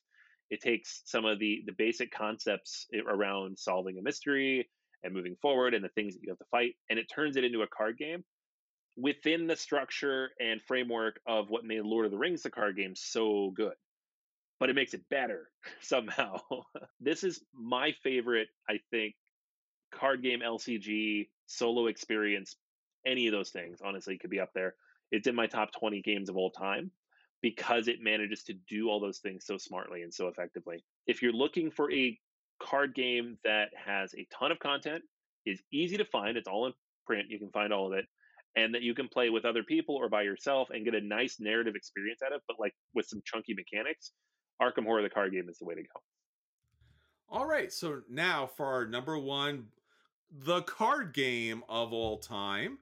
it 0.49 0.61
takes 0.61 1.01
some 1.05 1.25
of 1.25 1.39
the 1.39 1.63
the 1.65 1.73
basic 1.73 2.11
concepts 2.11 2.87
around 3.07 3.57
solving 3.57 3.97
a 3.97 4.01
mystery 4.01 4.69
and 5.03 5.13
moving 5.13 5.35
forward 5.41 5.73
and 5.73 5.83
the 5.83 5.89
things 5.89 6.13
that 6.13 6.23
you 6.23 6.29
have 6.29 6.37
to 6.37 6.45
fight 6.51 6.75
and 6.89 6.97
it 6.97 7.09
turns 7.13 7.35
it 7.35 7.43
into 7.43 7.61
a 7.61 7.67
card 7.67 7.97
game 7.97 8.23
within 8.95 9.47
the 9.47 9.55
structure 9.55 10.29
and 10.39 10.61
framework 10.61 11.19
of 11.25 11.49
what 11.49 11.65
made 11.65 11.81
Lord 11.81 12.05
of 12.05 12.11
the 12.11 12.17
Rings 12.17 12.43
the 12.43 12.49
card 12.49 12.75
game 12.77 12.95
so 12.95 13.51
good. 13.55 13.73
But 14.59 14.69
it 14.69 14.75
makes 14.75 14.93
it 14.93 15.09
better 15.09 15.49
somehow. 15.81 16.41
this 16.99 17.23
is 17.23 17.41
my 17.53 17.93
favorite, 18.03 18.49
I 18.69 18.79
think, 18.91 19.15
card 19.97 20.23
game 20.23 20.41
LCG 20.41 21.27
solo 21.45 21.87
experience. 21.87 22.55
Any 23.05 23.27
of 23.27 23.33
those 23.33 23.49
things, 23.49 23.79
honestly, 23.83 24.17
could 24.17 24.29
be 24.29 24.39
up 24.39 24.51
there. 24.53 24.75
It's 25.11 25.27
in 25.27 25.35
my 25.35 25.47
top 25.47 25.71
20 25.77 26.01
games 26.01 26.29
of 26.29 26.37
all 26.37 26.51
time 26.51 26.91
because 27.41 27.87
it 27.87 28.01
manages 28.01 28.43
to 28.43 28.53
do 28.69 28.89
all 28.89 28.99
those 28.99 29.19
things 29.19 29.45
so 29.45 29.57
smartly 29.57 30.01
and 30.01 30.13
so 30.13 30.27
effectively. 30.27 30.83
If 31.07 31.21
you're 31.21 31.33
looking 31.33 31.69
for 31.69 31.91
a 31.91 32.17
card 32.61 32.95
game 32.95 33.37
that 33.43 33.69
has 33.75 34.13
a 34.13 34.25
ton 34.33 34.51
of 34.51 34.59
content, 34.59 35.03
is 35.45 35.61
easy 35.71 35.97
to 35.97 36.05
find, 36.05 36.37
it's 36.37 36.47
all 36.47 36.65
in 36.65 36.73
print, 37.05 37.29
you 37.29 37.37
can 37.37 37.51
find 37.51 37.73
all 37.73 37.87
of 37.87 37.93
it, 37.93 38.05
and 38.55 38.73
that 38.73 38.81
you 38.81 38.93
can 38.93 39.09
play 39.09 39.29
with 39.29 39.45
other 39.45 39.63
people 39.63 39.95
or 39.95 40.07
by 40.07 40.21
yourself 40.21 40.69
and 40.69 40.85
get 40.85 40.95
a 40.95 41.01
nice 41.01 41.37
narrative 41.39 41.75
experience 41.75 42.21
out 42.25 42.33
of, 42.33 42.41
but 42.47 42.57
like 42.59 42.73
with 42.93 43.05
some 43.05 43.21
chunky 43.25 43.53
mechanics, 43.53 44.11
Arkham 44.61 44.85
Horror 44.85 45.01
the 45.01 45.09
card 45.09 45.33
game 45.33 45.49
is 45.49 45.57
the 45.57 45.65
way 45.65 45.75
to 45.75 45.81
go. 45.81 46.01
All 47.29 47.45
right, 47.45 47.73
so 47.73 48.01
now 48.09 48.49
for 48.55 48.65
our 48.67 48.85
number 48.85 49.17
one, 49.17 49.65
the 50.33 50.63
card 50.63 51.13
game 51.13 51.63
of 51.69 51.93
all 51.93 52.17
time. 52.17 52.79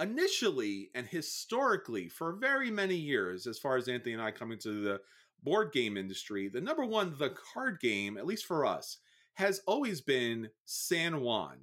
Initially 0.00 0.90
and 0.94 1.06
historically, 1.06 2.08
for 2.08 2.32
very 2.32 2.70
many 2.70 2.94
years, 2.94 3.46
as 3.46 3.58
far 3.58 3.76
as 3.76 3.88
Anthony 3.88 4.12
and 4.12 4.22
I 4.22 4.30
coming 4.30 4.58
to 4.60 4.80
the 4.80 5.00
board 5.42 5.72
game 5.72 5.96
industry, 5.96 6.48
the 6.48 6.60
number 6.60 6.84
one, 6.84 7.14
the 7.18 7.34
card 7.52 7.80
game, 7.80 8.16
at 8.16 8.26
least 8.26 8.46
for 8.46 8.64
us, 8.64 8.98
has 9.34 9.60
always 9.66 10.00
been 10.00 10.50
San 10.64 11.20
Juan. 11.20 11.58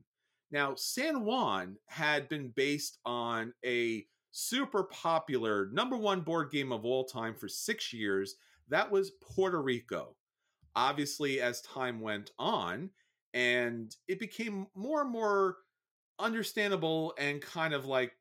Now, 0.52 0.76
San 0.76 1.24
Juan 1.24 1.78
had 1.88 2.28
been 2.30 2.50
based 2.50 3.00
on 3.06 3.54
a 3.66 4.06
super 4.32 4.84
popular 4.84 5.70
number 5.72 5.96
one 5.98 6.22
board 6.22 6.52
game 6.52 6.74
of 6.74 6.84
all 6.84 7.06
time 7.06 7.36
for 7.36 7.48
six 7.48 7.94
years. 7.94 8.36
That 8.68 8.92
was 8.92 9.12
Puerto 9.22 9.62
Rico. 9.62 10.18
Obviously, 10.76 11.40
as 11.40 11.62
time 11.62 12.02
went 12.02 12.32
on, 12.38 12.90
and 13.36 13.96
it 14.08 14.20
became 14.20 14.66
more 14.74 15.02
and 15.02 15.12
more 15.12 15.58
understandable 16.18 17.14
and 17.20 17.42
kind 17.42 17.74
of 17.74 17.86
like 17.86 18.14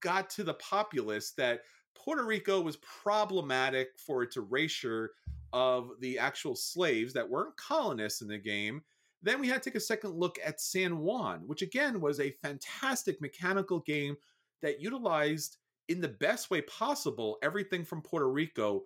got 0.00 0.28
to 0.30 0.42
the 0.42 0.54
populace 0.54 1.32
that 1.36 1.60
Puerto 1.94 2.24
Rico 2.24 2.60
was 2.60 2.78
problematic 2.78 3.90
for 4.04 4.24
its 4.24 4.36
erasure 4.36 5.10
of 5.52 5.90
the 6.00 6.18
actual 6.18 6.56
slaves 6.56 7.12
that 7.12 7.28
weren't 7.28 7.56
colonists 7.56 8.22
in 8.22 8.28
the 8.28 8.38
game 8.38 8.82
then 9.22 9.40
we 9.40 9.48
had 9.48 9.62
to 9.62 9.70
take 9.70 9.76
a 9.76 9.80
second 9.80 10.14
look 10.16 10.38
at 10.44 10.60
San 10.60 10.98
Juan, 10.98 11.42
which 11.46 11.62
again 11.62 12.00
was 12.00 12.18
a 12.18 12.34
fantastic 12.42 13.20
mechanical 13.20 13.80
game 13.80 14.16
that 14.62 14.80
utilized 14.80 15.58
in 15.88 16.00
the 16.00 16.08
best 16.08 16.50
way 16.50 16.60
possible 16.62 17.38
everything 17.42 17.84
from 17.84 18.02
Puerto 18.02 18.28
Rico, 18.28 18.82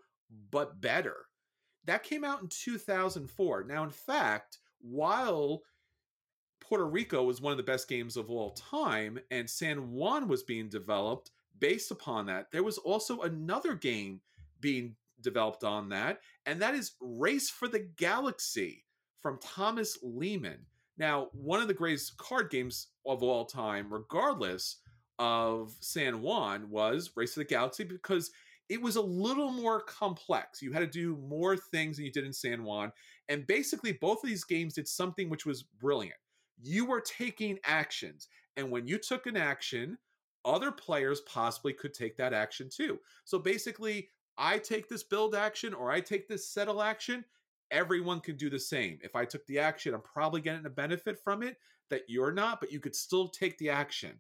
but 0.51 0.81
better. 0.81 1.17
That 1.87 2.03
came 2.03 2.25
out 2.25 2.43
in 2.43 2.49
2004. 2.49 3.65
Now, 3.65 3.85
in 3.85 3.91
fact, 3.91 4.59
while 4.81 5.63
Puerto 6.69 6.87
Rico 6.87 7.23
was 7.23 7.41
one 7.41 7.53
of 7.53 7.57
the 7.57 7.63
best 7.63 7.89
games 7.89 8.17
of 8.17 8.31
all 8.31 8.51
time 8.51 9.19
and 9.31 9.49
San 9.49 9.93
Juan 9.93 10.27
was 10.27 10.43
being 10.43 10.69
developed 10.69 11.31
based 11.61 11.91
upon 11.91 12.27
that, 12.27 12.51
there 12.51 12.63
was 12.63 12.79
also 12.79 13.21
another 13.21 13.75
game 13.75 14.21
being 14.61 14.97
developed 15.21 15.65
on 15.65 15.89
that, 15.91 16.21
and 16.45 16.61
that 16.61 16.75
is 16.75 16.93
Race 17.01 17.51
for 17.51 17.69
the 17.69 17.89
Galaxy 17.97 18.85
from 19.21 19.39
Thomas 19.43 19.99
Lehmann. 20.03 20.67
Now, 20.99 21.29
one 21.33 21.61
of 21.61 21.69
the 21.69 21.75
greatest 21.75 22.17
card 22.17 22.51
games 22.51 22.89
of 23.05 23.23
all 23.23 23.45
time, 23.45 23.93
regardless 23.93 24.79
of 25.19 25.75
San 25.81 26.23
Juan, 26.23 26.71
was 26.71 27.11
Race 27.17 27.35
to 27.35 27.41
the 27.41 27.45
Galaxy 27.45 27.85
because 27.85 28.31
it 28.69 28.81
was 28.81 28.97
a 28.97 29.03
little 29.03 29.53
more 29.53 29.81
complex. 29.81 30.61
You 30.61 30.73
had 30.73 30.81
to 30.81 30.87
do 30.87 31.17
more 31.17 31.57
things 31.57 31.97
than 31.97 32.07
you 32.07 32.13
did 32.13 32.25
in 32.25 32.33
San 32.33 32.65
Juan. 32.65 32.93
And 33.29 33.47
basically, 33.47 33.93
both 33.93 34.23
of 34.23 34.29
these 34.29 34.45
games 34.45 34.75
did 34.75 34.89
something 34.89 35.29
which 35.29 35.47
was 35.47 35.63
brilliant. 35.63 36.17
You 36.61 36.87
were 36.87 37.01
taking 37.01 37.59
actions. 37.65 38.29
And 38.57 38.71
when 38.71 38.87
you 38.87 38.99
took 38.99 39.27
an 39.27 39.37
action, 39.37 39.99
other 40.45 40.73
players 40.73 41.21
possibly 41.23 41.73
could 41.73 41.93
take 41.93 42.17
that 42.17 42.33
action 42.33 42.69
too. 42.69 43.01
So 43.25 43.39
basically, 43.39 44.09
I 44.39 44.59
take 44.59 44.89
this 44.89 45.03
build 45.03 45.35
action 45.35 45.75
or 45.75 45.91
I 45.91 46.01
take 46.01 46.29
this 46.29 46.49
settle 46.49 46.83
action, 46.83 47.25
everyone 47.71 48.21
can 48.21 48.37
do 48.37 48.51
the 48.51 48.59
same. 48.59 48.99
If 49.03 49.17
I 49.17 49.25
took 49.25 49.47
the 49.47 49.59
action, 49.59 49.95
I'm 49.95 50.03
probably 50.03 50.41
getting 50.41 50.67
a 50.67 50.71
benefit 50.71 51.19
from 51.19 51.43
it 51.43 51.57
that 51.91 52.03
you're 52.09 52.33
not, 52.33 52.61
but 52.61 52.73
you 52.73 52.81
could 52.81 52.95
still 52.95 53.29
take 53.29 53.59
the 53.59 53.71
action. 53.71 54.13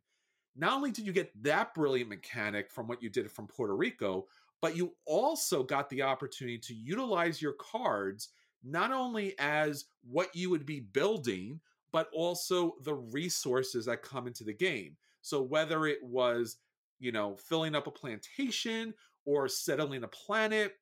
Not 0.56 0.72
only 0.72 0.90
did 0.90 1.06
you 1.06 1.12
get 1.12 1.30
that 1.42 1.74
brilliant 1.74 2.08
mechanic 2.08 2.70
from 2.70 2.88
what 2.88 3.02
you 3.02 3.10
did 3.10 3.30
from 3.30 3.46
Puerto 3.46 3.76
Rico, 3.76 4.26
but 4.62 4.76
you 4.76 4.94
also 5.04 5.62
got 5.62 5.90
the 5.90 6.02
opportunity 6.02 6.58
to 6.58 6.74
utilize 6.74 7.42
your 7.42 7.52
cards 7.52 8.30
not 8.64 8.90
only 8.90 9.34
as 9.38 9.84
what 10.02 10.34
you 10.34 10.50
would 10.50 10.64
be 10.64 10.80
building, 10.80 11.60
but 11.96 12.10
also 12.12 12.74
the 12.82 12.92
resources 12.92 13.86
that 13.86 14.02
come 14.02 14.26
into 14.26 14.44
the 14.44 14.52
game. 14.52 14.94
So 15.22 15.40
whether 15.40 15.86
it 15.86 16.00
was, 16.02 16.58
you 16.98 17.10
know, 17.10 17.38
filling 17.48 17.74
up 17.74 17.86
a 17.86 17.90
plantation 17.90 18.92
or 19.24 19.48
settling 19.48 20.04
a 20.04 20.08
planet 20.08 20.74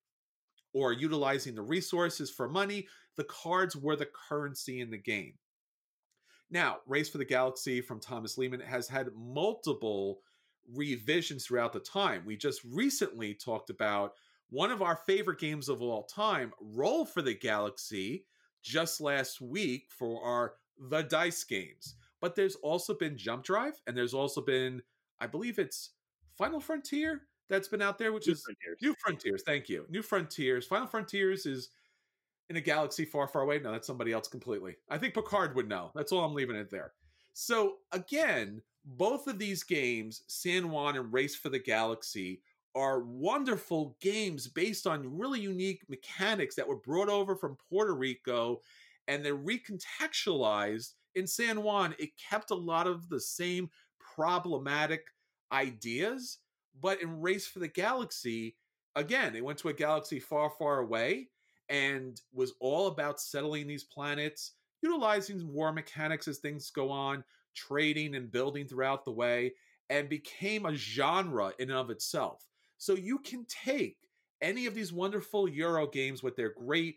or 0.72 0.92
utilizing 0.92 1.54
the 1.54 1.62
resources 1.62 2.32
for 2.32 2.48
money, 2.48 2.88
the 3.16 3.22
cards 3.22 3.76
were 3.76 3.94
the 3.94 4.08
currency 4.28 4.80
in 4.80 4.90
the 4.90 4.98
game. 4.98 5.34
Now, 6.50 6.78
Race 6.84 7.08
for 7.08 7.18
the 7.18 7.24
Galaxy 7.24 7.80
from 7.80 8.00
Thomas 8.00 8.36
Lehmann 8.36 8.58
has 8.58 8.88
had 8.88 9.10
multiple 9.14 10.18
revisions 10.74 11.46
throughout 11.46 11.72
the 11.72 11.78
time. 11.78 12.24
We 12.26 12.36
just 12.36 12.60
recently 12.64 13.34
talked 13.34 13.70
about 13.70 14.14
one 14.50 14.72
of 14.72 14.82
our 14.82 14.96
favorite 15.06 15.38
games 15.38 15.68
of 15.68 15.80
all 15.80 16.02
time, 16.06 16.50
Roll 16.60 17.04
for 17.04 17.22
the 17.22 17.34
Galaxy, 17.34 18.24
just 18.64 19.00
last 19.00 19.40
week 19.40 19.84
for 19.96 20.20
our 20.24 20.54
The 20.78 21.02
Dice 21.02 21.44
games. 21.44 21.96
But 22.20 22.34
there's 22.34 22.56
also 22.56 22.94
been 22.94 23.16
Jump 23.16 23.44
Drive, 23.44 23.80
and 23.86 23.96
there's 23.96 24.14
also 24.14 24.40
been, 24.40 24.82
I 25.20 25.26
believe 25.26 25.58
it's 25.58 25.90
Final 26.36 26.60
Frontier 26.60 27.22
that's 27.48 27.68
been 27.68 27.82
out 27.82 27.98
there, 27.98 28.12
which 28.12 28.26
New 28.26 28.32
is 28.32 28.42
Frontiers. 28.42 28.78
New 28.80 28.94
Frontiers. 29.04 29.42
Thank 29.44 29.68
you. 29.68 29.86
New 29.90 30.02
Frontiers. 30.02 30.66
Final 30.66 30.86
Frontiers 30.86 31.46
is 31.46 31.68
in 32.50 32.56
a 32.56 32.60
galaxy 32.60 33.04
far, 33.04 33.28
far 33.28 33.42
away. 33.42 33.58
No, 33.58 33.72
that's 33.72 33.86
somebody 33.86 34.12
else 34.12 34.28
completely. 34.28 34.76
I 34.90 34.98
think 34.98 35.14
Picard 35.14 35.54
would 35.54 35.68
know. 35.68 35.90
That's 35.94 36.12
all 36.12 36.24
I'm 36.24 36.34
leaving 36.34 36.56
it 36.56 36.70
there. 36.70 36.92
So 37.34 37.76
again, 37.92 38.62
both 38.84 39.26
of 39.26 39.38
these 39.38 39.62
games, 39.62 40.22
San 40.26 40.70
Juan 40.70 40.96
and 40.96 41.12
Race 41.12 41.34
for 41.34 41.48
the 41.48 41.58
Galaxy, 41.58 42.42
are 42.74 43.00
wonderful 43.00 43.96
games 44.00 44.48
based 44.48 44.86
on 44.86 45.16
really 45.16 45.40
unique 45.40 45.82
mechanics 45.88 46.54
that 46.56 46.66
were 46.66 46.76
brought 46.76 47.08
over 47.08 47.36
from 47.36 47.56
Puerto 47.70 47.94
Rico 47.94 48.60
and 49.08 49.24
they're 49.24 49.36
recontextualized 49.36 50.92
in 51.14 51.26
San 51.26 51.62
Juan. 51.62 51.94
It 51.98 52.10
kept 52.18 52.50
a 52.50 52.56
lot 52.56 52.86
of 52.86 53.08
the 53.08 53.20
same 53.20 53.70
problematic 53.98 55.02
ideas 55.52 56.38
but 56.80 57.00
in 57.00 57.20
Race 57.20 57.46
for 57.46 57.60
the 57.60 57.68
Galaxy, 57.68 58.56
again, 58.96 59.34
it 59.36 59.44
went 59.44 59.58
to 59.60 59.68
a 59.68 59.74
galaxy 59.74 60.18
far, 60.20 60.50
far 60.50 60.80
away 60.80 61.28
and 61.68 62.20
was 62.32 62.54
all 62.60 62.88
about 62.88 63.20
settling 63.20 63.66
these 63.66 63.84
planets, 63.84 64.52
utilizing 64.82 65.52
war 65.52 65.72
mechanics 65.72 66.28
as 66.28 66.38
things 66.38 66.70
go 66.70 66.90
on, 66.90 67.24
trading 67.54 68.16
and 68.16 68.30
building 68.30 68.66
throughout 68.66 69.04
the 69.04 69.12
way, 69.12 69.54
and 69.88 70.08
became 70.08 70.66
a 70.66 70.74
genre 70.74 71.52
in 71.58 71.70
and 71.70 71.78
of 71.78 71.90
itself. 71.90 72.46
So 72.78 72.94
you 72.94 73.18
can 73.18 73.46
take 73.46 73.96
any 74.42 74.66
of 74.66 74.74
these 74.74 74.92
wonderful 74.92 75.48
Euro 75.48 75.86
games 75.86 76.22
with 76.22 76.36
their 76.36 76.50
great 76.52 76.96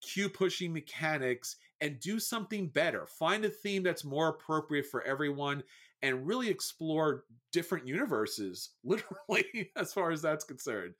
cue 0.00 0.28
pushing 0.28 0.72
mechanics 0.72 1.56
and 1.80 2.00
do 2.00 2.18
something 2.18 2.68
better. 2.68 3.06
Find 3.06 3.44
a 3.44 3.48
theme 3.48 3.82
that's 3.82 4.04
more 4.04 4.28
appropriate 4.28 4.86
for 4.86 5.02
everyone 5.02 5.62
and 6.02 6.26
really 6.26 6.48
explore 6.48 7.24
different 7.52 7.86
universes, 7.86 8.70
literally, 8.84 9.70
as 9.76 9.92
far 9.92 10.10
as 10.10 10.22
that's 10.22 10.44
concerned. 10.44 10.94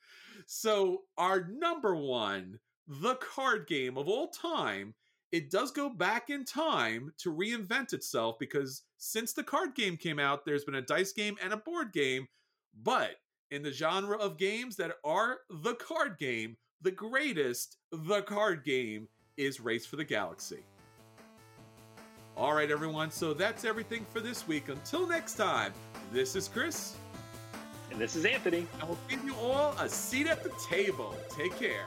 So, 0.46 1.02
our 1.18 1.48
number 1.48 1.94
one, 1.94 2.58
the 2.86 3.14
card 3.16 3.66
game 3.66 3.96
of 3.96 4.08
all 4.08 4.28
time, 4.28 4.94
it 5.32 5.50
does 5.50 5.70
go 5.70 5.88
back 5.88 6.28
in 6.28 6.44
time 6.44 7.12
to 7.18 7.32
reinvent 7.32 7.92
itself 7.92 8.36
because 8.40 8.82
since 8.98 9.32
the 9.32 9.44
card 9.44 9.74
game 9.74 9.96
came 9.96 10.18
out, 10.18 10.44
there's 10.44 10.64
been 10.64 10.74
a 10.74 10.82
dice 10.82 11.12
game 11.12 11.36
and 11.42 11.52
a 11.52 11.58
board 11.58 11.92
game. 11.92 12.26
But 12.82 13.16
in 13.50 13.62
the 13.62 13.72
genre 13.72 14.16
of 14.16 14.38
games 14.38 14.76
that 14.76 14.92
are 15.04 15.38
the 15.48 15.74
card 15.74 16.18
game, 16.18 16.56
the 16.82 16.90
greatest, 16.90 17.76
the 17.92 18.22
card 18.22 18.64
game 18.64 19.08
is 19.36 19.60
Race 19.60 19.86
for 19.86 19.96
the 19.96 20.04
Galaxy. 20.04 20.64
All 22.36 22.54
right, 22.54 22.70
everyone. 22.70 23.10
So 23.10 23.34
that's 23.34 23.64
everything 23.64 24.06
for 24.12 24.20
this 24.20 24.48
week. 24.48 24.68
Until 24.68 25.06
next 25.06 25.34
time, 25.34 25.72
this 26.12 26.36
is 26.36 26.48
Chris. 26.48 26.96
And 27.90 28.00
this 28.00 28.16
is 28.16 28.24
Anthony. 28.24 28.66
And 28.80 28.88
we'll 28.88 28.98
give 29.08 29.24
you 29.24 29.34
all 29.34 29.74
a 29.78 29.88
seat 29.88 30.26
at 30.26 30.42
the 30.42 30.52
table. 30.68 31.14
Take 31.28 31.56
care. 31.58 31.86